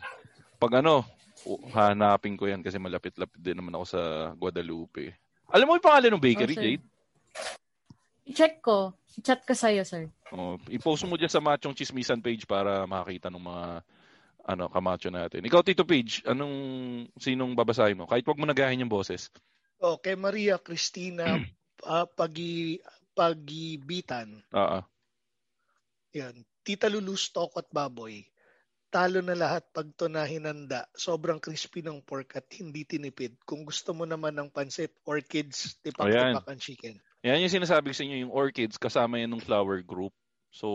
[0.63, 1.03] pag ano,
[1.43, 4.01] oh, hanapin ko yan kasi malapit-lapit din naman ako sa
[4.39, 5.11] Guadalupe.
[5.51, 6.63] Alam mo yung pangalan ng bakery, Oh.
[6.63, 6.85] Jade?
[8.31, 8.95] I-check ko.
[9.19, 10.07] I-chat ko sa'yo, sir.
[10.31, 13.67] Oh, i-post mo dyan sa Machong Chismisan page para makakita ng mga
[14.43, 15.43] ano, kamacho natin.
[15.47, 16.55] Ikaw, Tito Page, anong,
[17.15, 18.11] sinong babasahin mo?
[18.11, 19.31] Kahit wag mo nagahin yung boses.
[19.79, 21.39] Oh, kay Maria Cristina
[21.87, 22.79] ah, Pagi
[23.13, 24.41] Pagibitan.
[24.51, 24.79] Oo.
[26.13, 26.45] Yan.
[26.63, 28.23] Tita Lulu Stock at Baboy.
[28.93, 30.85] Talo na lahat pag to na hinanda.
[30.93, 33.41] Sobrang crispy ng pork at hindi tinipid.
[33.49, 36.95] Kung gusto mo naman ng pansit, orchids, tipak-tipak ang chicken.
[37.25, 40.13] Yan yung sinasabi ko sa inyo, yung orchids, kasama yan ng flower group.
[40.53, 40.69] So,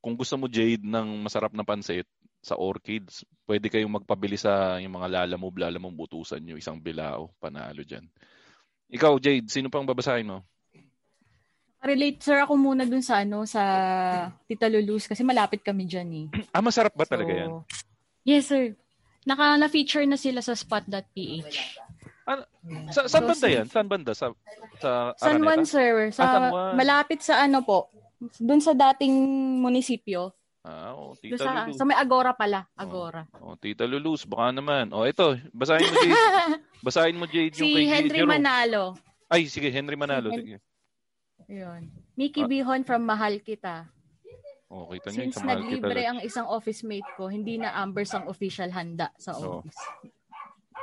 [0.00, 2.08] kung gusto mo, Jade, ng masarap na pansit
[2.40, 7.84] sa orchids, pwede kayong magpabili sa yung mga lalamove, lalamove butusan nyo, isang bilao, panalo
[7.84, 8.08] dyan.
[8.88, 10.40] Ikaw, Jade, sino pang babasahin mo?
[11.78, 13.62] Relate, sir, ako muna dun sa ano, sa
[14.44, 16.26] Tita Lulus kasi malapit kami dyan eh.
[16.50, 17.50] Ah, masarap ba talaga So, yan?
[18.26, 18.74] Yes, sir.
[19.22, 21.54] Naka na-feature na sila sa spot.ph.
[22.90, 23.66] Sa, saan So, banda yan?
[23.66, 24.12] Saan banda?
[24.12, 24.34] Sa,
[24.76, 25.70] sa San Juan, Araneta?
[25.70, 26.10] sir.
[26.10, 26.72] Sa, Ah, San Juan.
[26.74, 27.88] Malapit sa ano po,
[28.36, 29.14] dun sa dating
[29.62, 30.34] munisipyo.
[30.60, 31.72] Ah, oh, Tita sa, Lulu.
[31.72, 32.66] sa may Agora pala.
[32.74, 33.24] Agora.
[33.38, 34.90] Oh, Tita Lulus, baka naman.
[34.90, 36.12] Oh, ito, basahin mo, Jade.
[36.86, 38.34] basahin mo, Jade, yung si kay Henry Jerome.
[38.34, 38.84] Manalo.
[39.24, 40.28] Ay, sige, Henry Manalo.
[40.28, 40.56] Si Hen- Sige.
[41.48, 41.88] Yun.
[42.14, 42.48] Mickey Ah.
[42.48, 43.88] Bihon from Mahal Kita.
[44.68, 45.80] Oh, kita niyo yung Since sa mahal kita.
[45.80, 49.64] naglibre ang isang office mate ko, hindi na Ambers ang official handa sa Oo.
[49.64, 49.80] office.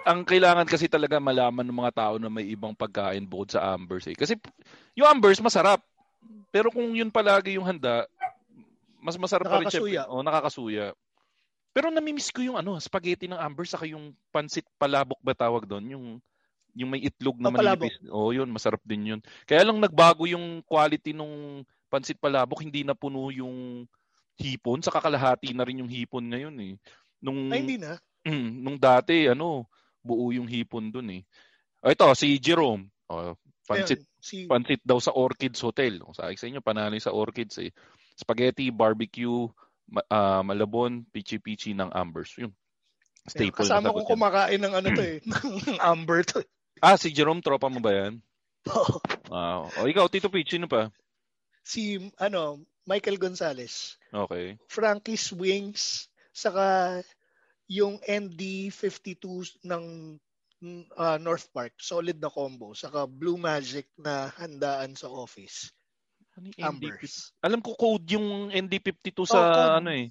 [0.05, 4.05] ang kailangan kasi talaga malaman ng mga tao na may ibang pagkain bukod sa Ambers
[4.05, 4.13] eh.
[4.13, 4.38] Kasi
[4.93, 5.82] yung Ambers masarap.
[6.49, 8.05] Pero kung yun palagi yung handa,
[8.99, 10.05] mas masarap pa rin Nakakasuya.
[10.05, 10.13] syempre.
[10.13, 10.86] Oh, nakakasuya.
[11.72, 15.86] Pero namimiss ko yung ano, spaghetti ng Ambers saka yung pansit palabok ba tawag doon,
[15.89, 16.05] yung
[16.76, 17.88] yung may itlog na Oh, palabok.
[17.88, 18.12] manipis.
[18.12, 19.22] Oh, yun, masarap din yun.
[19.48, 23.88] Kaya lang nagbago yung quality nung pansit palabok, hindi na puno yung
[24.36, 26.74] hipon, sa kalahati na rin yung hipon ngayon eh.
[27.24, 27.96] Nung Ay, hindi na.
[28.28, 29.72] Mm, nung dati, ano,
[30.04, 31.24] buo yung hipon dun eh.
[31.80, 32.92] O ito, si Jerome.
[33.08, 36.04] O, pansit, Ayan, si, pansit daw sa Orchids Hotel.
[36.04, 37.72] O, sabi sa inyo, panalo sa Orchids eh.
[38.20, 39.48] Spaghetti, barbecue,
[39.88, 42.36] ma- ah, malabon, pichi-pichi ng Ambers.
[42.36, 42.52] Yun.
[43.26, 45.18] Staple na kasama ko kumakain ng ano to eh,
[45.70, 46.46] ng Amber to.
[46.82, 48.14] Ah, si Jerome, tropa mo ba yan?
[49.34, 50.90] Ah, o, ikaw, Tito Peach, sino pa?
[51.66, 53.98] si ano, Michael Gonzalez.
[54.14, 54.54] Okay.
[54.70, 57.02] Frankie's Wings, saka
[57.66, 59.26] yung ND52
[59.66, 59.84] ng
[60.94, 65.74] ah, North Park, solid na combo, saka Blue Magic na handaan sa office.
[66.38, 66.70] Ano yung ND50?
[66.70, 67.16] Ambers.
[67.42, 69.76] Alam ko code yung ND52 sa Oh, code.
[69.82, 70.06] ano eh.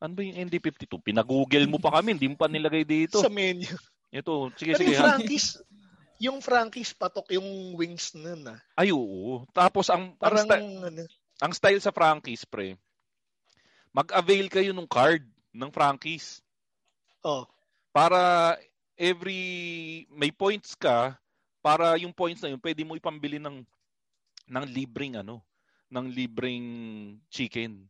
[0.00, 0.96] Ano ba yung ND52?
[1.04, 3.20] Pinag-google mo pa kami, hindi mo pa nilagay dito.
[3.20, 3.68] Sa menu.
[4.08, 4.96] Ito, sige, Pero sige.
[4.96, 5.04] yung ha?
[5.12, 5.60] Frankie's,
[6.16, 8.58] yung Frankie's patok yung wings nun ah.
[8.76, 9.44] Ay, oo.
[9.52, 11.02] Tapos, ang, ang, Parang sty- ano,
[11.40, 12.80] ang style sa Frankie's, pre,
[13.92, 16.40] mag-avail kayo ng card ng Frankie's.
[17.24, 17.44] oh,
[17.92, 18.56] Para
[18.96, 21.16] every, may points ka,
[21.60, 23.64] para yung points na yun, pwede mo ipambili ng,
[24.48, 25.44] ng libreng, ano,
[25.92, 26.66] ng libreng
[27.28, 27.84] chicken.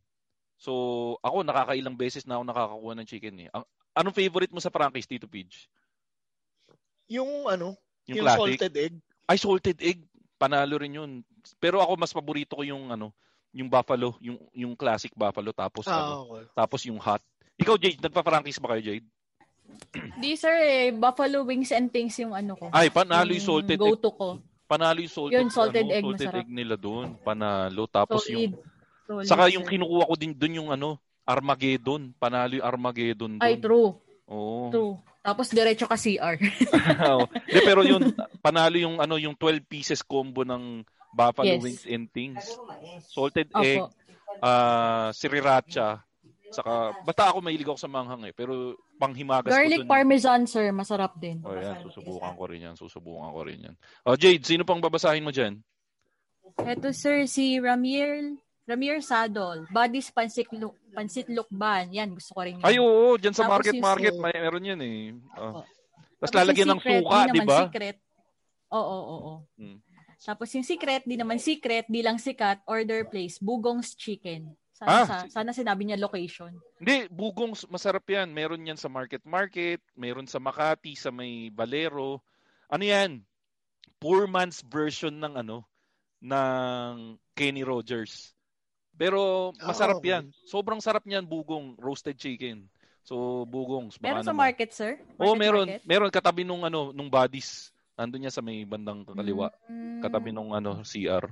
[0.57, 0.71] So,
[1.21, 3.49] ako, nakakailang beses na ako nakakakuha ng chicken eh.
[3.53, 3.63] Ang,
[3.95, 5.69] anong favorite mo sa Frankie's, Tito Pidge?
[7.07, 7.75] yung ano,
[8.07, 8.39] Yung, yung, classic?
[8.57, 8.93] salted egg.
[9.27, 9.99] Ay, salted egg.
[10.39, 11.11] Panalo rin yun.
[11.59, 13.11] Pero ako, mas paborito ko yung, ano,
[13.51, 16.43] yung buffalo, yung, yung classic buffalo, tapos, ano, Ah, okay.
[16.53, 17.19] tapos yung hot.
[17.57, 19.07] Ikaw, Jade, nagpa-Frankie's ba kayo, Jade?
[20.23, 22.71] Di sir eh, Buffalo Wings and Things yung ano ko.
[22.71, 23.81] Ay, panalo yung salted egg.
[23.83, 24.39] go-to ko.
[24.63, 26.39] Panalo yung salted, Yun, salted ano, egg, salted masarap.
[26.39, 27.07] egg nila doon.
[27.19, 27.83] Panalo.
[27.87, 28.53] Tapos yung, Solid.
[29.07, 29.71] Solid, saka yung sir.
[29.75, 30.89] kinukuha ko din doon yung ano,
[31.27, 32.15] Armageddon.
[32.15, 33.43] Panalo yung Armageddon doon.
[33.43, 33.99] Ay, true.
[34.27, 34.67] Oo.
[34.71, 34.93] True.
[35.27, 36.39] Tapos diretso ka CR.
[37.51, 41.63] De, pero yun, panalo yung ano, yung 12 pieces combo ng Buffalo Yes.
[41.67, 42.47] Wings and Things.
[43.11, 43.91] Salted egg, Opo.
[44.39, 45.99] ah sriracha,
[46.47, 49.91] saka, basta ako mahilig ako sa manghang eh, pero panghimagas Garlic ko dun.
[49.91, 50.71] parmesan, sir.
[50.71, 51.43] Masarap din.
[51.43, 53.75] Oh, yan, susubukan ko rin yan, susubukan ko rin yan.
[54.07, 55.59] Oh, Jade, sino pang babasahin mo dyan?
[56.63, 59.63] Eto, sir, si Ramier Ramier Sadol.
[59.71, 61.87] Buddies Pansit, Luk, Pansit Lukban.
[61.95, 62.67] Yan, gusto ko rin yan.
[62.67, 65.15] Ay, oo, dyan sa Tapos market market, may meron yan eh.
[65.39, 65.57] Oh.
[65.57, 65.61] Oo.
[66.19, 67.59] Tapos lalagyan ng suka, di ba?
[67.71, 67.97] Secret.
[68.75, 69.33] Oo, oo, oo.
[69.55, 69.79] Hmm.
[70.19, 74.51] Tapos yung secret, di naman secret, di lang sikat, order place, Bugong's Chicken.
[74.77, 76.53] Sana, Ah, sa, sana sinabi niya location.
[76.77, 78.29] Hindi, bugong masarap yan.
[78.29, 82.21] Meron yan sa market market, meron sa Makati, sa may Valero.
[82.69, 83.25] Ano yan?
[83.97, 85.65] Poor man's version ng ano,
[86.21, 88.36] ng Kenny Rogers.
[88.97, 90.11] Pero masarap Ah, okay.
[90.11, 90.23] yan.
[90.43, 92.65] Sobrang sarap niyan, bugong, roasted chicken.
[93.07, 93.95] So, bugongs.
[93.95, 94.43] baka Meron sa naman.
[94.43, 94.91] market, sir?
[95.15, 95.67] Oo, Market, meron.
[95.69, 95.83] market?
[95.87, 97.71] Meron katabi nung ano, nung bodies.
[97.95, 99.47] Nandun niya sa may bandang kaliwa.
[99.71, 100.03] Mm.
[100.03, 101.23] Katabi nung ano, CR.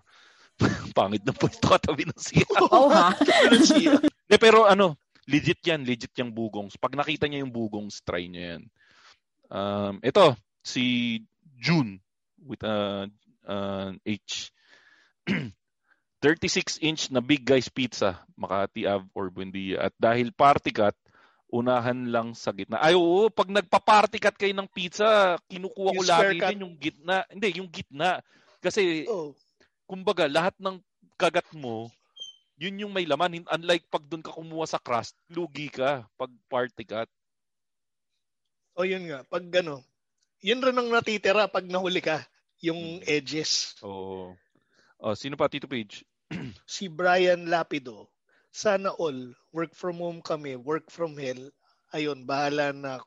[0.97, 2.47] Pangit na pwesto katabi ng CR.
[2.71, 3.11] Oo, ha?
[4.31, 4.95] De, pero ano,
[5.27, 6.79] legit yan, legit yung bugongs.
[6.79, 8.63] Pag nakita niya yung bugongs, try niya yan.
[9.45, 10.33] Um, ito,
[10.63, 11.19] si
[11.59, 11.99] June
[12.39, 13.09] with a
[13.43, 14.49] uh, H.
[16.19, 19.89] 36 inch na big guys pizza, Makati Ave or Buendia.
[19.89, 20.95] At dahil party cut,
[21.47, 22.81] unahan lang sa gitna.
[22.81, 26.49] Ay, oo, pag nagpa-party cut kayo ng pizza, kinukuha ko Yung lagi square cut.
[26.51, 27.17] din yung gitna.
[27.29, 28.09] Hindi, yung gitna.
[28.59, 29.37] Kasi, Oh.
[29.85, 30.81] kumbaga, lahat ng
[31.15, 31.87] kagat mo,
[32.57, 33.45] yun yung may laman.
[33.45, 37.07] Unlike pag doon ka kumuha sa crust, lugi ka pag party cut.
[38.75, 39.79] O yun nga, pag ano,
[40.43, 42.25] yun rin ang natitira pag nahuli ka,
[42.59, 43.07] yung Hmm.
[43.07, 43.77] edges.
[43.79, 44.31] Oo.
[44.33, 44.44] Oh,
[45.17, 46.03] sino pa, Tito Page?
[46.65, 48.09] Si Brian Lapido,
[48.49, 51.51] sana all, work from home kami, work from hell.
[51.93, 53.03] Ayun, bahala na,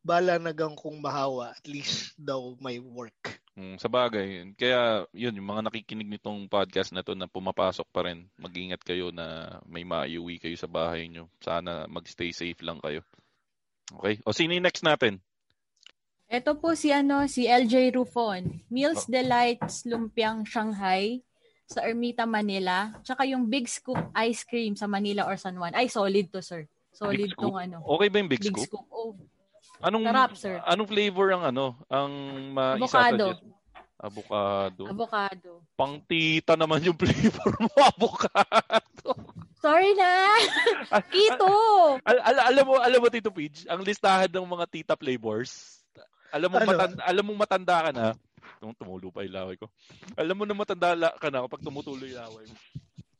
[0.00, 3.42] bahala na gang kung mahawa, at least daw may work.
[3.54, 4.50] Mm, sa bagay.
[4.58, 9.14] Kaya, yun, yung mga nakikinig nitong podcast na to na pumapasok pa rin, mag-ingat kayo
[9.14, 11.30] na may maiuwi kayo sa bahay nyo.
[11.38, 13.06] Sana mag-stay safe lang kayo.
[13.94, 14.18] Okay?
[14.26, 15.22] O, sino yung next natin?
[16.26, 18.64] Ito po si ano, si LJ Rufon.
[18.68, 21.20] Meals Delights Lumpiang Shanghai
[21.64, 22.92] sa Ermita, Manila.
[23.00, 25.72] Tsaka yung Big Scoop Ice Cream sa Manila or San Juan.
[25.72, 26.66] Ay, solid to, sir.
[26.92, 27.52] Solid Big Scoop?
[27.52, 27.80] tong ano.
[27.96, 28.66] Okay ba yung Big, Big Scoop?
[28.82, 28.86] Scoop.
[28.90, 29.12] Oh,
[29.84, 30.56] Anong, Sarap, sir.
[30.64, 31.76] Anong flavor ang ano?
[31.92, 32.12] Ang
[32.56, 32.80] Avocado.
[32.80, 33.42] maisasuggest?
[33.94, 34.82] Avocado.
[34.84, 35.50] avocado.
[35.76, 39.08] Pang tita naman yung flavor mo, avocado.
[39.60, 40.36] Sorry na!
[41.12, 41.48] Kito!
[42.04, 45.80] Al- al- alam mo, alam mo Tito Pidge, ang listahan ng mga tita flavors.
[46.34, 46.66] Alam mo Ano?
[46.66, 48.04] matanda, alam mo matanda ka na.
[48.58, 49.70] Tum- Tumulo pa yung laway ko.
[50.18, 52.56] Alam mo na matanda ka na kapag tumutuloy yung laway mo.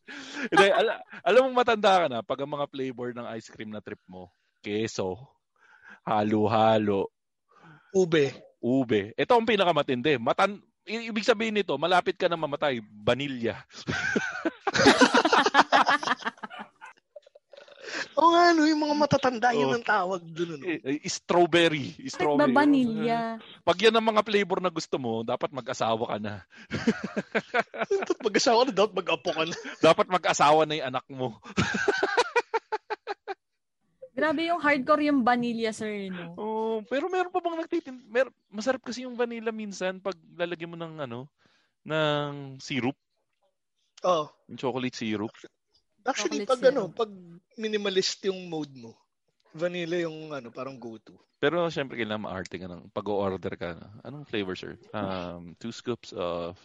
[0.52, 3.80] Hindi, al- alam mo matanda ka na pag ang mga flavor ng ice cream na
[3.80, 4.28] trip mo,
[4.60, 5.16] keso,
[6.02, 7.08] halo-halo,
[7.94, 8.34] Ube.
[8.58, 9.14] ube.
[9.14, 10.18] Ito ang pinakamatindi.
[10.18, 13.62] Matan i- ibig sabihin nito, malapit ka na mamatay, vanilla.
[18.14, 19.76] O nga, ano, yung mga matatanda, yun Oh.
[19.76, 20.58] ang tawag dun.
[20.58, 20.64] Ano?
[20.66, 21.94] Eh, eh, strawberry.
[22.06, 22.54] Strawberry.
[22.54, 23.38] vanilya?
[23.62, 26.34] Pag yan ang mga flavor na gusto mo, dapat mag-asawa ka na.
[28.04, 29.54] Dapat mag-asawa na, dapat mag-apo ka na.
[29.80, 31.28] Dapat mag-asawa na yung anak mo.
[34.14, 36.38] Grabe yung hardcore yung vanilya, sir, no?
[36.38, 37.98] Oh, pero meron pa bang nagtitin?
[38.06, 41.26] Mer masarap kasi yung vanilla minsan pag lalagyan mo ng ano,
[41.82, 42.94] ng syrup,
[44.06, 44.30] Oh.
[44.46, 45.34] yung chocolate syrup.
[46.04, 46.72] Actually, Chocolate pag syrup.
[46.72, 47.10] ano, pag
[47.56, 48.92] minimalist yung mode mo,
[49.52, 51.16] vanilla yung ano, parang go-to.
[51.38, 53.76] Pero syempre kailangan maarte ka ng pag-order ka.
[54.02, 54.76] Anong flavor, sir?
[54.92, 56.56] Um, two scoops of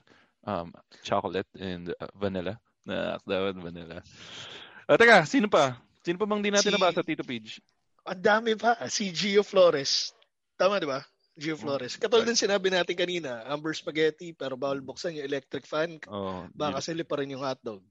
[0.44, 0.72] um,
[1.04, 2.60] chocolate and uh, vanilla.
[2.84, 4.00] Na dapat vanilla.
[4.88, 5.76] Ah, teka, sino pa?
[6.02, 7.60] Sino pa bang di natin Si- nabasa, Tito Page?
[8.08, 8.80] Ang dami pa.
[8.88, 10.16] Si Gio Flores.
[10.56, 11.04] Tama, di ba?
[11.36, 11.62] Gio Mm.
[11.62, 11.94] Flores.
[12.00, 16.00] Katulad din sinabi natin kanina, Amber Spaghetti, pero bawal buksan yung electric fan.
[16.08, 17.84] Oh, Baka sili pa rin yung hotdog.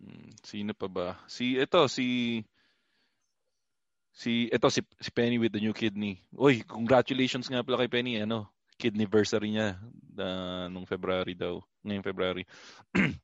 [0.00, 1.08] Hmm, sino pa ba?
[1.30, 2.40] Si ito si
[4.14, 6.22] si ito si, si Penny with the new kidney.
[6.34, 8.46] Uy, congratulations nga pala kay Penny ano,
[8.78, 9.78] kidneyversary niya
[10.14, 10.26] na
[10.70, 12.44] nung February daw, ngayong February.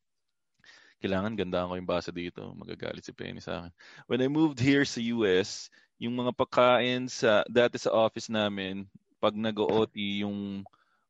[1.00, 2.52] Kailangan gandaan ko yung basa dito.
[2.52, 3.72] Magagalit si Penny sa akin.
[4.04, 8.84] When I moved here sa US, yung mga pagkain sa dati sa office namin,
[9.16, 10.64] pag nag-OT yung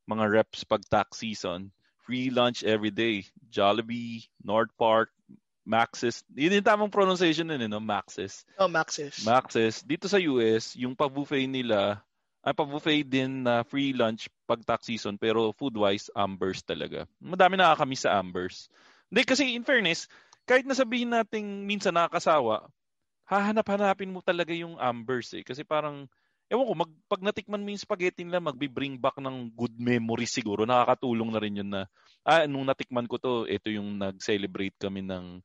[0.07, 1.71] mga reps pag tax season,
[2.07, 3.27] free lunch every day.
[3.51, 5.11] Jollibee, North Park,
[5.71, 6.27] Maxis.
[6.35, 7.79] Yun yung tamang pronunciation nun, eh, no?
[7.79, 8.43] Maxis.
[8.59, 9.23] Oh, Maxis.
[9.23, 9.87] Maxis.
[9.87, 12.03] Dito sa US, yung pa-buffet nila,
[12.43, 17.07] ay pa-buffet din na free lunch pag tax season, pero food-wise, Ambers talaga.
[17.23, 18.67] Madami nakakamiss sa Ambers.
[19.07, 20.11] Hindi, kasi in fairness,
[20.43, 22.67] kahit na sabihin nating minsan nakakasawa,
[23.31, 25.47] hahanap-hanapin mo talaga yung Ambers eh.
[25.47, 26.11] Kasi parang,
[26.51, 30.67] ewan ko, mag, pag natikman mo yung spaghetti nila, magbi-bring back ng good memories siguro.
[30.67, 31.87] Nakakatulong na rin yun na,
[32.27, 35.39] ah, nung natikman ko to, ito yung nag-celebrate kami ng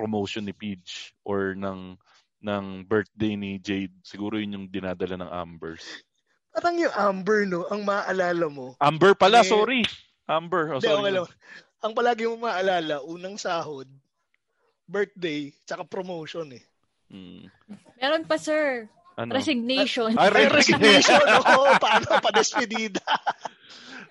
[0.00, 2.00] promotion ni Peach or ng
[2.40, 3.92] ng birthday ni Jade.
[4.00, 5.84] Siguro yun yung dinadala ng Ambers.
[6.50, 7.68] Parang yung Amber, no?
[7.68, 8.72] Ang maaalala mo.
[8.80, 9.84] Amber pala, Eh, sorry.
[10.24, 10.72] Amber.
[10.72, 10.96] Oh, sorry.
[10.96, 11.28] okay lang.
[11.84, 13.86] Ang palagi mo maalala, unang sahod,
[14.88, 16.64] birthday, tsaka promotion eh.
[17.12, 17.46] Hmm.
[18.00, 18.88] Meron pa, sir.
[19.20, 19.36] Ano?
[19.36, 20.16] Resignation.
[20.16, 21.20] Ay, Ay, resignation.
[21.20, 23.04] Oo, paano pa despedida?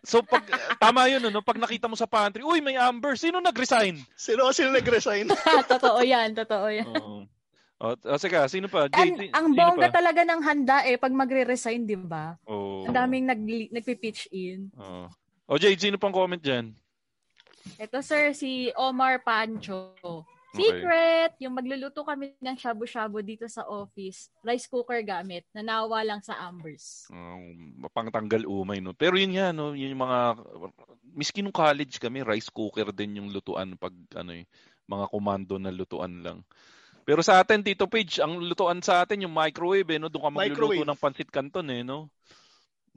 [0.03, 0.47] So pag
[0.79, 3.19] tama yun ano, pag nakita mo sa pantry, uy, may Amber.
[3.19, 3.99] Sino nag-resign?
[4.15, 5.27] Sino sino nag-resign?
[5.73, 6.87] totoo yan, totoo yan.
[6.87, 7.27] Oo.
[7.79, 8.91] Oh, oh, sige, sino pa?
[8.91, 10.03] JT, ang sino bongga pa?
[10.03, 12.35] talaga ng handa eh, pag magre-resign, di ba?
[12.43, 12.83] Oh.
[12.83, 13.39] Ang daming nag,
[13.71, 14.67] nagpi-pitch in.
[14.75, 15.07] Oh.
[15.47, 16.75] Oh, Jade, sino pang comment dyan?
[17.79, 19.95] Ito sir, si Omar Pancho.
[20.49, 20.65] Okay.
[20.65, 21.31] Secret!
[21.45, 24.33] Yung magluluto kami ng shabu-shabu dito sa office.
[24.41, 25.45] Rice cooker gamit.
[25.53, 27.05] Nanawa lang sa Ambers.
[27.13, 28.97] Um, pangtanggal umay, no?
[28.97, 29.77] Pero yun nga, no?
[29.77, 30.19] Yun yung mga,
[31.13, 34.49] miski nung college kami, rice cooker din yung lutuan pag, ano eh,
[34.89, 36.41] mga komando na lutuan lang.
[37.05, 40.09] Pero sa atin, Tito Page, ang lutuan sa atin yung microwave, eh, no?
[40.09, 40.89] Doon ka magluluto Microwave.
[40.89, 42.09] ng pancit canton, eh, no?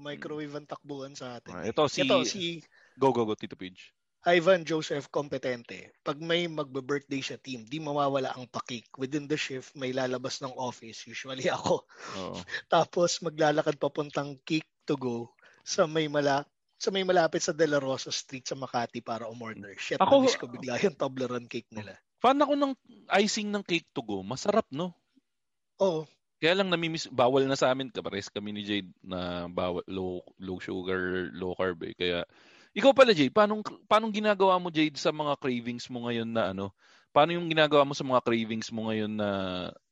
[0.00, 1.52] Microwave ang takbuhan sa atin.
[1.52, 1.72] Ah, eh.
[1.72, 2.64] ito, si- Ito, si
[2.96, 3.92] Go, go, go, Tito Page.
[4.22, 5.90] Ivan Joseph Competente.
[6.06, 8.86] Pag may magbe-birthday siya team, di mawawala ang pakik.
[8.94, 11.10] Within the shift, may lalabas ng office.
[11.10, 11.82] Usually ako.
[12.18, 12.38] Oo.
[12.70, 15.34] Tapos maglalakad papuntang Cake to Go
[15.66, 16.46] sa may mala
[16.82, 19.78] sa may malapit sa De La Rosa Street sa Makati para umorder.
[19.78, 21.94] Shit, Ako- ko bigla yung Toblerone cake nila.
[22.18, 22.74] Fan ako ng
[23.22, 24.18] icing ng cake to go.
[24.26, 24.90] Masarap, no?
[25.78, 26.02] Oh,
[26.42, 30.58] Kaya lang namimiss, bawal na sa amin, kapares kami ni Jade na bawal, low, low
[30.58, 31.94] sugar, low carb eh.
[31.94, 32.26] Kaya,
[32.72, 36.72] ikaw pala Jade, paano, paano ginagawa mo Jade sa mga cravings mo ngayon na ano?
[37.12, 39.28] Paano yung ginagawa mo sa mga cravings mo ngayon na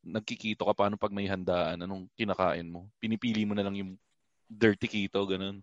[0.01, 0.73] nagkikito ka?
[0.73, 1.85] Paano pag may handaan?
[1.85, 2.89] Anong kinakain mo?
[2.97, 3.93] Pinipili mo na lang yung
[4.49, 5.61] dirty keto, ganun?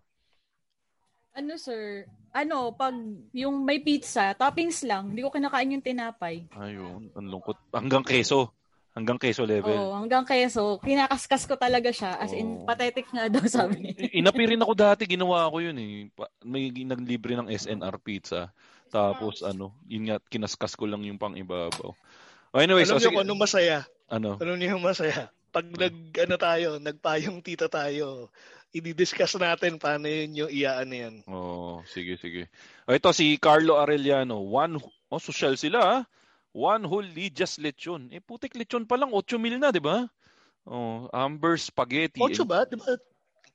[1.34, 2.94] Ano sir, ano, pag
[3.34, 6.46] yung may pizza, toppings lang, hindi ko kinakain yung tinapay.
[6.54, 7.58] Ayun, ang lungkot.
[7.74, 8.54] Hanggang keso.
[8.96, 9.70] Hanggang keso level.
[9.70, 12.18] Oo, hanggang keso, kinakaskas ko talaga siya.
[12.18, 12.40] As Oo.
[12.40, 13.94] in, pathetic nga daw sabi.
[13.94, 16.10] I- Inapi rin ako dati, ginawa ko yun eh.
[16.10, 18.50] Pa- May naglibre ng SNR pizza.
[18.88, 21.92] Tapos ano, yun nga, kinaskas ko lang yung pang ibabaw.
[22.48, 23.16] Oh, anyways, alam oh, niyo sige.
[23.20, 23.78] kung ano masaya?
[24.08, 24.30] Ano?
[24.40, 25.28] Alam niyo yung masaya?
[25.52, 28.32] Pag nag, ano tayo, nagpayong tita tayo,
[28.72, 31.14] i-discuss natin paano yun yung iyaan yan.
[31.28, 32.48] Oh, sige, sige.
[32.88, 34.40] Oh, ito si Carlo Arellano.
[34.40, 36.00] One, oh, social sila ah.
[36.58, 38.10] One whole Lidias lechon.
[38.10, 40.10] Eh, putik lechon pa lang, 8 mil na, di ba?
[40.66, 42.18] Oh, Amber spaghetti.
[42.18, 42.66] Ocho ba?
[42.66, 42.98] Di ba?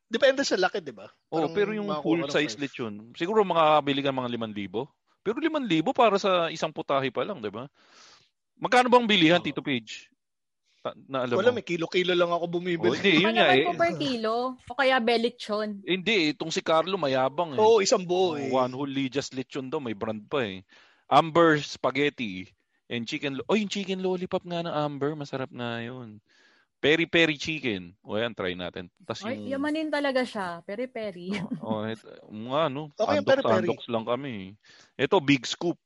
[0.07, 1.11] Depende sa laki, di ba?
[1.27, 4.87] Oh, Parang pero yung full size lechon, siguro makakabili ka mga 5,000.
[5.19, 7.67] Pero 5,000 para sa isang putahe pa lang, 'di ba?
[8.59, 9.45] Magkano bang bilihan, Oo.
[9.47, 10.07] Tito Page?
[11.07, 11.55] Na alam Wala, mo.
[11.55, 12.91] may kilo-kilo lang ako Oh, bumibili.
[12.99, 13.63] hindi, Baka yun nga eh.
[13.71, 14.35] per kilo.
[14.67, 15.79] O kaya belechon.
[15.87, 17.59] Eh, Hindi, itong si Carlo mayabang eh.
[17.59, 18.51] Oo, isang buo eh.
[18.51, 20.59] One whole Lidias lechon daw, may brand pa eh.
[21.07, 22.51] Amber spaghetti
[22.93, 23.41] and chicken.
[23.41, 26.21] Lo- oh, yung chicken lollipop nga ng Amber, masarap nga yun.
[26.77, 27.95] Peri peri chicken.
[28.03, 28.91] O yan, try natin.
[29.23, 29.57] Ay, yung...
[29.57, 30.59] yamanin talaga siya.
[30.67, 31.31] Peri-peri.
[31.63, 31.95] Oh, et,
[32.27, 33.65] mga ano, Okay, andoks, peri-peri.
[33.65, 34.35] andoks lang kami.
[34.99, 35.79] Ito, Big Scoop.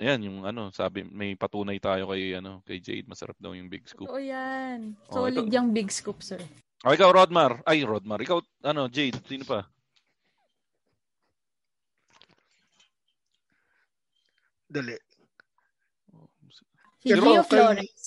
[0.00, 3.04] Ayan, yung ano, sabi, may patunay tayo kay, ano, kay Jade.
[3.04, 4.08] Masarap daw yung Big Scoop.
[4.08, 4.96] Oo yan.
[5.12, 6.40] Oh, Solid ito- yung big scoop, sir.
[6.86, 7.60] O, ikaw, Rodmar.
[7.68, 8.22] Ay, Rodmar.
[8.22, 9.20] Ikaw, ano, Jade.
[9.28, 9.68] Sino pa?
[14.68, 14.96] Dali.
[16.98, 18.02] Si Pero Gio kay- Flores.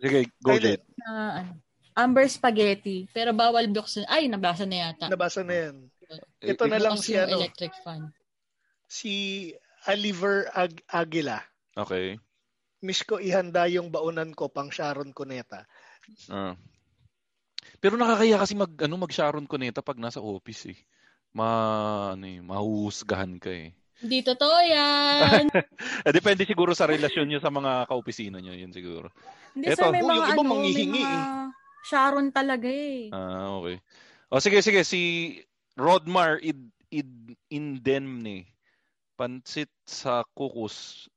[0.00, 0.82] Sige, go, Jade.
[1.04, 1.60] Ano,
[1.94, 3.04] Amber Spaghetti.
[3.12, 4.08] Pero bawal buksan.
[4.08, 5.06] Ay, nabasa na yata.
[5.06, 5.76] Nabasa na yan.
[6.40, 8.10] Eh, Ito na lang si ano, electric fan.
[8.90, 9.46] si
[9.86, 11.38] Oliver Ag- Aguila.
[11.76, 12.18] Okay.
[12.82, 15.68] Miss ko ihanda yung baunan ko pang Sharon Cuneta.
[16.26, 16.56] Ah.
[17.78, 20.78] Pero nakakaya kasi mag ano mag Sharon Cuneta pag nasa office eh.
[21.36, 21.46] Ma
[22.16, 23.76] ano eh, mahuhusgahan ka eh.
[24.00, 25.44] Hindi totoo yan.
[26.00, 29.12] Eh, depende siguro sa relasyon niyo sa mga kaopisina niyo, yun siguro.
[29.52, 29.84] Hindi Eto.
[29.84, 31.24] sir, may Oh, mga yung iba ano, may manghihingi mga
[31.80, 33.08] Sharon talaga eh.
[33.12, 33.76] Ah, okay.
[34.32, 35.00] O sige, sige si
[35.76, 36.60] Rodmar id,
[36.92, 38.48] id Indemne.
[39.16, 41.08] Pansit sa kukus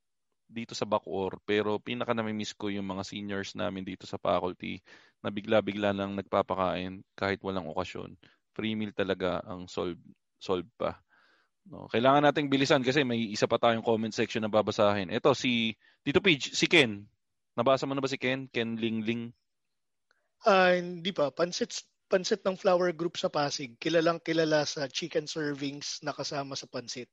[0.44, 4.78] dito sa Bacoor pero pinaka namimiss ko yung mga seniors namin dito sa faculty
[5.24, 8.12] na bigla-bigla lang nagpapakain kahit walang okasyon.
[8.52, 9.98] Free meal talaga ang solve
[10.36, 11.00] solve pa.
[11.64, 15.08] No, kailangan nating bilisan kasi may isa pa tayong comment section na babasahin.
[15.08, 15.72] Ito si
[16.04, 17.08] Tito Page, si Ken.
[17.56, 18.50] Nabasa mo na ba si Ken?
[18.52, 19.32] Ken Lingling.
[20.44, 21.32] Ah, hindi pa.
[21.32, 21.72] Pansit,
[22.12, 23.80] pansit ng flower group sa Pasig.
[23.80, 27.08] Kilalang kilala sa chicken servings na kasama sa pansit.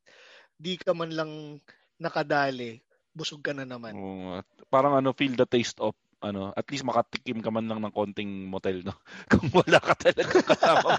[0.60, 1.64] Di ka man lang
[1.96, 2.84] nakadali,
[3.16, 3.96] busog ka na naman.
[3.96, 7.82] Oo, at parang ano, feel the taste of ano, at least makatikim ka man lang
[7.82, 8.94] ng konting motel, no?
[9.32, 10.90] Kung wala ka talaga kasama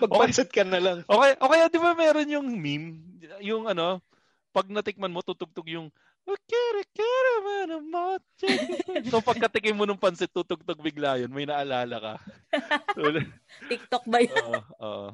[0.00, 0.98] mag Magpansit ka na lang.
[1.06, 3.00] Okay, okay, di ba meron yung meme?
[3.40, 4.02] Yung ano,
[4.50, 5.88] pag natikman mo, tutugtog yung
[6.46, 8.20] Kere, kere, man,
[9.10, 11.32] So pagkatikim mo ng pansit, tutugtog bigla yun.
[11.32, 12.14] May naalala ka.
[13.70, 14.36] TikTok ba yun?
[14.38, 15.08] Oo, oo.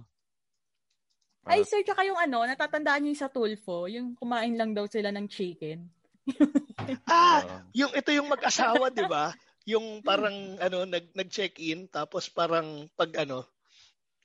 [1.47, 5.14] Ay sir, tsaka yung ano, natatandaan niyo yung sa Tulfo, yung kumain lang daw sila
[5.14, 5.86] ng chicken.
[7.09, 9.32] Ah, yung ito yung mag-asawa, 'di ba?
[9.64, 13.43] Yung parang ano nag nag-check-in tapos parang pag ano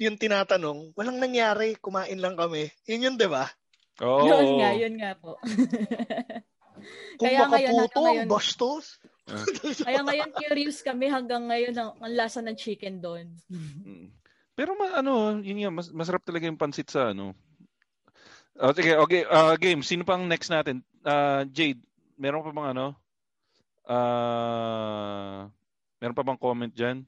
[0.02, 2.74] yung tinatanong, walang nangyari, kumain lang kami.
[2.90, 3.46] Yun yun, 'di ba?
[4.02, 4.26] Oo.
[4.26, 5.38] Yun nga, yun nga po.
[7.22, 8.86] Kung Kaya ngayon, makaputo, ngayon- bastos.
[9.86, 13.30] Kaya ngayon curious kami hanggang ngayon ang, ang lasa ng chicken doon.
[13.54, 14.10] Mm.
[14.58, 17.38] Pero ma- ano, yun nga, mas, masarap talaga yung pansit sa ano.
[18.58, 19.86] Oh, sige, okay, ah, game.
[19.86, 20.82] Sino pang next natin?
[21.06, 21.80] Ah, Jade,
[22.18, 22.98] meron pa bang ano?
[23.86, 25.48] Ah,
[26.02, 27.06] meron pa bang comment dyan?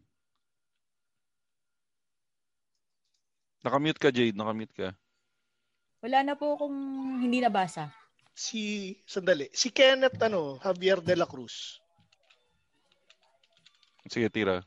[3.64, 4.36] Nakamute ka, Jade.
[4.36, 4.90] Nakamute ka.
[6.04, 6.76] Wala na po kung
[7.24, 7.88] hindi nabasa.
[8.36, 11.80] Si sandali, si Kenneth ano, Javier de la Cruz.
[14.12, 14.60] Sige, tira.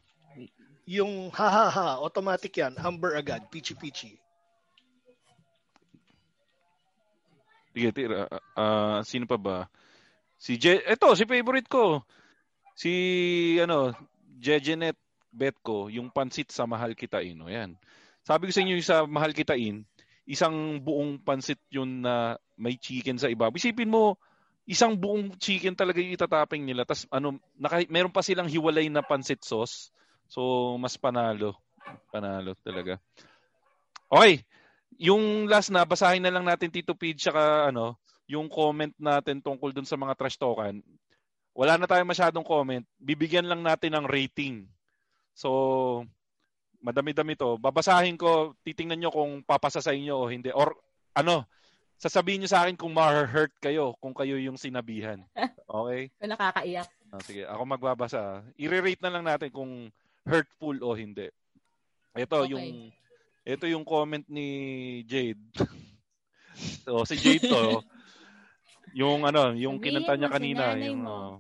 [0.89, 2.73] Yung ha ha ha, automatic yan.
[2.81, 3.45] Amber agad.
[3.53, 4.17] Pichi pichi.
[7.77, 8.33] Sige, tira.
[8.57, 9.59] Ah, sino pa ba?
[10.41, 12.01] Si Je, eto, si favorite ko.
[12.73, 12.93] Si,
[13.61, 13.93] ano,
[14.41, 14.97] Jejenet
[15.37, 17.37] Betko, yung pansit sa Mahal Kitain.
[17.45, 17.77] O yan.
[18.27, 19.87] Sabi ko sa inyo sa Mahal Kitain,
[20.27, 23.55] isang buong pansit yun na may chicken sa ibabaw.
[23.55, 24.19] Isipin mo,
[24.67, 26.83] isang buong chicken talaga yung itatapping nila.
[26.83, 29.95] Tapos ano, naka, meron pa silang hiwalay na pansit sauce.
[30.27, 31.55] So, mas panalo.
[32.11, 32.99] Panalo talaga.
[34.11, 34.43] Okay.
[34.99, 37.95] Yung last na, basahin na lang natin Tito Page saka ano,
[38.27, 40.83] yung comment natin tungkol dun sa mga trash talkan.
[41.55, 42.83] Wala na tayong masyadong comment.
[42.99, 44.67] Bibigyan lang natin ng rating.
[45.31, 46.03] So,
[46.81, 47.57] madami-dami to.
[47.61, 50.51] Babasahin ko, titingnan nyo kung papasa sa inyo o hindi.
[50.53, 50.77] Or
[51.17, 51.45] ano,
[51.97, 55.21] sasabihin nyo sa akin kung ma-hurt kayo, kung kayo yung sinabihan.
[55.67, 56.15] Okay?
[56.23, 56.89] Kung nakakaiyak.
[57.11, 58.47] Ah, sige, ako magbabasa.
[58.55, 59.91] I-rate na lang natin kung
[60.23, 61.27] hurtful o hindi.
[62.15, 62.51] Ito Okay.
[62.55, 62.67] yung
[63.47, 64.47] ito yung comment ni
[65.11, 65.43] Jade.
[66.87, 67.83] so si Jade to
[68.97, 71.37] yung ano, yung Sabihin kinanta niya kanina, yung uh,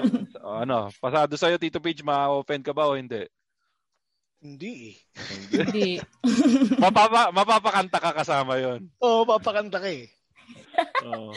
[0.64, 3.28] ano, pasado sa'yo Tito Page, ma-offend ka ba o hindi?
[4.44, 4.96] Hindi eh.
[5.56, 5.96] Hindi.
[6.84, 8.92] Mapapa, mapapakanta ka kasama yon.
[9.00, 10.12] Oo, papakanta ka eh.
[11.08, 11.32] Oo.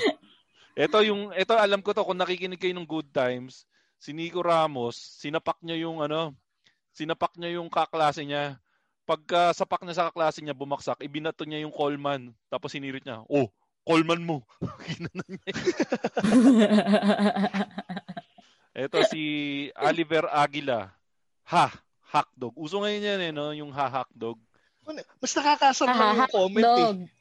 [0.76, 3.64] Ito yung ito alam ko to kung nakikinig kayo ng Good Times,
[3.96, 6.36] si Nico Ramos, sinapak niya yung ano,
[6.92, 8.60] sinapak niya yung kaklase niya.
[9.08, 13.24] Pagka sapak niya sa kaklase niya bumaksak, ibinato niya yung Coleman, tapos sinirit niya.
[13.32, 13.48] Oh,
[13.88, 14.44] Coleman mo.
[14.92, 15.56] Ginanon niya.
[18.84, 19.24] Ito si
[19.80, 20.92] Oliver Aguila.
[21.48, 21.72] Ha,
[22.12, 22.54] hotdog.
[22.56, 23.52] Uso ngayon yan eh, no?
[23.52, 24.40] Yung ha, hotdog.
[24.88, 27.12] Ano, Mas nakakasar lang yung comment eh.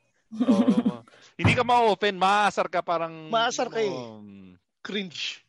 [0.46, 1.02] Oo.
[1.38, 3.28] Hindi ka ma-open, maasar ka parang...
[3.28, 3.90] Maasar ka eh.
[3.90, 5.42] Um, Cringe.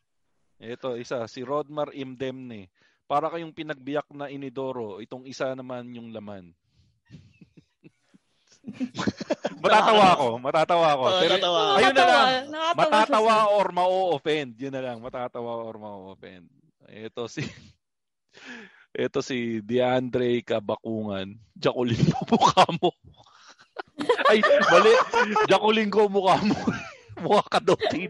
[0.58, 2.68] Ito, isa, si Rodmar Imdemne.
[3.08, 6.52] Para kayong pinagbiyak na inidoro, itong isa naman yung laman.
[9.64, 11.04] matatawa ako, matatawa ako.
[11.08, 11.62] Oo, Pero, tatawa.
[11.80, 12.28] ayun na lang.
[12.52, 13.54] Nakakatawa Matatawa siya.
[13.56, 14.52] or ma-offend.
[14.60, 16.46] Yun na lang, matatawa or ma-offend.
[16.92, 17.48] Ito si...
[18.98, 21.38] Ito si DeAndre Kabakungan.
[21.53, 22.90] Jacqueline mo mukha mo.
[24.30, 24.91] Ay, mali.
[25.45, 26.57] Jacqueline ko mukha mo.
[27.24, 28.10] mukha ka daw, Tin.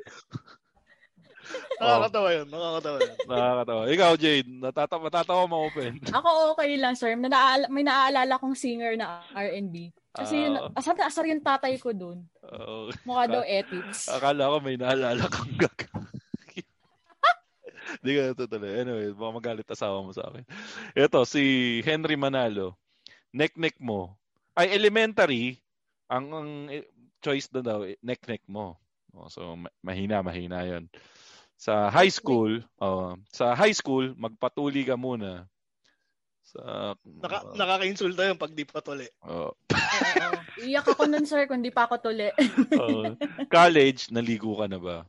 [1.77, 2.47] Nakakatawa yun.
[2.47, 3.15] Nakakatawa yun.
[3.23, 3.81] Nakakatawa.
[3.87, 5.91] Ikaw, Jade, natatawa, matatawa ma-open.
[6.07, 7.13] Ako okay lang, sir.
[7.13, 9.91] Na naala- may naaalala kong singer na R&B.
[10.11, 10.73] Kasi yun, Ah.
[10.73, 12.25] asar na asar yung tatay ko dun.
[12.41, 12.89] Oo.
[13.05, 14.09] Mukha daw ethics.
[14.09, 15.77] akala ko may naalala kang gag.
[18.01, 18.71] Hindi ka natutuloy.
[18.75, 20.43] Anyway, baka magalit asawa mo sa akin.
[20.93, 21.43] Ito, si
[21.83, 22.75] Henry Manalo.
[23.31, 24.15] Neck-neck mo.
[24.57, 25.61] Ay, elementary,
[26.09, 26.87] ang, ang eh,
[27.21, 28.79] choice doon daw, eh, neck-neck mo.
[29.15, 30.89] Oh, so, ma- mahina, mahina yon
[31.57, 35.49] Sa high school, oh, sa high school, magpatuli ka muna.
[36.47, 39.03] Sa, Naka, nakaka-insulta yun pag di pa tuli.
[39.27, 39.51] Oo.
[40.63, 42.31] Iyak ako nun, sir, kung di pa ako tuli.
[42.81, 43.13] oh,
[43.51, 45.03] college, naligo ka na ba?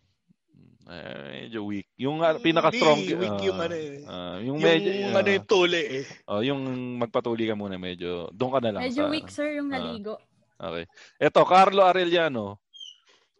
[0.88, 1.84] Eh, medyo weak.
[2.00, 3.04] Yung uh, pinaka-strong...
[3.04, 3.92] Hindi, weak ah, yung ano eh.
[4.08, 4.90] ah, yung Yung, medyo...
[5.12, 6.04] ano yung tuli eh.
[6.24, 6.60] oh, yung
[6.96, 8.32] magpatuli ka muna medyo...
[8.32, 9.12] Doon ka na lang Medyo sa...
[9.12, 9.76] weak, sir, yung Ah.
[9.76, 10.16] naligo.
[10.56, 10.84] Okay.
[11.20, 12.56] Eto, Carlo Arellano.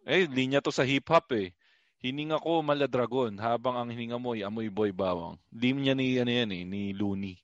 [0.04, 1.56] Eh, linya to sa hip-hop eh.
[2.04, 5.34] Hininga ko maladragon habang ang hininga mo ay amoy boy bawang.
[5.50, 7.34] Linya ni ano yan eh, ni Looney.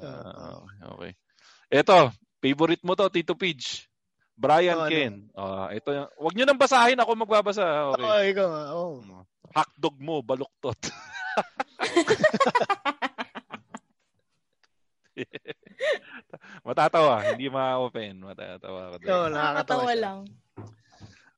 [0.00, 0.64] Ah,
[0.96, 1.12] okay.
[1.68, 2.08] Eto,
[2.40, 3.89] favorite mo to, Tito Pidge.
[4.40, 4.92] Brian Oh, ano?
[4.96, 5.28] Ken.
[5.36, 7.92] Ah, ito yung, wag niyo nang basahin, ako magbabasa.
[7.92, 8.08] Okay.
[8.08, 8.72] Oo, ikaw nga.
[8.72, 9.04] Oh.
[9.52, 10.80] Hotdog mo, baluktot.
[16.64, 18.24] Matatawa, hindi ma-open.
[18.24, 18.96] Matatawa.
[18.96, 20.24] Oo, nakakatawa Nakakatawa lang.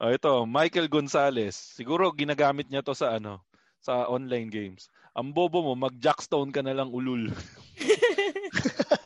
[0.03, 1.55] Oh, ito, Michael Gonzalez.
[1.59, 3.43] Siguro ginagamit niya to sa ano,
[3.83, 4.87] sa online games.
[5.19, 7.35] Ang bobo mo, mag-jackstone ka na lang ulul.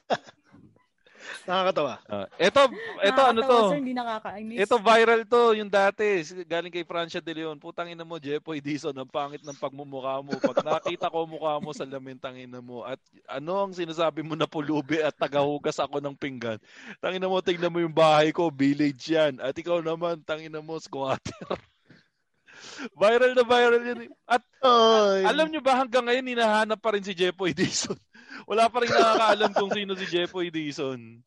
[1.47, 2.02] Nakakatawa.
[2.10, 2.60] Ah, ito,
[3.01, 3.59] ito ano to?
[3.70, 4.59] Sir, hindi nakakainis.
[4.66, 6.05] Ito viral to, yung dati,
[6.43, 7.55] galing kay Francia De Leon.
[7.56, 10.35] Putang ina mo, Jepoy Dizon, ang pangit ng pagmumukha mo.
[10.36, 12.82] Pag nakita ko mukha mo sa lamin, tangina mo.
[12.82, 12.98] At
[13.31, 16.59] ano ang sinasabi mo na pulubi at tagahugas ako ng pinggan?
[16.98, 19.39] Tangina mo, tingnan mo yung bahay ko, village yan.
[19.39, 21.47] At ikaw naman, tangina mo, squatter.
[22.98, 24.01] viral na viral yan.
[24.02, 24.10] eh.
[24.27, 27.94] At Oh, alam nyo ba hanggang ngayon hinahanap pa rin si Jepoy Dizon?
[28.51, 31.23] Wala pa rin nakakaalam kung sino si Jepoy Dizon.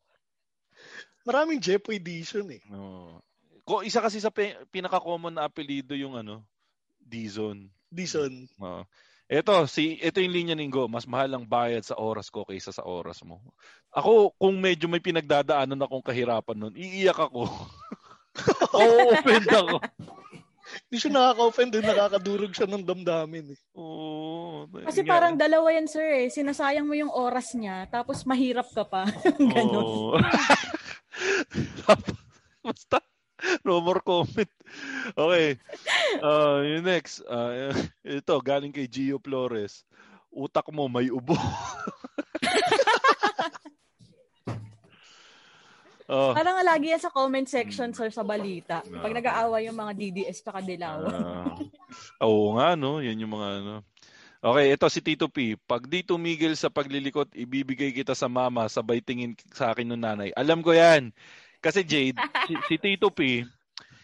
[1.24, 2.62] Maraming Jepo edition eh.
[2.68, 3.20] No.
[3.64, 6.42] Ko isa kasi sa pi- pinaka-common na apelyido yung ano,
[6.98, 7.68] Dizon.
[7.90, 8.46] Dizon.
[8.60, 8.82] Oo.
[9.30, 12.82] Ito, si ito yung linya ninggo, mas mahal ang bayad sa oras ko kaysa sa
[12.82, 13.38] oras mo.
[13.94, 17.46] Ako, kung medyo may pinagdadaanan akong kahirapan nun, iiyak ako.
[18.74, 19.78] Oo, offend ako.
[20.86, 23.60] Hindi siya nakaka-offend din, nakakadurog siya ng damdamin eh.
[23.78, 26.26] Oo, Kasi parang dalawa yan, sir eh.
[26.30, 29.06] Sinasayang mo yung oras niya, tapos mahirap ka pa.
[29.54, 30.18] Ganon.
[31.90, 32.12] Oo.
[32.66, 33.00] Basta,
[33.64, 34.50] no more comment.
[35.16, 35.56] Okay.
[36.20, 37.24] Uh, yung next.
[37.24, 37.72] Uh,
[38.04, 39.84] ito, galing kay Gio Flores.
[40.30, 41.34] Utak mo may ubo.
[46.06, 48.84] oh, Parang lagi yan sa comment section, sir, sa balita.
[48.86, 51.02] Pag nag-aaway yung mga DDS tsaka Dilaw.
[51.10, 51.58] ah,
[52.22, 53.02] oo nga, no?
[53.02, 53.82] Yan yung mga ano.
[54.40, 55.52] Okay, ito si Tito P.
[55.68, 60.32] Pag di tumigil sa paglilikot, ibibigay kita sa mama, sabay tingin sa akin ng nanay.
[60.32, 61.12] Alam ko yan.
[61.60, 62.16] Kasi Jade,
[62.48, 63.44] si, si Tito P,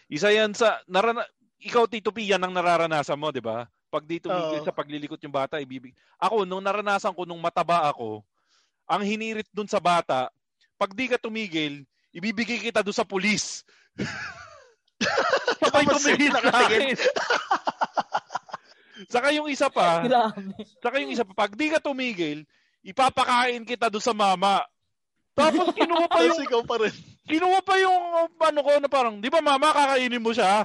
[0.07, 1.25] isa yan sa, narana,
[1.57, 3.65] ikaw Tito P, yan ang nararanasan mo, di ba?
[3.89, 4.67] Pag di tumigil Oo.
[4.67, 5.97] sa paglilikot yung bata, ibibig.
[6.21, 8.21] Ako, nung naranasan ko, nung mataba ako,
[8.85, 10.29] ang hinirit dun sa bata,
[10.77, 11.81] pag di ka tumigil,
[12.13, 13.65] ibibigay kita doon sa pulis.
[15.61, 16.93] Sabay tumigil akin.
[19.13, 20.01] Saka yung isa pa,
[20.81, 22.49] saka yung isa pa, pag di ka tumigil,
[22.81, 24.65] ipapakain kita doon sa mama.
[25.37, 26.95] Tapos kinuha pa Tapos yung ikaw pa rin.
[27.27, 30.63] Kinuha pa yung uh, ano ko na parang, di ba mama, kakainin mo siya?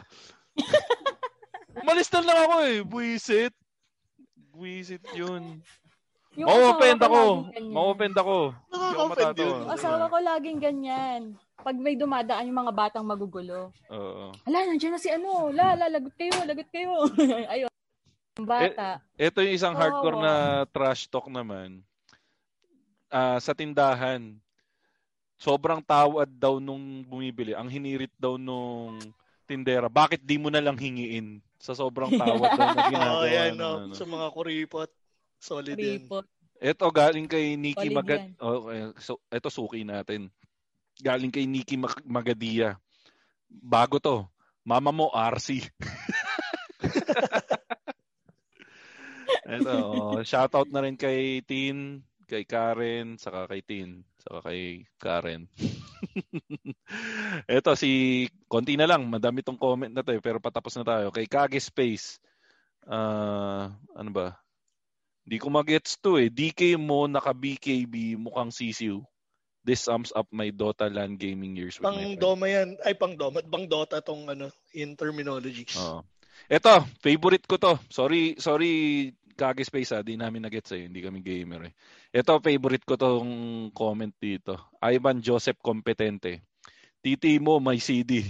[1.83, 2.79] Umalis na lang ako eh.
[2.87, 3.55] Buisit.
[4.55, 5.59] Buisit yun.
[6.33, 7.23] Yung Ma-offend ako.
[7.73, 8.37] Ma-offend ako.
[8.73, 9.59] Nakaka-offend yun.
[9.69, 11.21] Yung asawa ko laging ganyan.
[11.61, 13.69] Pag may dumadaan yung mga batang magugulo.
[13.93, 14.33] Oo.
[14.49, 15.53] Ala, nandiyan na si ano.
[15.53, 17.05] La, la, lagot kayo, lagot kayo.
[17.53, 17.73] Ayun.
[18.41, 19.05] Ang bata.
[19.21, 20.25] Ito yung isang hardcore Oo.
[20.25, 20.33] na
[20.73, 21.85] trash talk naman.
[23.13, 24.41] Ah, sa tindahan,
[25.43, 27.51] sobrang tawad daw nung bumibili.
[27.51, 29.03] Ang hinirit daw nung
[29.51, 31.43] tindera, bakit di mo na lang hingiin?
[31.59, 33.19] Sa sobrang tawad daw na ginagawa.
[33.19, 33.71] Oo, yan, ng no.
[33.91, 33.95] ano.
[33.99, 34.91] Sa mga kuripot.
[35.43, 36.07] Solid yan.
[36.07, 36.23] Ripot.
[36.63, 38.23] Ito galing kay Nikki Solid Magad.
[38.23, 38.39] yan.
[38.39, 40.31] Okay, so ito suki natin.
[41.03, 42.79] Galing kay Nikki Mag- Magadia.
[43.51, 44.23] Bago to.
[44.63, 45.59] Mama mo RC.
[49.59, 51.99] ito, oh, shoutout na rin kay Tin,
[52.33, 55.53] kay Karen, saka kay Tin, saka kay Karen.
[57.61, 61.13] ito si konti na lang, madami tong comment na to eh, pero patapos na tayo.
[61.13, 62.17] Kay Kage Space.
[62.89, 64.41] Ah, ano ba?
[65.29, 66.33] Di ko magets to eh.
[66.33, 69.05] DK mo naka BKB mukhang sisiw.
[69.63, 72.19] This sums up my Dota LAN gaming years with Pang my.
[72.19, 72.75] Doma yan.
[72.83, 73.39] Ay, pang Doma.
[73.47, 75.79] Pang Dota tong ano, in terminologies.
[75.79, 76.03] Oo.
[76.51, 77.79] Ito, favorite ko to.
[77.87, 80.87] Sorry, sorry Kage Space ah, di namin nagets eh.
[80.87, 81.75] Hindi kami gamer eh.
[82.13, 83.31] Ito, favorite ko tong
[83.73, 84.57] comment dito.
[84.81, 86.45] Ivan Joseph Competente.
[87.03, 88.23] Titi mo, may CD.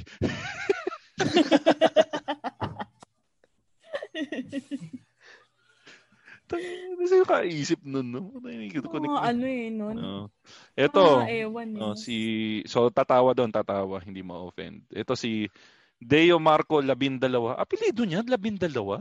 [6.52, 8.28] Ano sa'yo kaisip nun, no?
[8.38, 9.96] Mga ano eh, nun.
[9.96, 10.28] No.
[10.76, 11.80] Ito, Mga ewan eh.
[11.80, 12.16] oh, si
[12.68, 14.84] so tatawa doon, tatawa, hindi ma-offend.
[14.92, 15.48] Ito si
[15.96, 17.56] Deo Marco Labindalawa.
[17.56, 19.00] Apelido niya, Labindalawa?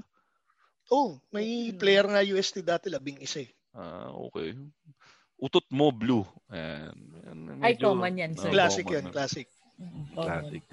[0.92, 3.50] Oh, may player nga UST dati, labing isa eh.
[3.72, 4.52] Ah, okay.
[5.40, 6.28] Utot mo, blue.
[6.52, 6.94] Ayan.
[7.64, 8.52] Ay, Medyo- common yan, sir.
[8.52, 9.14] Classic common yan, na.
[9.16, 9.48] classic.
[10.12, 10.64] Classic.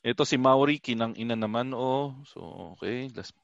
[0.00, 2.16] Ito si Mauri, kinang ina naman, oh.
[2.24, 2.40] So,
[2.74, 3.12] okay.
[3.12, 3.36] Last,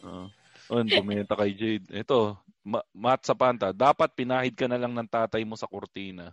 [0.00, 0.26] uh,
[0.72, 1.90] oh, bumenta kay Jade.
[1.92, 6.32] Ito, Ma- Matt Sapanta, dapat pinahid ka na lang ng tatay mo sa kurtina.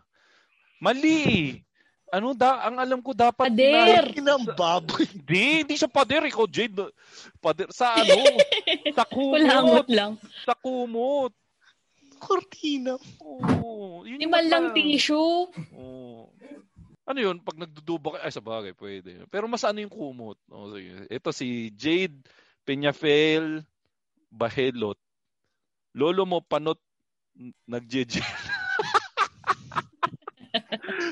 [0.80, 1.60] Mali!
[2.12, 2.68] Ano da?
[2.68, 4.12] Ang alam ko dapat Pader!
[4.12, 5.08] pinahid- Inang baboy.
[5.08, 6.28] Hindi, hindi siya pader.
[6.28, 6.92] Ikaw, Jade.
[7.38, 7.72] Pader.
[7.72, 8.20] Sa ano?
[8.92, 9.90] sa Kulangot kumot.
[9.90, 10.12] lang.
[10.44, 11.32] Sa kumot.
[12.20, 13.00] Cortina.
[13.18, 14.04] Oo.
[14.04, 15.48] Yun Di man lang tissue.
[15.74, 16.28] Oo.
[17.02, 17.40] Ano yun?
[17.40, 19.26] Pag nagduduba ka, ay sa bagay, pwede.
[19.26, 20.38] Pero mas ano yung kumot?
[20.48, 21.08] O, sige.
[21.08, 22.20] Ito si Jade
[22.62, 23.64] Peñafel
[24.28, 25.00] Bahelot.
[25.92, 26.78] Lolo mo panot
[27.34, 28.22] n- nagjejel.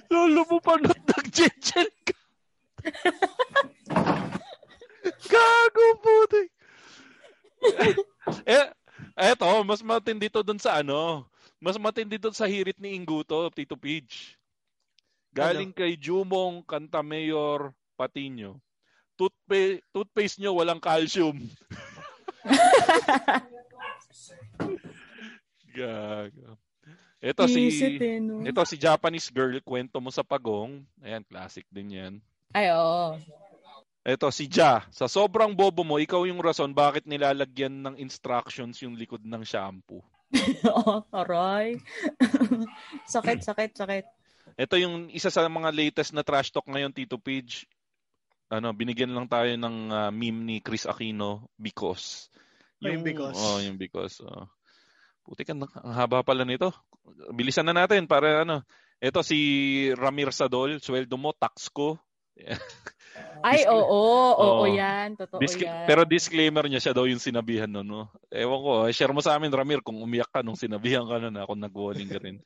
[0.10, 2.18] Lolo mo panot nagjejel ka.
[5.30, 6.44] Gago puti.
[8.46, 8.74] eh,
[9.14, 11.30] eto, mas matindi to dun sa ano.
[11.60, 14.40] Mas matindi doon sa hirit ni Inguto, Tito Pidge.
[15.36, 18.64] Galing kay Jumong Cantamayor Patiño.
[19.20, 21.36] Toothpaste, toothpaste nyo walang calcium.
[25.76, 26.56] Gago.
[27.20, 28.48] Ito si eh, no?
[28.48, 30.88] ito si Japanese girl, kwento mo sa pagong.
[31.04, 32.14] Ayan, classic din 'yan.
[32.56, 33.20] Ay, oo.
[34.08, 38.96] Ito si Ja, sa sobrang bobo mo, ikaw yung rason bakit nilalagyan ng instructions yung
[38.96, 40.00] likod ng shampoo.
[40.72, 41.78] Oo, aray.
[43.14, 44.06] sakit, sakit, sakit.
[44.56, 47.68] Ito yung isa sa mga latest na trash talk ngayon, Tito Page.
[48.50, 52.34] Ano, binigyan lang tayo ng ah, meme ni Chris Aquino, Because.
[52.82, 53.38] Yung Because.
[53.38, 54.24] Oh, yung Because.
[54.26, 54.48] Oh.
[55.22, 56.74] Puti ka, ang haba pala nito.
[57.34, 58.62] Bilisan na natin para ano.
[59.00, 59.38] Ito si
[59.96, 61.96] Ramir Sadol, sweldo mo, tax ko.
[63.44, 64.66] Ay, oo, oo, Oo.
[64.68, 65.16] yan.
[65.16, 65.88] Totoo Disc- yan.
[65.88, 68.12] pero disclaimer niya siya daw yung sinabihan no, no?
[68.28, 71.32] Ewan ko, eh, share mo sa amin Ramir kung umiyak ka nung sinabihan ka na
[71.32, 72.44] na kung nag-walling ka rin.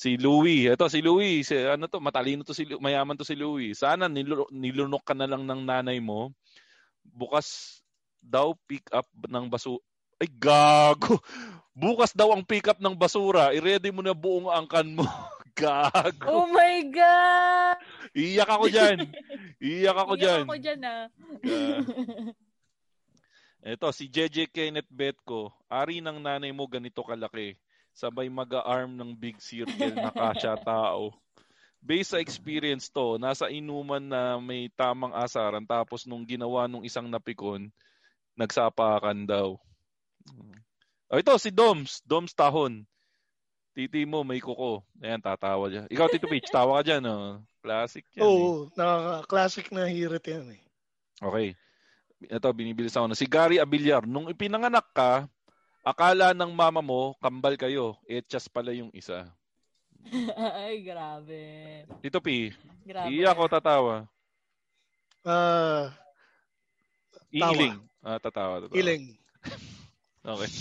[0.00, 3.76] si Louie, ito si Louie, si, ano to, matalino to si mayaman to si Louie.
[3.76, 6.32] Sana nilu- nilunok ka na lang ng nanay mo.
[7.04, 7.80] Bukas
[8.20, 9.76] daw pick up ng basu
[10.20, 11.16] Ay gago.
[11.70, 13.54] Bukas daw ang pick up ng basura.
[13.54, 15.06] I-ready mo na buong angkan mo.
[15.60, 16.26] gago.
[16.26, 17.76] Oh my God!
[18.16, 18.98] Iiyak ako diyan.
[19.60, 20.44] Iiyak ako Iyak diyan.
[20.48, 21.04] ako dyan, ah.
[21.06, 21.06] Ah.
[23.60, 25.52] Ito, si JJ Kenneth Betko.
[25.68, 27.60] Ari ng nanay mo ganito kalaki.
[27.92, 31.12] Sabay mag-arm ng big circle na kasya tao.
[31.80, 37.08] Based sa experience to, nasa inuman na may tamang asaran tapos nung ginawa nung isang
[37.08, 37.72] napikon,
[38.36, 39.56] nagsapakan daw.
[41.10, 42.00] Oh, ito, si Doms.
[42.06, 42.86] Doms Tahon.
[43.74, 44.82] Titi mo, may kuko.
[44.98, 45.86] Ayan, tatawa dyan.
[45.90, 47.02] Ikaw, Tito Peach, tawa ka dyan.
[47.06, 47.38] Oh.
[47.60, 48.22] Classic yan.
[48.22, 48.24] eh.
[48.24, 50.60] Oo, nakaka-classic na hirit yan eh.
[51.20, 51.48] Okay.
[52.30, 53.18] Ito, binibilis ako na.
[53.18, 55.26] Si Gary Abilyar, nung ipinanganak ka,
[55.82, 57.96] akala ng mama mo, kambal kayo.
[58.06, 59.28] Etchas pala yung isa.
[60.56, 61.40] Ay, grabe.
[62.00, 62.54] Tito P,
[62.86, 63.12] Grabe.
[63.12, 64.08] iiyak o tatawa?
[65.20, 65.92] Ah,
[67.28, 67.52] Tawa.
[67.52, 67.76] Iiling.
[68.00, 68.78] Ah, tatawa, tatawa.
[68.78, 69.04] iling.
[70.20, 70.52] Okay.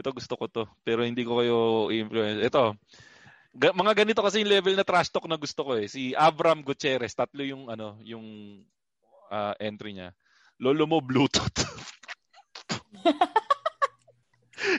[0.00, 0.64] Ito gusto ko to.
[0.80, 1.56] Pero hindi ko kayo
[1.92, 2.40] i-influence.
[2.48, 2.72] Ito.
[3.52, 5.86] Ga- mga ganito kasi yung level na trash talk na gusto ko eh.
[5.86, 8.24] Si Abram Gutierrez, tatlo yung ano, yung
[9.28, 10.16] ah, entry niya.
[10.56, 11.60] Lolo mo Bluetooth.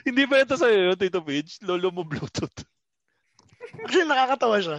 [0.06, 1.62] hindi ba ito sa'yo yun, Tito Pidge?
[1.62, 2.54] Lolo mo Bluetooth.
[3.86, 4.78] Kasi nakakatawa siya.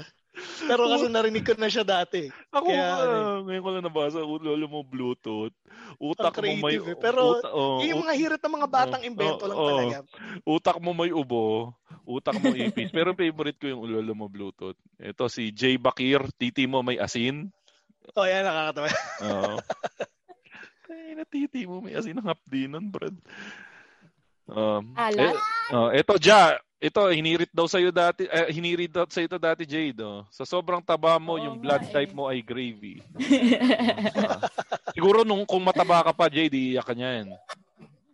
[0.65, 2.25] Pero kasi narinig ko na siya dati.
[2.49, 5.53] Ako, Kaya, ano ngayon ko lang nabasa, lolo mo Bluetooth.
[6.01, 6.81] Utak mo may...
[6.81, 6.97] eh.
[6.97, 9.67] Pero, uta- oh, yung mga hirit ng mga batang Oh, invento oh, lang oh.
[9.69, 9.97] talaga.
[10.41, 12.89] utak mo may ubo, utak mo ipis.
[12.89, 14.77] Pero favorite ko yung lolo mo Bluetooth.
[14.97, 17.53] Ito si Jay Bakir, titi mo may asin.
[18.17, 18.89] Oh, yan, nakakatawa.
[19.29, 19.55] Oo.
[20.93, 23.15] Ay, na titi mo may asin ang hapdi nun, Brad.
[24.49, 25.37] Um, Alat?
[25.37, 26.57] eh, oh, ito, Ja.
[26.83, 30.03] Ito, hinirit daw sa'yo dati, eh, hinirit daw sa'yo ito dati, Jade.
[30.03, 30.27] Oh.
[30.27, 31.91] Sa sobrang taba mo, Oo yung blood eh.
[31.95, 32.99] type mo ay gravy.
[34.13, 34.43] Ah.
[34.91, 37.31] Siguro nung kung mataba ka pa, Jade, iiyak ka niyan.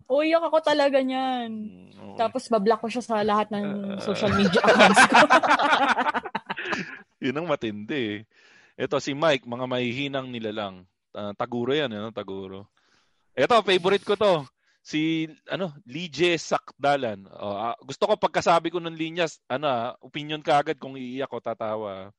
[0.06, 1.50] Uy, ako talaga niyan.
[1.50, 2.18] Mm, okay.
[2.18, 5.18] Tapos bablock ko siya sa lahat ng social media accounts ko.
[7.26, 8.22] Yun ang matindi.
[8.22, 8.26] eh.
[8.80, 10.88] Ito si Mike, mga mahihinang nilalang.
[11.12, 12.70] Uh, taguro yan, ano, taguro.
[13.36, 14.48] Ito, favorite ko to.
[14.81, 17.27] Si, ano, Lige Sakdalan.
[17.38, 21.30] Oh, ah, gusto ko pagkasabi ko ng linyas, ano, ah, opinion ka agad kung iiyak
[21.30, 22.10] o tatawa.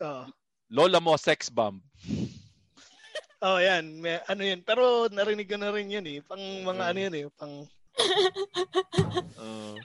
[0.00, 0.24] Oh.
[0.70, 1.82] Lola mo, sex bomb.
[3.44, 4.00] oh, yan.
[4.00, 4.64] May, ano yan.
[4.64, 6.18] Pero narinig ko na rin yan eh.
[6.24, 6.90] Pang mga Mm.
[6.90, 7.26] ano yan eh.
[7.36, 7.54] Pang,
[9.40, 9.76] Uh,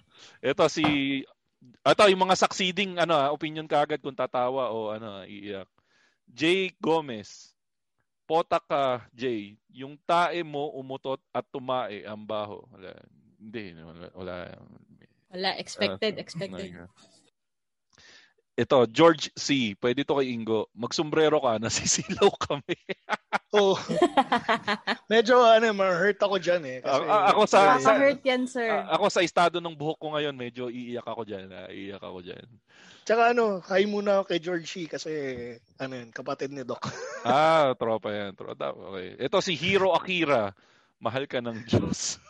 [0.44, 0.84] ito si
[1.66, 5.68] ito yung mga succeeding ano opinion kaagad kung tatawa o ano iiyak.
[6.28, 7.55] Jay Gomez.
[8.26, 9.54] Potak ka, Jay.
[9.70, 12.66] Yung tae mo umutot at tumae ang baho.
[12.74, 12.92] Wala.
[13.38, 14.08] Hindi, wala.
[14.18, 14.36] wala.
[15.30, 16.72] Wala, expected, Ah, expected.
[18.56, 19.76] Ito, George C.
[19.76, 20.72] Pwede to kay Ingo.
[20.72, 22.76] Magsombrero ka, nasisilaw kami.
[23.60, 23.76] oh.
[25.12, 26.78] Medyo ano, ma-hurt ako dyan eh.
[26.80, 28.72] Kasi, A- ako sa- sa- Nakaka-hurt yan, sir.
[28.72, 31.52] A- ako sa estado ng buhok ko ngayon, medyo iiyak ako dyan.
[31.52, 32.48] ah, Iiyak ako dyan.
[33.06, 34.88] Tsaka ano, hi muna ako kay George C.
[34.88, 35.12] Kasi
[35.78, 36.88] ano yun, kapatid ni Doc.
[37.26, 38.38] Ah, tropa yan.
[38.38, 38.70] Tropa.
[38.72, 39.18] Okay.
[39.20, 40.54] Ito si Hiro Akira.
[41.02, 42.22] Mahal ka ng Diyos.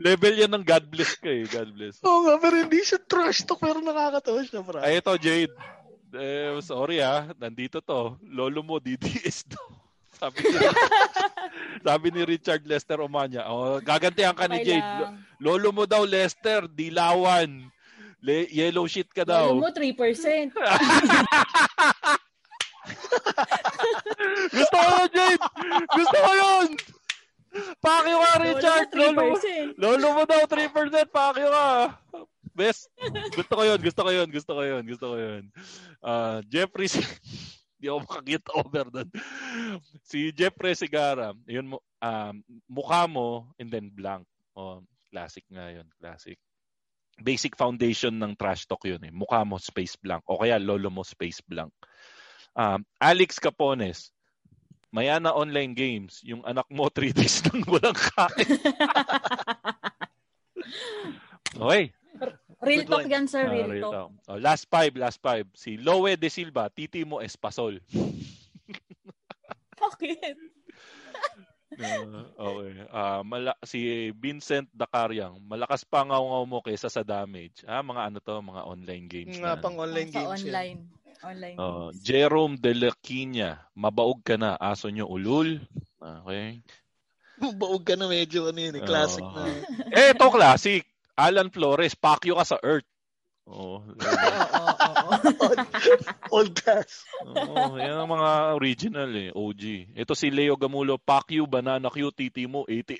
[0.00, 1.44] Level yan ng God bless ka eh.
[1.44, 2.00] God bless.
[2.00, 4.80] Oo nga, pero hindi siya trash talk, pero nakakatawa siya, bro.
[4.80, 5.52] Ay, ito, Jade.
[6.10, 7.30] Eh, sorry ah.
[7.36, 8.16] Nandito to.
[8.24, 9.66] Lolo mo, DDS daw.
[10.10, 10.56] Sabi ni,
[11.86, 13.48] sabi ni Richard Lester Omanya.
[13.48, 14.84] Oh, gagantihan ka ni Jade.
[14.84, 15.20] lang.
[15.38, 17.68] Lolo mo daw, Lester, dilawan.
[18.20, 19.48] Le- yellow shit ka daw.
[19.52, 20.52] Lolo mo, 3%.
[24.50, 25.40] Gusto ko yun, Jade!
[25.88, 26.30] Gusto ko!
[27.80, 28.88] Pakyo ka, Richard!
[28.92, 29.80] Lolo mo, Lolo, 3%.
[29.80, 31.08] lolo mo daw, 3%!
[31.08, 31.68] Pakyo ka!
[32.52, 32.92] Best!
[33.32, 35.44] Gusto ko yun, gusto ko yun, gusto ko yun, gusto ko yun.
[36.04, 36.92] Ah, Jeffrey,
[37.80, 39.08] di ako makakita over doon.
[40.04, 42.34] Si Jeffrey Sigara, yun um,
[42.68, 44.28] mukha mo, and then blank.
[44.52, 46.36] Oh, classic nga yun, classic.
[47.16, 49.12] Basic foundation ng trash talk yun eh.
[49.12, 50.20] Mukha mo, space blank.
[50.28, 51.72] O kaya lolo mo, space blank.
[52.52, 54.12] Um, Alex Capones,
[54.90, 58.48] Mayana Online Games, yung anak mo 3 days nang walang kain.
[61.62, 61.94] okay.
[62.60, 63.48] Real talk yan, sir.
[63.48, 63.94] Ah, Real real talk.
[63.94, 64.10] talk.
[64.28, 65.48] Oh, last five, last five.
[65.56, 67.80] Si Loe De Silva, titi mo Espasol.
[69.80, 70.36] Bakit?
[71.80, 72.04] Ah,
[72.36, 72.72] okay.
[72.92, 77.64] Ah, mala- si Vincent Dacariang, malakas pa ngaw mo kaysa sa damage.
[77.64, 79.62] Ah, mga ano to, mga online games Nga na.
[79.62, 80.84] pang online sa games yan.
[81.24, 81.56] Online.
[81.58, 82.02] Oh, memes.
[82.02, 85.60] Jerome De La Quina, mabaog ka na, aso nyo ulul.
[86.00, 86.60] Okay.
[87.40, 89.32] Baog ka na medyo ano yun, eh, classic Oo.
[89.36, 89.44] na.
[89.98, 90.84] Eh, ito classic.
[91.16, 92.88] Alan Flores, pakyo ka sa Earth.
[93.50, 95.12] Oh, Oo, oo, oo.
[96.38, 97.02] Old class.
[97.26, 99.90] oh, yan ang mga original eh, OG.
[99.98, 102.94] Ito si Leo Gamulo, pakyo, banana Q, titi mo, 88.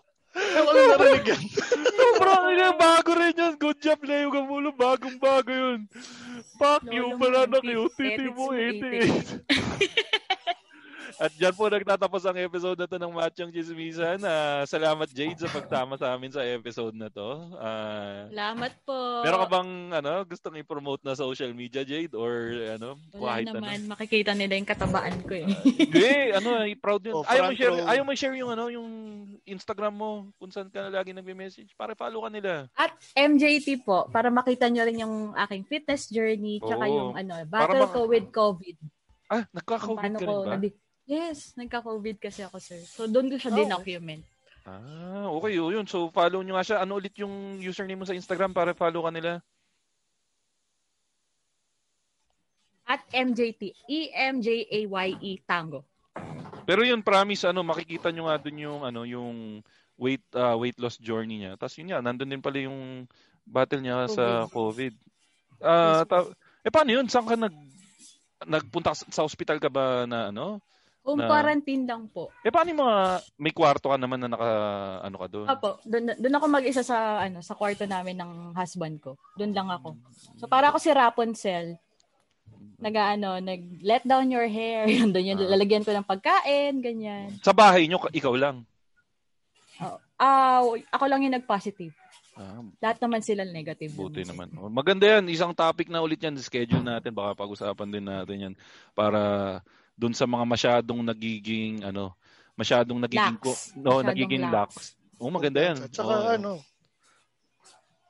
[0.30, 1.42] Eh, wala narinig yan.
[1.98, 3.54] Sobrang ina, bago rin yun.
[3.58, 4.70] Good job, Leo Gamulo.
[4.70, 5.90] Bagong bago yun.
[6.54, 9.42] Fuck you, banana Q, edits titi mo, mo, 88.
[11.16, 14.20] At dyan po nagtatapos ang episode na to ng Machong Chismisan.
[14.20, 17.28] Ah, salamat Jade sa pagtama sa amin sa episode na to.
[17.56, 18.94] Ah, Salamat po.
[19.20, 22.30] meron ka bang ano, gustong i-promote na social media Jade or
[22.70, 23.62] ano, Wala kahit naman.
[23.80, 23.90] ano?
[23.90, 25.46] Makikita nila yung katabaan ko eh.
[25.48, 27.14] Hindi, ano, i-proud yun.
[27.16, 27.88] Oh, ayaw mo share, row.
[27.88, 28.88] ayaw mo share yung ano, yung
[29.42, 31.72] Instagram mo kung saan ka lagi nagme-message.
[31.74, 32.68] Para follow ka nila.
[32.74, 36.92] At MJT po, para makita nyo rin yung aking fitness journey, tsaka Oo.
[36.92, 38.76] yung ano, Para battle ma- ko with COVID.
[39.26, 40.52] Ah, nagka-COVID ka ko rin ba?
[40.58, 40.74] nabi-
[41.10, 42.78] Yes, nagka-COVID kasi ako, sir.
[42.86, 43.58] So, doon ko siya Oh.
[43.58, 44.22] dinocument.
[44.62, 45.82] Ah, okay yun.
[45.90, 46.78] So, follow nyo nga siya.
[46.86, 49.42] Ano ulit yung username mo sa Instagram para follow ka nila?
[52.86, 55.82] At MJT, E-M-J-A-Y-E Tango.
[56.62, 59.62] Pero yun, promise, ano, makikita nyo nga dun yung, ano, yung
[59.98, 61.58] weight, ah, weight loss journey niya.
[61.58, 63.10] Tapos yun nga, nandun din pala yung
[63.42, 64.94] battle niya sa COVID.
[65.58, 66.30] Ah, Yes, ta-
[66.62, 67.06] eh, paano yun?
[67.10, 67.54] Saan ka nag,
[68.46, 70.62] nagpunta sa hospital ka ba na, ano?
[71.10, 72.30] Home Na- quarantine lang po.
[72.40, 72.96] Eh, paano yung mga,
[73.36, 74.50] may kwarto ka naman na naka,
[75.02, 75.46] ano ka doon?
[75.46, 79.18] Apo, doon doon ako mag-isa sa ano sa kwarto namin ng husband ko.
[79.34, 79.98] Doon lang ako.
[80.36, 81.74] So para ako si Rapunzel.
[82.78, 84.86] Nag-ano, nag let down your hair.
[85.02, 85.50] Yun doon yung Ah.
[85.50, 87.34] lalagyan ko ng pagkain, ganyan.
[87.40, 88.62] Sa bahay nyo, ka- ikaw lang.
[90.14, 90.60] Ah,
[90.90, 91.96] ako lang yung nag-positive.
[92.36, 93.90] Ah, Lahat naman sila negative.
[93.90, 94.28] Buti sir.
[94.28, 94.52] naman.
[94.54, 95.24] Oh, Maganda yan.
[95.26, 96.36] Isang topic na ulit yan.
[96.36, 97.10] Schedule natin.
[97.10, 98.54] Baka pag-usapan din natin yan.
[98.92, 99.20] Para
[100.00, 102.16] dun sa mga masyadong nagiging, ano,
[102.56, 103.44] masyadong nagiging, Lax.
[103.44, 104.52] ko- no, Masyadong nagiging lax.
[104.56, 104.72] lax.
[105.20, 105.76] Oh, maganda yan.
[105.84, 106.28] At saka Oo.
[106.32, 106.52] ano,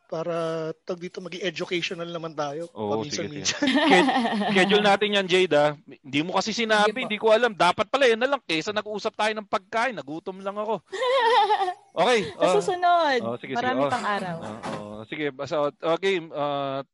[0.07, 0.35] para
[0.83, 2.67] tag dito maging educational naman tayo.
[2.75, 3.63] Oo, sige, paminsan-minsan.
[3.87, 4.11] Sched-
[4.51, 5.71] Schedule natin yan, Jade, ah.
[5.87, 7.55] Hindi mo kasi sinabi, Sige hindi ko alam.
[7.55, 8.43] Dapat pala, yan na lang.
[8.43, 10.79] Kesa nag-uusap tayo ng pagkain, nagutom lang ako.
[11.91, 12.23] Okay.
[12.39, 12.55] Sa oh.
[12.55, 13.59] susunod, Oh, sige, sige.
[13.59, 13.91] marami Oh.
[13.91, 14.37] pang araw.
[14.79, 16.87] Oo, sige, basta okay, uh,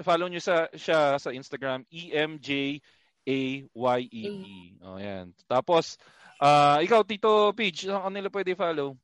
[0.00, 2.16] follow niyo sa siya sa Instagram E
[3.28, 4.80] EMJ-A-Y-E-E.
[4.80, 5.36] Oh, yan.
[5.44, 6.00] Tapos
[6.40, 8.96] ah ikaw Tito Page, saan kanila pwede follow?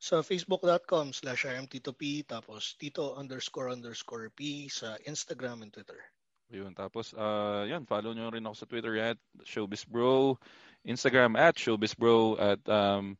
[0.00, 6.00] sa facebook.com slash rmtito.p tapos tito underscore underscore p sa Instagram and Twitter.
[6.48, 10.40] Yun, tapos ah yan, follow niyo rin ako sa Twitter at showbizbro,
[10.88, 13.14] Instagram at showbizbro at um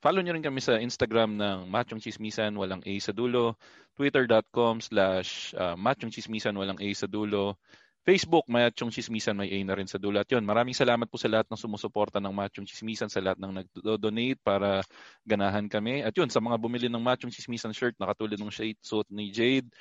[0.00, 3.60] follow niyo rin kami sa Instagram ng Machong Chismisan, walang A sa dulo,
[3.92, 7.60] twitter.com slash ah, Machong Chismisan, walang A sa dulo,
[8.04, 10.20] Facebook, Machong Chismisan, may A na rin sa dulo.
[10.20, 13.64] At yun, maraming salamat po sa lahat ng sumusuporta ng Machong Chismisan, sa lahat ng
[13.64, 14.84] nag-donate para
[15.24, 16.04] ganahan kami.
[16.04, 19.72] At yun, sa mga bumili ng Machong Chismisan shirt, nakatulad ng shade suit ni Jade,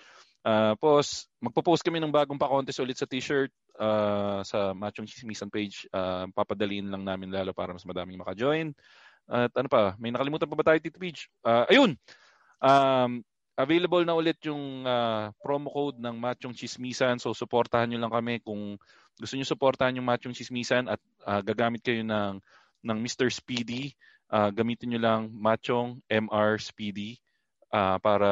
[0.44, 3.48] Uh, pos, magpo-post kami ng bagong pa-contest ulit sa t-shirt
[3.80, 5.88] uh, sa Machong Chismisan page.
[5.88, 8.76] Uh, papadaliin lang namin lalo para mas madaming maka-join.
[9.24, 11.32] At ano pa, may nakalimutan pa ba tayo Tito Page?
[11.48, 11.96] Uh, ayun!
[12.60, 13.24] Um,
[13.54, 17.22] available na ulit yung uh, promo code ng Machong Chismisan.
[17.22, 18.78] So, supportahan nyo lang kami kung
[19.18, 22.42] gusto nyo supportahan yung Machong Chismisan at uh, gagamit kayo ng,
[22.82, 23.30] ng Mr.
[23.30, 23.94] Speedy.
[24.34, 27.22] Uh, gamitin nyo lang Machong MR Speedy
[27.70, 28.30] uh, para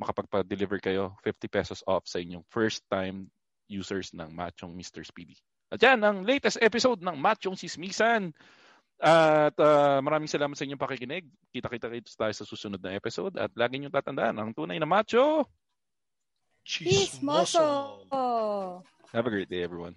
[0.00, 3.28] makapagpa-deliver kayo 50 pesos off sa inyong first time
[3.68, 5.04] users ng Machong Mr.
[5.04, 5.36] Speedy.
[5.68, 8.32] At yan ang latest episode ng Machong Sismisan.
[8.98, 11.24] At uh, maraming salamat sa inyong pakikinig.
[11.54, 13.38] Kita-kita kayo tayo sa susunod na episode.
[13.38, 15.46] At lagi niyong tatandaan, ang tunay na macho.
[16.66, 18.04] Chismoso!
[19.14, 19.96] Have a great day, everyone.